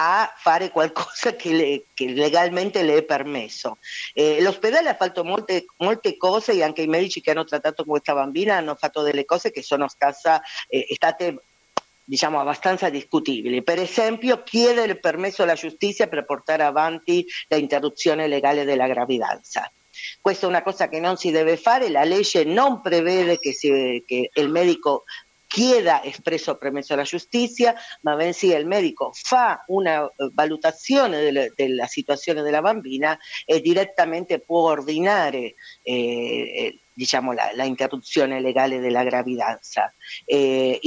a 0.00 0.32
fare 0.36 0.70
qualcosa 0.70 1.34
che, 1.36 1.52
le, 1.52 1.84
che 1.92 2.08
legalmente 2.08 2.82
le 2.82 2.98
è 2.98 3.02
permesso. 3.02 3.78
Eh, 4.14 4.40
l'ospedale 4.40 4.88
ha 4.88 4.94
fatto 4.94 5.24
molte, 5.24 5.66
molte, 5.78 6.16
cose 6.16 6.52
e 6.52 6.62
anche 6.62 6.82
i 6.82 6.86
medici 6.86 7.20
che 7.20 7.32
hanno 7.32 7.44
trattato 7.44 7.84
questa 7.84 8.14
bambina 8.14 8.56
hanno 8.56 8.76
fatto 8.76 9.02
delle 9.02 9.24
cose 9.24 9.50
che 9.50 9.62
sono 9.62 9.88
stata, 9.88 10.40
eh, 10.68 10.86
state 10.90 11.42
diciamo 12.04 12.40
abbastanza 12.40 12.88
discutibili. 12.88 13.62
Per 13.62 13.78
esempio 13.78 14.42
chiedere 14.42 14.92
il 14.92 15.00
permesso 15.00 15.42
alla 15.42 15.54
giustizia 15.54 16.06
per 16.06 16.24
portare 16.24 16.62
avanti 16.62 17.26
l'interruzione 17.48 18.26
legale 18.28 18.64
della 18.64 18.86
gravidanza. 18.86 19.70
Questa 20.20 20.46
è 20.46 20.48
una 20.48 20.62
cosa 20.62 20.88
che 20.88 21.00
non 21.00 21.16
si 21.16 21.30
deve 21.30 21.56
fare, 21.56 21.90
la 21.90 22.04
legge 22.04 22.44
non 22.44 22.80
prevede 22.80 23.38
che, 23.38 23.52
si, 23.52 24.02
che 24.06 24.30
il 24.32 24.48
medico 24.48 25.04
chieda 25.48 26.04
espresso 26.04 26.56
permesso 26.56 26.92
alla 26.92 27.02
giustizia, 27.02 27.74
ma 28.02 28.14
bensì 28.14 28.52
il 28.52 28.66
medico 28.66 29.10
fa 29.12 29.64
una 29.68 30.04
eh, 30.04 30.30
valutazione 30.32 31.20
del, 31.20 31.52
della 31.56 31.86
situazione 31.86 32.42
della 32.42 32.60
bambina 32.60 33.18
e 33.44 33.60
direttamente 33.60 34.38
può 34.38 34.70
ordinare 34.70 35.54
eh, 35.82 35.92
eh 35.92 36.78
diciamo, 36.98 37.32
la, 37.32 37.50
la, 37.54 37.62
interruzione 37.62 38.40
legale 38.40 38.80
della 38.80 39.04
gravidanza. 39.04 39.94
Eh, 40.24 40.80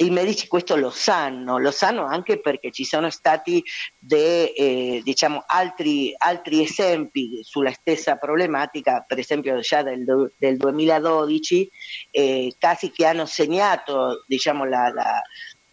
i 0.00 0.10
medici 0.10 0.46
questo 0.46 0.76
lo 0.76 0.90
sanno, 0.90 1.58
lo 1.58 1.72
sanno 1.72 2.06
anche 2.06 2.40
perché 2.40 2.70
ci 2.70 2.84
sono 2.84 3.10
stati 3.10 3.62
de, 3.98 4.52
eh, 4.52 5.00
diciamo, 5.02 5.42
altri, 5.46 6.14
altri, 6.16 6.62
esempi 6.62 7.40
sulla 7.42 7.72
stessa 7.72 8.16
problematica, 8.16 9.04
per 9.06 9.18
esempio 9.18 9.58
già 9.58 9.82
del, 9.82 10.04
del 10.36 10.56
2012, 10.56 11.70
eh, 12.12 12.54
casi 12.58 12.92
che 12.92 13.06
hanno 13.06 13.26
segnato 13.26 14.24
diciamo, 14.26 14.64
la, 14.64 14.88
la, 14.92 15.22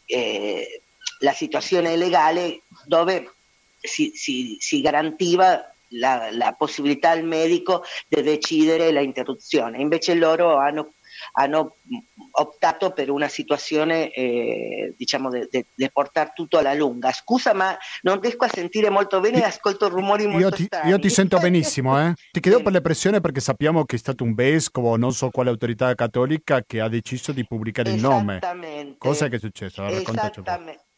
eh, 0.06 0.82
la, 1.20 1.34
situazione 1.34 1.96
legale 1.96 2.62
dove 2.86 3.32
si, 3.80 4.12
si, 4.16 4.58
si 4.60 4.82
garantiva 4.82 5.72
la, 5.90 6.30
la, 6.32 6.54
possibilità 6.54 7.12
al 7.12 7.24
medico 7.24 7.84
di 8.08 8.24
decidere 8.24 8.92
l'interruzione. 8.92 9.80
Invece 9.80 10.16
loro 10.16 10.58
hanno 10.58 10.94
hanno 11.38 11.76
optato 12.38 12.92
per 12.92 13.10
una 13.10 13.28
situazione 13.28 14.12
eh, 14.12 14.94
diciamo 14.98 15.30
di 15.30 15.90
portare 15.92 16.32
tutto 16.34 16.58
alla 16.58 16.74
lunga. 16.74 17.12
Scusa 17.12 17.54
ma 17.54 17.76
non 18.02 18.20
riesco 18.20 18.46
a 18.46 18.50
sentire 18.50 18.90
molto 18.90 19.20
bene 19.20 19.40
e 19.40 19.44
ascolto 19.44 19.90
rumori 19.90 20.26
molto 20.26 20.40
io 20.40 20.50
ti, 20.52 20.64
strani. 20.64 20.90
Io 20.90 21.00
ti 21.00 21.10
sento 21.10 21.38
benissimo, 21.38 22.00
eh? 22.00 22.14
ti 22.32 22.40
chiedo 22.40 22.62
per 22.62 22.72
le 22.72 22.82
pressioni 22.82 23.22
perché 23.22 23.40
sappiamo 23.40 23.86
che 23.86 23.96
è 23.96 24.00
stato 24.00 24.24
un 24.24 24.34
vescovo, 24.34 24.96
non 24.98 25.14
so 25.14 25.30
quale 25.30 25.50
autorità 25.50 25.94
cattolica, 25.94 26.64
che 26.66 26.80
ha 26.80 26.88
deciso 26.88 27.32
di 27.32 27.46
pubblicare 27.46 27.92
il 27.92 28.02
nome. 28.02 28.40
Cosa 28.98 29.28
è 29.28 29.40
successo? 29.40 29.84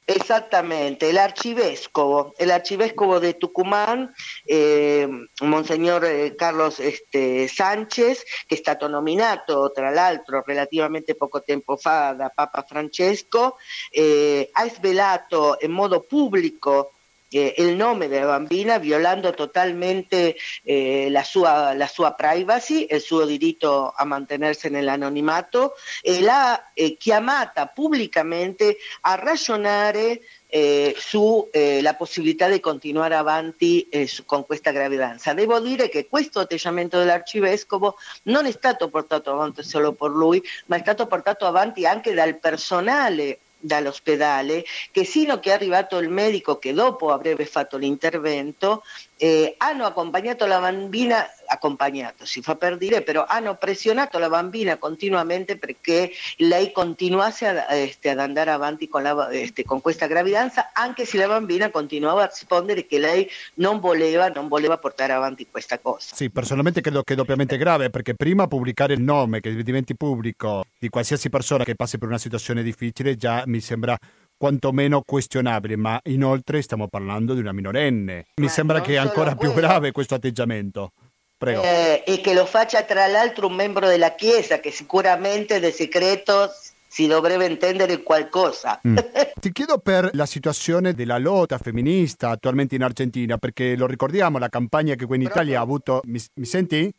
Esattamente. 0.10 0.38
Esattamente, 0.38 1.12
l'arcivescovo, 1.12 2.34
l'arcivescovo 2.38 3.20
di 3.20 3.36
Tucumán, 3.36 4.10
eh, 4.46 5.06
Monsignor 5.42 6.06
eh, 6.06 6.36
Carlos 6.36 6.80
este, 6.80 7.48
Sánchez, 7.50 8.24
che 8.46 8.56
è 8.56 8.58
stato 8.58 8.88
nominato 8.88 9.70
tra 9.74 9.90
l'altro 9.90 10.44
relativamente 10.46 11.16
poco 11.16 11.44
tempo 11.44 11.76
fa 11.76 12.14
da 12.14 12.30
Papa 12.30 12.64
Francesco, 12.66 13.58
eh, 13.92 14.50
ha 14.54 14.70
svelato 14.70 15.58
in 15.60 15.72
modo 15.72 16.00
pubblico 16.00 16.94
eh, 17.38 17.54
il 17.58 17.76
nome 17.76 18.08
della 18.08 18.26
bambina 18.26 18.78
violando 18.78 19.32
totalmente 19.32 20.36
eh, 20.64 21.10
la, 21.10 21.24
sua, 21.24 21.74
la, 21.74 21.88
sua, 21.88 22.12
privacy, 22.14 22.88
il 22.90 23.02
suo 23.02 23.26
diritto 23.26 23.94
a 23.96 24.06
mantenersi 24.06 24.70
nell'anonimato 24.70 25.74
e 26.02 26.22
l'ha 26.22 26.72
eh, 26.74 26.98
chiamata 26.98 27.68
pubblicamente 27.68 28.78
a 29.02 29.16
ragionare 29.16 30.22
eh, 30.48 30.96
sulla 30.98 31.50
eh, 31.52 31.96
possibilità 31.98 32.48
di 32.48 32.60
continuare 32.60 33.16
avanti 33.16 33.88
eh, 33.90 34.08
su, 34.08 34.26
con 34.26 34.46
questa 34.46 34.72
gravidanza. 34.72 35.34
Devo 35.34 35.60
dire 35.60 35.90
che 35.90 36.08
questo 36.08 36.40
atteggiamento 36.40 36.98
dell'arcivescovo 36.98 37.98
non 38.24 38.46
è 38.46 38.52
stato 38.52 38.90
portato 38.90 39.32
avanti 39.32 39.64
solo 39.64 39.94
per 39.94 40.12
lui, 40.12 40.42
ma 40.68 40.78
è 40.78 40.80
stato 40.80 41.08
portato 41.08 41.46
avanti 41.46 41.86
anche 41.86 42.14
dal 42.14 42.40
personale 42.40 43.40
dall'ospedale 43.68 44.64
che 44.92 45.04
sino 45.04 45.40
che 45.40 45.52
è 45.52 45.54
arrivato 45.54 46.00
il 46.00 46.10
medico 46.10 46.58
che 46.58 46.74
dopo 46.74 47.12
avrebbe 47.12 47.46
fatto 47.46 47.78
l'intervento 47.78 48.84
eh, 49.18 49.56
hanno 49.58 49.86
accompagnato 49.86 50.46
la 50.46 50.60
bambina, 50.60 51.26
accompagnato 51.46 52.26
si 52.26 52.42
fa 52.42 52.56
per 52.56 52.78
dire, 52.78 53.02
però 53.02 53.26
hanno 53.28 53.56
pressionato 53.56 54.18
la 54.20 54.30
bambina 54.30 54.78
continuamente 54.78 55.58
perché 55.58 56.12
lei 56.38 56.72
continuasse 56.72 57.48
a, 57.48 57.74
este, 57.74 58.10
ad 58.10 58.20
andare 58.20 58.52
avanti 58.52 58.88
con, 58.88 59.02
la, 59.02 59.30
este, 59.32 59.64
con, 59.64 59.82
questa 59.82 60.08
gravidanza, 60.08 60.72
anche 60.74 61.06
se 61.06 61.18
la 61.18 61.28
bambina 61.28 61.70
continuava 61.70 62.24
a 62.24 62.28
rispondere 62.28 62.86
che 62.86 63.00
lei 63.00 63.28
non 63.56 63.80
voleva, 63.80 64.30
non 64.30 64.48
voleva 64.48 64.78
portare 64.78 65.14
avanti 65.14 65.48
questa 65.50 65.80
cosa. 65.80 66.16
Sì, 66.16 66.30
personalmente 66.30 66.82
credo 66.82 67.02
che 67.04 67.14
è 67.14 67.16
doppiamente 67.16 67.58
grave 67.58 67.90
perché 67.90 68.14
prima 68.14 68.48
pubblicare 68.48 68.94
il 68.94 69.02
nome, 69.02 69.40
che 69.40 69.56
diventi 69.64 69.96
pubblico 69.96 70.64
di 70.78 70.90
qualsiasi 70.90 71.30
persona 71.30 71.64
che 71.64 71.76
passi 71.76 71.98
per 71.98 72.08
una 72.08 72.18
situazione 72.18 72.62
difficile, 72.62 73.16
già 73.16 73.44
mi 73.46 73.60
sembra 73.60 73.98
quantomeno 74.38 75.02
questionabile, 75.06 75.76
ma 75.76 76.00
inoltre 76.06 76.62
stiamo 76.62 76.88
parlando 76.88 77.34
di 77.34 77.40
una 77.40 77.52
minorenne. 77.52 78.28
Mi 78.36 78.46
ma 78.46 78.52
sembra 78.52 78.82
che 78.82 78.94
è 78.94 78.98
ancora 78.98 79.36
più 79.36 79.54
grave 79.54 79.92
questo 79.92 80.16
atteggiamento. 80.16 80.92
Prego. 81.38 81.62
Eh, 81.62 82.04
e 82.06 82.22
che 82.22 82.34
lo 82.34 82.46
faccia 82.46 82.84
tra 82.84 83.06
l'altro 83.08 83.48
un 83.48 83.54
membro 83.54 83.88
della 83.88 84.16
Chiesa 84.16 84.60
che 84.60 84.72
sicuramente 84.72 85.60
di 85.60 85.72
segreto 85.72 86.50
si 86.88 87.06
dovrebbe 87.06 87.46
intendere 87.46 88.02
qualcosa. 88.02 88.80
Mm. 88.88 88.98
Ti 89.40 89.52
chiedo 89.52 89.78
per 89.78 90.10
la 90.14 90.26
situazione 90.26 90.94
della 90.94 91.20
lotta 91.20 91.58
femminista 91.60 92.30
attualmente 92.30 92.76
in 92.76 92.84
Argentina, 92.84 93.38
perché 93.38 93.76
lo 93.76 93.86
ricordiamo, 93.86 94.40
la 94.40 94.50
campagna 94.50 94.96
che 94.96 95.06
qui 95.06 95.18
in 95.18 95.24
Italia 95.24 95.60
ha 95.60 95.62
avuto... 95.62 96.02
Mi, 96.06 96.20
mi 96.36 96.46
senti? 96.46 96.92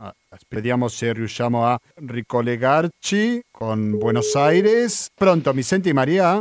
Ah, 0.00 0.14
vediamo 0.48 0.86
se 0.86 1.12
riusciamo 1.12 1.66
a 1.66 1.76
ricollegarci 2.06 3.42
con 3.50 3.98
Buenos 3.98 4.32
Aires. 4.36 5.10
Pronto, 5.12 5.52
mi 5.52 5.62
senti 5.62 5.92
Maria? 5.92 6.40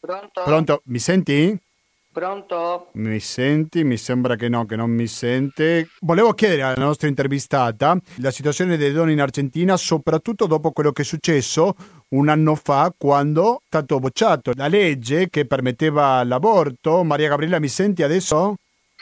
Pronto? 0.00 0.42
Pronto, 0.42 0.80
mi 0.84 0.98
senti? 0.98 1.60
Pronto? 2.10 2.88
Mi 2.92 3.20
senti? 3.20 3.84
Mi 3.84 3.98
sembra 3.98 4.36
che 4.36 4.48
no, 4.48 4.64
che 4.64 4.76
non 4.76 4.88
mi 4.88 5.06
sente. 5.08 5.88
Volevo 6.00 6.32
chiedere 6.32 6.62
alla 6.62 6.82
nostra 6.82 7.06
intervistata 7.08 7.98
la 8.16 8.30
situazione 8.30 8.78
delle 8.78 8.92
donne 8.94 9.12
in 9.12 9.20
Argentina, 9.20 9.76
soprattutto 9.76 10.46
dopo 10.46 10.72
quello 10.72 10.92
che 10.92 11.02
è 11.02 11.04
successo 11.04 11.74
un 12.08 12.30
anno 12.30 12.54
fa 12.54 12.94
quando 12.96 13.56
è 13.56 13.64
stato 13.66 13.98
bocciato 13.98 14.52
la 14.54 14.68
legge 14.68 15.28
che 15.28 15.44
permetteva 15.46 16.24
l'aborto. 16.24 17.04
Maria 17.04 17.28
Gabriella, 17.28 17.60
mi 17.60 17.68
senti 17.68 18.02
adesso? 18.02 18.56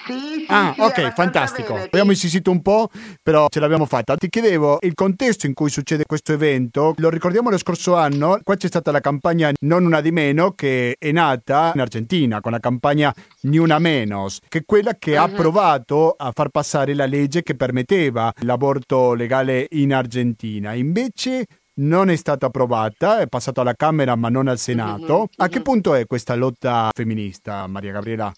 Sì, 0.07 0.13
sì, 0.13 0.47
ah, 0.49 0.73
sì, 0.75 0.81
ok, 0.81 1.13
fantastico. 1.13 1.75
Bene, 1.75 1.85
Abbiamo 1.87 2.11
insistito 2.11 2.51
un 2.51 2.63
po', 2.63 2.89
però 3.23 3.49
ce 3.49 3.61
l'abbiamo 3.61 3.87
fatta. 3.87 4.17
Ti 4.17 4.29
chiedevo 4.29 4.79
il 4.81 4.95
contesto 4.95 5.47
in 5.47 5.55
cui 5.55 5.71
succede 5.71 6.05
questo 6.07 6.33
evento. 6.33 6.95
Lo 6.97 7.11
ricordiamo 7.11 7.51
lo 7.51 7.59
scorso 7.59 7.95
anno. 7.97 8.41
Qua 8.43 8.57
c'è 8.57 8.69
stata 8.69 8.91
la 8.91 9.01
campagna 9.01 9.51
Non 9.61 9.85
una 9.85 10.01
di 10.01 10.11
meno 10.11 10.53
che 10.53 10.97
è 10.99 11.13
nata 11.13 11.73
in 11.75 11.81
Argentina 11.81 12.41
con 12.41 12.53
la 12.53 12.61
campagna 12.61 13.15
Ni 13.43 13.59
una 13.59 13.79
menos, 13.79 14.41
che 14.49 14.59
è 14.59 14.63
quella 14.65 14.95
che 14.99 15.17
uh-huh. 15.17 15.25
ha 15.25 15.29
mhm. 15.29 15.35
provato 15.35 16.15
a 16.17 16.33
far 16.35 16.49
passare 16.49 16.95
la 16.95 17.07
legge 17.07 17.43
che 17.43 17.55
permetteva 17.55 18.33
l'aborto 18.41 19.15
legale 19.15 19.67
in 19.71 19.93
Argentina. 19.93 20.73
Invece 20.75 21.47
non 21.81 22.11
è 22.11 22.17
stata 22.17 22.47
approvata, 22.47 23.21
è 23.21 23.27
passato 23.27 23.61
alla 23.61 23.75
Camera 23.75 24.17
ma 24.17 24.29
non 24.29 24.49
al 24.49 24.59
Senato. 24.59 25.19
Uh-huh. 25.19 25.29
A 25.37 25.49
che 25.49 25.59
mhm. 25.59 25.65
punto 25.65 25.95
è 25.95 26.07
questa 26.07 26.35
lotta 26.35 26.91
femminista, 26.95 27.67
Maria 27.67 27.93
Gabriela? 27.93 28.33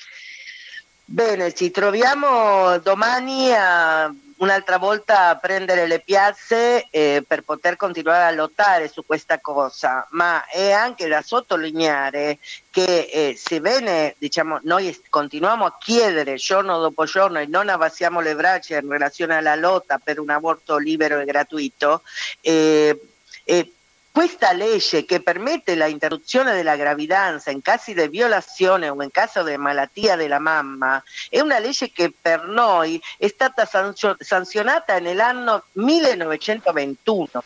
Bene, 1.13 1.53
ci 1.53 1.71
troviamo 1.71 2.79
domani 2.79 3.53
a 3.53 4.11
un'altra 4.39 4.79
volta 4.79 5.37
prendere 5.37 5.87
le 5.87 6.01
piazze 6.01 6.87
eh, 6.89 7.23
per 7.27 7.43
poter 7.43 7.77
continuare 7.77 8.25
a 8.25 8.31
lottare 8.35 8.89
su 8.89 9.05
questa 9.05 9.39
cosa, 9.39 10.07
ma 10.13 10.47
è 10.47 10.71
anche 10.71 11.09
da 11.09 11.21
sottolineare 11.21 12.39
che 12.71 13.11
eh, 13.13 13.37
sebbene 13.37 14.15
diciamo, 14.17 14.61
noi 14.63 14.99
continuiamo 15.11 15.67
a 15.67 15.77
chiedere 15.79 16.37
giorno 16.37 16.81
dopo 16.81 17.05
giorno 17.05 17.41
e 17.41 17.47
non 17.47 17.69
abbassiamo 17.69 18.21
le 18.21 18.35
braccia 18.35 18.79
in 18.79 18.89
relazione 18.89 19.37
alla 19.37 19.55
lotta 19.55 20.01
per 20.03 20.19
un 20.19 20.31
aborto 20.31 20.79
libero 20.79 21.21
e 21.21 21.27
gratuito, 21.27 22.01
eh 22.41 22.99
questa 24.13 24.53
legge 24.53 25.07
che 25.07 25.23
permette 25.23 25.75
la 25.75 25.87
interruzione 25.87 26.53
della 26.53 26.77
gravidanza 26.77 27.51
in 27.51 27.63
casi 27.63 27.95
di 27.95 28.07
violazione 28.09 28.91
o 28.91 29.03
in 29.03 29.11
caso 29.11 29.43
di 29.43 29.57
malattia 29.57 30.17
della 30.17 30.39
mamma 30.39 31.03
è 31.31 31.41
una 31.41 31.59
legge 31.59 31.91
che 31.91 32.13
per 32.21 32.47
noi 32.47 33.03
è 33.17 33.27
stata 33.29 33.67
sanzionata 34.19 34.99
nell'anno 34.99 35.65
1921. 35.73 37.43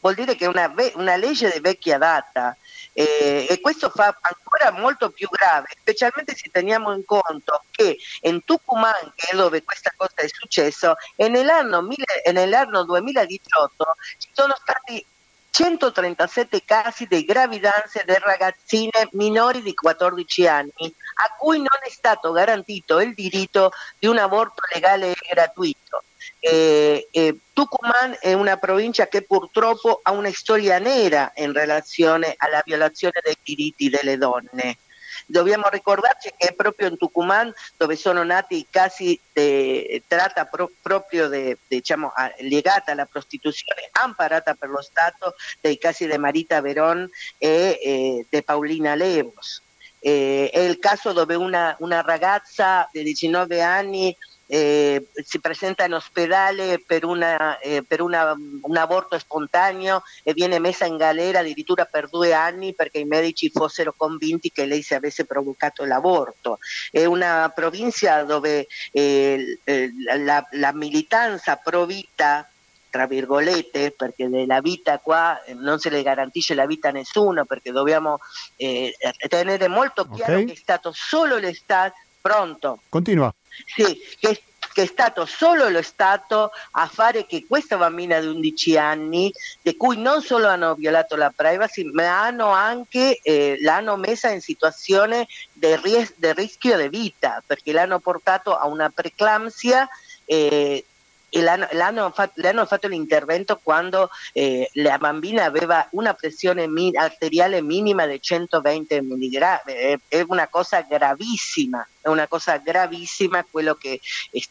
Vuol 0.00 0.14
dire 0.14 0.36
che 0.36 0.44
è 0.44 0.48
una, 0.48 0.72
una 0.94 1.16
legge 1.16 1.50
di 1.50 1.60
vecchia 1.60 1.96
data. 1.96 2.54
Eh, 2.92 3.46
e 3.48 3.60
questo 3.60 3.88
fa 3.88 4.14
ancora 4.20 4.72
molto 4.72 5.10
più 5.10 5.28
grave, 5.30 5.68
specialmente 5.78 6.34
se 6.34 6.50
teniamo 6.50 6.92
in 6.92 7.04
conto 7.04 7.62
che 7.70 7.96
in 8.22 8.44
Tucumán, 8.44 9.12
che 9.14 9.28
è 9.30 9.36
dove 9.36 9.62
questa 9.62 9.92
cosa 9.96 10.12
è 10.16 10.26
successo, 10.28 10.96
e 11.14 11.28
nell'anno, 11.28 11.86
nell'anno 12.32 12.84
2018 12.84 13.84
ci 14.18 14.28
sono 14.32 14.56
stati 14.60 15.06
137 15.50 16.62
casi 16.64 17.06
di 17.06 17.24
gravidanze 17.24 18.04
di 18.06 18.14
ragazzine 18.18 19.08
minori 19.12 19.62
di 19.62 19.74
14 19.74 20.46
anni 20.46 20.94
a 21.22 21.34
cui 21.36 21.58
non 21.58 21.66
è 21.84 21.90
stato 21.90 22.30
garantito 22.30 23.00
il 23.00 23.14
diritto 23.14 23.72
di 23.98 24.06
un 24.06 24.18
aborto 24.18 24.62
legale 24.72 25.10
e 25.10 25.16
gratuito. 25.28 26.04
Eh, 26.38 27.08
eh, 27.10 27.36
Tucumán 27.52 28.16
è 28.18 28.32
una 28.32 28.56
provincia 28.56 29.08
che 29.08 29.22
purtroppo 29.22 30.00
ha 30.02 30.12
una 30.12 30.32
storia 30.32 30.78
nera 30.78 31.32
in 31.36 31.52
relazione 31.52 32.34
alla 32.36 32.62
violazione 32.64 33.20
dei 33.22 33.36
diritti 33.42 33.90
delle 33.90 34.16
donne. 34.16 34.78
Dobbiamo 35.26 35.68
ricordarci 35.68 36.32
che 36.36 36.54
proprio 36.54 36.88
in 36.88 36.96
Tucumán 36.96 37.52
dove 37.76 37.96
sono 37.96 38.22
nati 38.22 38.66
casi 38.70 39.18
di 39.32 40.02
tratta 40.06 40.44
pro, 40.44 40.70
proprio 40.80 41.28
de, 41.28 41.58
diciamo, 41.66 42.12
legata 42.38 42.92
alla 42.92 43.06
prostituzione, 43.06 43.88
amparata 43.92 44.54
per 44.54 44.68
lo 44.68 44.82
Stato, 44.82 45.34
dei 45.60 45.78
casi 45.78 46.06
di 46.06 46.18
Marita 46.18 46.60
Verón 46.60 47.08
e 47.38 47.78
eh, 47.82 48.26
di 48.28 48.42
Paulina 48.42 48.94
Levos. 48.94 49.62
Eh, 50.02 50.48
è 50.50 50.60
il 50.60 50.78
caso 50.78 51.12
dove 51.12 51.34
una, 51.34 51.76
una 51.80 52.00
ragazza 52.00 52.88
di 52.90 53.02
19 53.02 53.60
anni 53.60 54.16
eh, 54.52 55.06
si 55.24 55.38
presenta 55.38 55.84
in 55.84 55.94
ospedale 55.94 56.82
per, 56.84 57.04
una, 57.04 57.56
eh, 57.60 57.84
per 57.86 58.00
una, 58.00 58.34
un 58.62 58.76
aborto 58.76 59.16
spontaneo 59.16 60.02
e 60.24 60.32
viene 60.32 60.58
messa 60.58 60.86
in 60.86 60.96
galera 60.96 61.38
addirittura 61.38 61.84
per 61.84 62.08
due 62.08 62.34
anni 62.34 62.74
perché 62.74 62.98
i 62.98 63.04
medici 63.04 63.48
fossero 63.48 63.94
convinti 63.96 64.50
che 64.50 64.66
lei 64.66 64.82
si 64.82 64.94
avesse 64.94 65.24
provocato 65.24 65.84
l'aborto. 65.84 66.58
È 66.90 67.04
una 67.04 67.52
provincia 67.54 68.24
dove 68.24 68.66
eh, 68.90 69.58
eh 69.62 69.90
la, 70.18 70.44
la 70.50 70.72
militanza 70.72 71.54
pro 71.54 71.86
vita 71.86 72.44
tra 72.90 73.06
virgolette, 73.06 73.92
perché 73.92 74.28
della 74.28 74.60
vita 74.60 74.98
qua 74.98 75.40
eh, 75.44 75.54
non 75.54 75.78
se 75.78 75.90
le 75.90 76.02
garantisce 76.02 76.54
la 76.54 76.66
vita 76.66 76.88
a 76.88 76.90
nessuno, 76.90 77.44
perché 77.44 77.70
dobbiamo 77.70 78.18
eh, 78.56 78.92
tenere 79.28 79.68
molto 79.68 80.08
chiaro 80.08 80.32
okay. 80.32 80.46
che 80.46 80.52
è 80.54 80.56
stato 80.56 80.90
solo 80.92 81.36
l'Estat 81.36 81.92
pronto. 82.20 82.80
Continua. 82.88 83.32
Sì, 83.66 83.98
che, 84.18 84.42
che, 84.72 84.82
è 84.82 84.86
stato 84.86 85.26
solo 85.26 85.68
lo 85.68 85.82
Stato 85.82 86.50
a 86.72 86.86
fare 86.86 87.26
che 87.26 87.44
questa 87.46 87.76
bambina 87.76 88.20
di 88.20 88.26
11 88.26 88.78
anni, 88.78 89.32
di 89.60 89.76
cui 89.76 89.98
non 89.98 90.22
solo 90.22 90.46
hanno 90.46 90.74
violato 90.74 91.16
la 91.16 91.32
privacy, 91.34 91.84
ma 91.92 92.22
hanno 92.22 92.48
anche, 92.48 93.18
eh, 93.22 93.56
l'hanno 93.60 93.96
messa 93.96 94.30
in 94.30 94.40
situazione 94.40 95.26
di 95.52 95.74
ries- 95.76 96.14
rischio 96.18 96.76
di 96.76 96.88
vita, 96.88 97.42
perché 97.44 97.72
l'hanno 97.72 97.98
portato 97.98 98.56
a 98.56 98.66
una 98.66 98.88
preeclampsia 98.90 99.88
eh, 100.24 100.84
e 101.30 101.40
l'hanno, 101.40 101.66
l'hanno 101.72 102.10
fatto, 102.10 102.88
l'intervento 102.88 103.58
quando 103.62 104.10
eh, 104.32 104.68
la 104.74 104.98
bambina 104.98 105.44
aveva 105.44 105.86
una 105.92 106.12
pressione 106.12 106.66
min- 106.66 106.96
arteriale 106.96 107.62
minima 107.62 108.04
di 108.06 108.20
120 108.20 109.00
mg, 109.00 109.38
è, 109.64 109.98
è, 110.08 110.24
una 110.26 110.48
cosa 110.48 110.82
gravissima, 110.82 111.86
è 112.00 112.08
una 112.08 112.26
cosa 112.26 112.56
gravissima 112.58 113.46
quello 113.48 113.74
che 113.76 114.00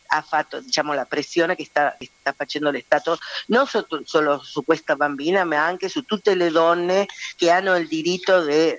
ha 0.07 0.21
fatto, 0.21 0.61
diciamo, 0.61 0.93
la 0.93 1.05
pressione 1.05 1.55
che 1.55 1.65
sta, 1.65 1.95
che 1.99 2.09
sta 2.19 2.33
facendo 2.35 2.71
l'Estato, 2.71 3.17
non 3.47 3.67
so, 3.67 3.85
solo 4.05 4.39
su 4.41 4.63
questa 4.63 4.95
bambina, 4.95 5.43
ma 5.43 5.63
anche 5.63 5.89
su 5.89 6.03
tutte 6.03 6.33
le 6.33 6.49
donne 6.49 7.05
che 7.35 7.51
hanno 7.51 7.75
il 7.75 7.87
diritto 7.87 8.45
di 8.45 8.73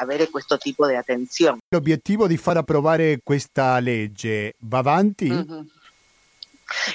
avere 0.00 0.30
questo 0.30 0.56
tipo 0.56 0.86
di 0.86 0.94
attenzione. 0.94 1.58
L'obiettivo 1.68 2.26
di 2.26 2.38
far 2.38 2.56
approvare 2.56 3.20
questa 3.22 3.78
legge 3.80 4.54
va 4.60 4.78
avanti? 4.78 5.30
Mm-hmm. 5.30 5.60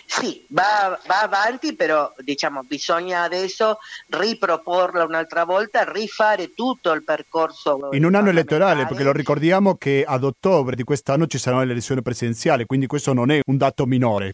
Sì, 0.06 0.46
va, 0.50 1.00
va, 1.08 1.22
avanti, 1.22 1.76
però 1.76 2.12
diciamo, 2.20 2.62
bisogna 2.64 3.24
adesso 3.24 3.78
riproporla 4.10 5.04
un'altra 5.04 5.46
volta, 5.46 5.90
rifare 5.92 6.54
tutto 6.54 6.92
il 6.92 7.04
percorso. 7.04 7.90
In 7.92 8.06
un 8.06 8.16
anno 8.16 8.30
elettorale, 8.30 8.86
perché 8.86 9.04
lo 9.04 9.12
ricordiamo 9.12 9.76
che 9.76 10.04
ad 10.06 10.24
ottobre 10.24 10.76
di 10.76 10.84
quest'anno 10.84 11.28
ci 11.28 11.38
saranno 11.38 11.64
le 11.64 11.72
elezioni 11.72 12.02
presidenziali, 12.02 12.66
quindi 12.66 12.88
questo 12.88 13.14
non 13.14 13.32
è 13.32 13.40
un 13.46 13.58
dato 13.58 13.86
minore. 13.86 14.34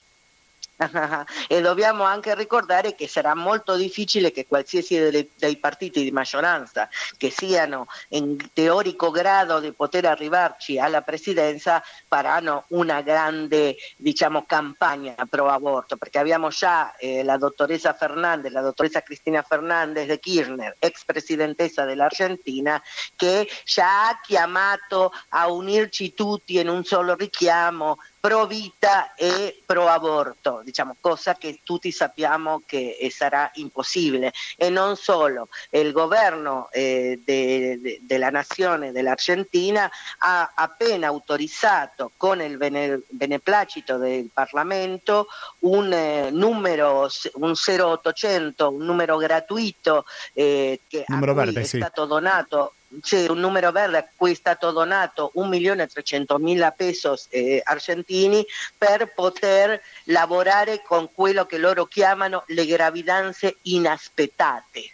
E 1.48 1.62
dobbiamo 1.62 2.04
anche 2.04 2.36
ricordare 2.36 2.96
che 2.96 3.08
sarà 3.08 3.34
molto 3.34 3.76
difficile 3.76 4.32
che 4.32 4.46
qualsiasi 4.46 5.10
dei, 5.10 5.30
dei 5.38 5.58
partiti 5.58 6.04
di 6.04 6.12
maggioranza 6.12 6.90
che 7.18 7.30
siano 7.30 7.88
in 8.10 8.38
teorico 8.54 9.10
grado 9.12 9.60
di 9.60 9.72
poter 9.72 10.06
arrivarci 10.06 10.78
alla 10.80 11.02
presidenza 11.02 11.82
faranno 12.08 12.66
una 12.70 13.02
grande 13.02 13.76
diciamo, 13.98 14.44
campagna 14.46 15.16
pro 15.30 15.48
aborto, 15.48 15.98
perché 15.98 16.20
abbiamo 16.20 16.50
già 16.50 16.96
eh, 16.98 17.24
la 17.24 17.38
dottoressa 17.38 17.94
Fernandez, 17.94 18.52
la 18.52 18.62
dottoressa 18.62 19.02
Cristina 19.02 19.42
Fernandez 19.42 20.06
de 20.08 20.20
Kirchner, 20.20 20.76
ex 20.80 21.04
presidentessa 21.06 21.86
dell'Argentina, 21.86 22.82
che 23.16 23.48
già 23.64 24.10
ha 24.10 24.20
chiamato 24.22 25.12
a 25.30 25.52
unirci 25.52 26.14
tutti 26.14 26.60
in 26.60 26.70
un 26.70 26.84
solo 26.84 27.16
richiamo 27.16 27.98
pro 28.26 28.48
vita 28.48 29.14
e 29.14 29.62
pro 29.68 29.88
aborto, 29.88 30.62
diciamo, 30.64 30.96
cosa 31.00 31.36
che 31.36 31.60
tutti 31.62 31.92
sappiamo 31.92 32.64
che 32.66 32.98
sarà 33.12 33.52
impossibile. 33.56 34.34
E 34.58 34.72
non 34.72 34.96
solo, 34.96 35.50
il 35.70 35.92
governo 35.92 36.70
eh, 36.72 37.22
de, 37.24 37.80
de, 37.80 38.00
della 38.02 38.32
nazione 38.32 38.92
dell'Argentina 38.92 39.88
ha 40.20 40.54
appena 40.56 41.06
autorizzato 41.06 42.14
con 42.18 42.42
il 42.42 42.58
bene, 42.58 43.02
beneplacito 43.10 43.98
del 43.98 44.32
Parlamento 44.34 45.28
un 45.60 45.94
eh, 45.94 46.32
numero, 46.32 47.08
un 47.34 47.54
0800, 47.54 48.72
un 48.72 48.86
numero 48.86 49.18
gratuito 49.18 50.04
eh, 50.34 50.80
che 50.88 51.04
numero 51.10 51.36
verde, 51.36 51.62
è 51.62 51.64
sì. 51.64 51.78
stato 51.78 52.06
donato 52.06 52.74
c'è 53.02 53.30
un 53.30 53.40
numero 53.40 53.72
verde 53.72 53.98
a 53.98 54.08
cui 54.16 54.32
è 54.32 54.36
stato 54.36 54.72
donato 54.72 55.32
1.300.000 55.36 56.74
pesos 56.76 57.28
eh, 57.30 57.62
argentini 57.64 58.46
per 58.78 59.14
poter 59.14 59.82
lavorare 60.06 60.82
con 60.82 61.12
quello 61.14 61.46
che 61.46 61.58
loro 61.58 61.86
chiamano 61.86 62.44
le 62.48 62.66
gravidanze 62.66 63.58
inaspettate. 63.64 64.90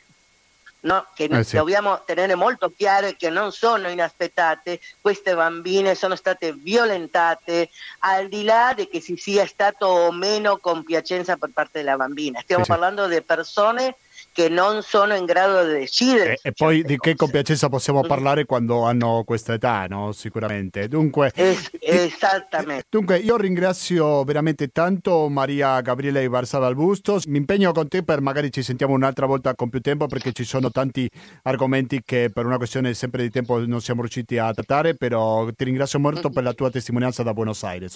No? 0.83 1.05
che 1.13 1.25
eh 1.25 1.43
sì. 1.43 1.57
dobbiamo 1.57 2.01
tenere 2.05 2.33
molto 2.33 2.73
chiaro 2.75 3.13
che 3.15 3.29
non 3.29 3.51
sono 3.51 3.87
inaspettate, 3.87 4.79
queste 4.99 5.35
bambine 5.35 5.93
sono 5.93 6.15
state 6.15 6.53
violentate 6.53 7.69
al 7.99 8.27
di 8.27 8.43
là 8.43 8.73
di 8.75 8.87
che 8.87 8.99
si 8.99 9.15
sia 9.15 9.45
stato 9.45 9.85
o 9.85 10.11
meno 10.11 10.57
compiacenza 10.57 11.37
per 11.37 11.51
parte 11.53 11.83
della 11.83 11.97
bambina. 11.97 12.41
Stiamo 12.41 12.63
sì, 12.63 12.69
parlando 12.71 13.07
sì. 13.07 13.13
di 13.13 13.21
persone 13.21 13.95
che 14.33 14.49
non 14.49 14.81
sono 14.81 15.15
in 15.15 15.25
grado 15.25 15.65
di 15.65 15.79
decidere. 15.79 16.33
E, 16.33 16.39
e 16.49 16.51
poi 16.51 16.83
di 16.83 16.97
che 16.97 17.15
compiacenza 17.15 17.69
possiamo 17.69 18.01
parlare 18.01 18.45
quando 18.45 18.83
hanno 18.83 19.23
questa 19.25 19.53
età, 19.53 19.85
no? 19.87 20.11
Sicuramente. 20.11 20.87
Dunque, 20.87 21.31
es- 21.35 21.69
esattamente. 21.79 22.85
Dunque, 22.89 23.17
io 23.17 23.37
ringrazio 23.37 24.23
veramente 24.23 24.69
tanto 24.69 25.27
Maria 25.29 25.81
Gabriela 25.81 26.21
Ibarzabal 26.21 26.75
Bustos. 26.75 27.25
Mi 27.25 27.37
impegno 27.37 27.71
con 27.71 27.87
te 27.87 28.03
per 28.03 28.21
magari 28.21 28.51
ci 28.51 28.63
sentiamo 28.63 28.93
un'altra 28.93 29.25
volta 29.25 29.55
con 29.55 29.69
più 29.69 29.81
tempo 29.81 30.07
perché 30.07 30.31
ci 30.31 30.43
sono 30.43 30.71
tanti 30.71 31.09
argomenti 31.43 32.01
che 32.03 32.29
per 32.33 32.45
una 32.45 32.57
questione 32.57 32.93
sempre 32.93 33.23
di 33.23 33.29
tempo 33.29 33.59
non 33.65 33.81
siamo 33.81 34.01
riusciti 34.01 34.37
a 34.37 34.53
trattare, 34.53 34.95
però 34.95 35.47
ti 35.55 35.63
ringrazio 35.63 35.99
molto 35.99 36.29
per 36.29 36.43
la 36.43 36.53
tua 36.53 36.69
testimonianza 36.69 37.23
da 37.23 37.33
Buenos 37.33 37.63
Aires. 37.63 37.95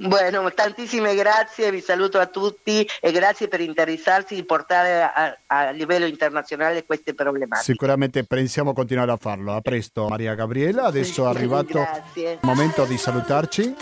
Bueno, 0.00 0.48
tantissime 0.54 1.16
grazie, 1.16 1.72
vi 1.72 1.80
saluto 1.80 2.20
a 2.20 2.26
tutti 2.26 2.88
e 3.00 3.10
grazie 3.10 3.48
per 3.48 3.60
interessarsi 3.60 4.38
e 4.38 4.44
portare 4.44 5.02
a, 5.02 5.36
a, 5.46 5.70
livello 5.70 6.06
internazionale 6.06 6.84
queste 6.84 7.14
problematiche. 7.14 7.72
Sicuramente 7.72 8.22
pensiamo 8.22 8.72
continuare 8.72 9.10
a 9.10 9.16
farlo. 9.16 9.54
A 9.54 9.60
presto 9.60 10.06
Maria 10.06 10.34
Gabriela, 10.34 10.84
adesso 10.84 11.24
è 11.24 11.28
arrivato 11.28 11.84
il 12.14 12.38
momento 12.42 12.84
di 12.84 12.96
salutarci. 12.96 13.74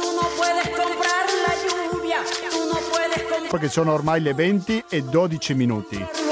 Perché 3.51 3.69
sono 3.69 3.93
ormai 3.93 4.23
le 4.23 4.33
20 4.33 4.85
e 4.89 5.03
12 5.03 5.55
minuti. 5.55 6.26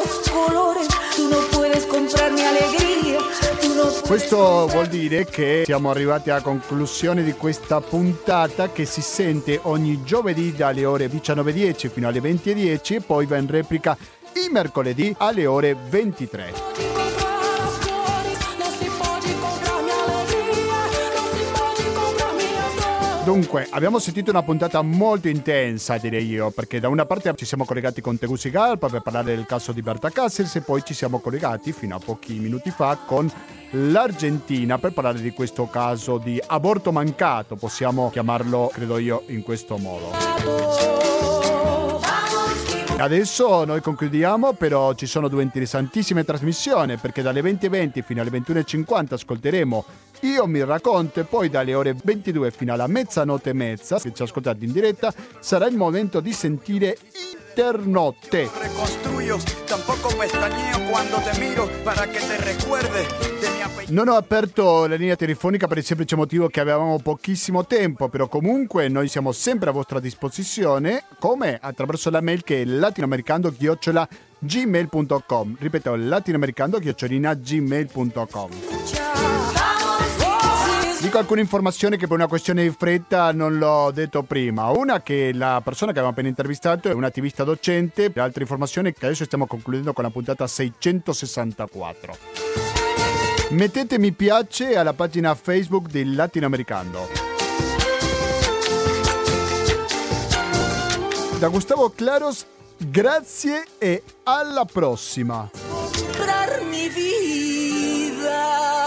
Questo 4.06 4.66
vuol 4.66 4.86
dire 4.86 5.24
che 5.24 5.62
siamo 5.64 5.90
arrivati 5.90 6.28
alla 6.28 6.42
conclusione 6.42 7.24
di 7.24 7.32
questa 7.32 7.80
puntata 7.80 8.70
che 8.70 8.84
si 8.84 9.00
sente 9.00 9.58
ogni 9.62 10.04
giovedì 10.04 10.52
dalle 10.52 10.84
ore 10.84 11.06
19.10 11.06 11.88
fino 11.88 12.06
alle 12.06 12.20
20.10 12.20 12.94
e 12.96 13.00
poi 13.00 13.24
va 13.24 13.38
in 13.38 13.48
replica 13.48 13.96
il 14.34 14.50
mercoledì 14.52 15.14
alle 15.18 15.46
ore 15.46 15.74
23. 15.88 17.13
Dunque, 23.24 23.66
abbiamo 23.70 23.98
sentito 23.98 24.30
una 24.30 24.42
puntata 24.42 24.82
molto 24.82 25.28
intensa, 25.28 25.96
direi 25.96 26.26
io, 26.26 26.50
perché 26.50 26.78
da 26.78 26.88
una 26.88 27.06
parte 27.06 27.32
ci 27.36 27.46
siamo 27.46 27.64
collegati 27.64 28.02
con 28.02 28.18
Tegucigalpa 28.18 28.90
per 28.90 29.00
parlare 29.00 29.34
del 29.34 29.46
caso 29.46 29.72
di 29.72 29.80
Berta 29.80 30.10
Cáceres 30.10 30.56
e 30.56 30.60
poi 30.60 30.84
ci 30.84 30.92
siamo 30.92 31.20
collegati 31.20 31.72
fino 31.72 31.96
a 31.96 31.98
pochi 31.98 32.34
minuti 32.34 32.70
fa 32.70 32.98
con 33.06 33.30
l'Argentina 33.70 34.76
per 34.76 34.92
parlare 34.92 35.22
di 35.22 35.30
questo 35.30 35.66
caso 35.68 36.18
di 36.18 36.38
aborto 36.46 36.92
mancato, 36.92 37.56
possiamo 37.56 38.10
chiamarlo, 38.10 38.70
credo 38.70 38.98
io, 38.98 39.22
in 39.28 39.42
questo 39.42 39.78
modo. 39.78 41.33
Adesso 42.96 43.64
noi 43.64 43.80
concludiamo, 43.80 44.52
però 44.52 44.94
ci 44.94 45.06
sono 45.06 45.28
due 45.28 45.42
interessantissime 45.42 46.24
trasmissioni 46.24 46.96
perché 46.96 47.22
dalle 47.22 47.42
20.20 47.42 48.02
fino 48.02 48.20
alle 48.20 48.30
21.50 48.30 49.14
ascolteremo 49.14 49.84
Io 50.20 50.46
mi 50.46 50.64
racconto 50.64 51.20
e 51.20 51.24
poi 51.24 51.50
dalle 51.50 51.74
ore 51.74 51.94
22 52.02 52.50
fino 52.52 52.72
alla 52.72 52.86
mezzanotte 52.86 53.50
e 53.50 53.52
mezza, 53.52 53.98
se 53.98 54.14
ci 54.14 54.22
ascoltate 54.22 54.64
in 54.64 54.72
diretta, 54.72 55.12
sarà 55.40 55.66
il 55.66 55.76
momento 55.76 56.20
di 56.20 56.32
sentire 56.32 56.96
Internotte. 57.56 58.50
Reconstruyo, 58.58 59.38
tampoco 59.66 60.08
pestañeo 60.16 60.90
quando 60.90 61.18
te 61.18 61.38
miro 61.38 61.68
para 61.84 62.06
que 62.06 62.18
te 62.18 62.36
recuerde 62.38 63.33
non 63.88 64.08
ho 64.08 64.14
aperto 64.14 64.86
la 64.86 64.94
linea 64.94 65.16
telefonica 65.16 65.66
per 65.66 65.78
il 65.78 65.84
semplice 65.84 66.14
motivo 66.16 66.48
che 66.48 66.60
avevamo 66.60 66.98
pochissimo 66.98 67.66
tempo, 67.66 68.08
però 68.08 68.28
comunque 68.28 68.88
noi 68.88 69.08
siamo 69.08 69.32
sempre 69.32 69.70
a 69.70 69.72
vostra 69.72 70.00
disposizione, 70.00 71.04
come 71.18 71.58
attraverso 71.60 72.10
la 72.10 72.20
mail 72.20 72.42
che 72.42 72.62
è 72.62 72.64
latinoamericando-gmail.com. 72.64 75.56
Ripeto, 75.58 75.94
latinoamericando-gmail.com. 75.94 78.50
Dico 81.00 81.18
alcune 81.18 81.40
informazioni 81.42 81.98
che 81.98 82.06
per 82.06 82.16
una 82.16 82.26
questione 82.26 82.62
di 82.62 82.70
fretta 82.70 83.30
non 83.32 83.58
l'ho 83.58 83.90
detto 83.92 84.22
prima. 84.22 84.70
Una 84.70 85.02
che 85.02 85.34
la 85.34 85.60
persona 85.62 85.92
che 85.92 85.98
abbiamo 85.98 86.14
appena 86.14 86.28
intervistato 86.28 86.88
è 86.88 86.94
un 86.94 87.04
attivista 87.04 87.44
docente, 87.44 88.10
altre 88.16 88.40
informazioni 88.40 88.94
che 88.94 89.04
adesso 89.04 89.24
stiamo 89.24 89.46
concludendo 89.46 89.92
con 89.92 90.04
la 90.04 90.10
puntata 90.10 90.46
664. 90.46 92.73
Mettete 93.50 93.98
mi 93.98 94.12
piace 94.12 94.76
alla 94.76 94.94
pagina 94.94 95.34
Facebook 95.34 95.88
del 95.88 96.14
Latinoamericano. 96.14 97.06
Da 101.38 101.48
Gustavo 101.48 101.90
Claros, 101.90 102.46
grazie 102.78 103.64
e 103.78 104.02
alla 104.24 104.64
prossima. 104.64 105.50
Comprarmi 105.52 106.88
vida. 106.88 108.83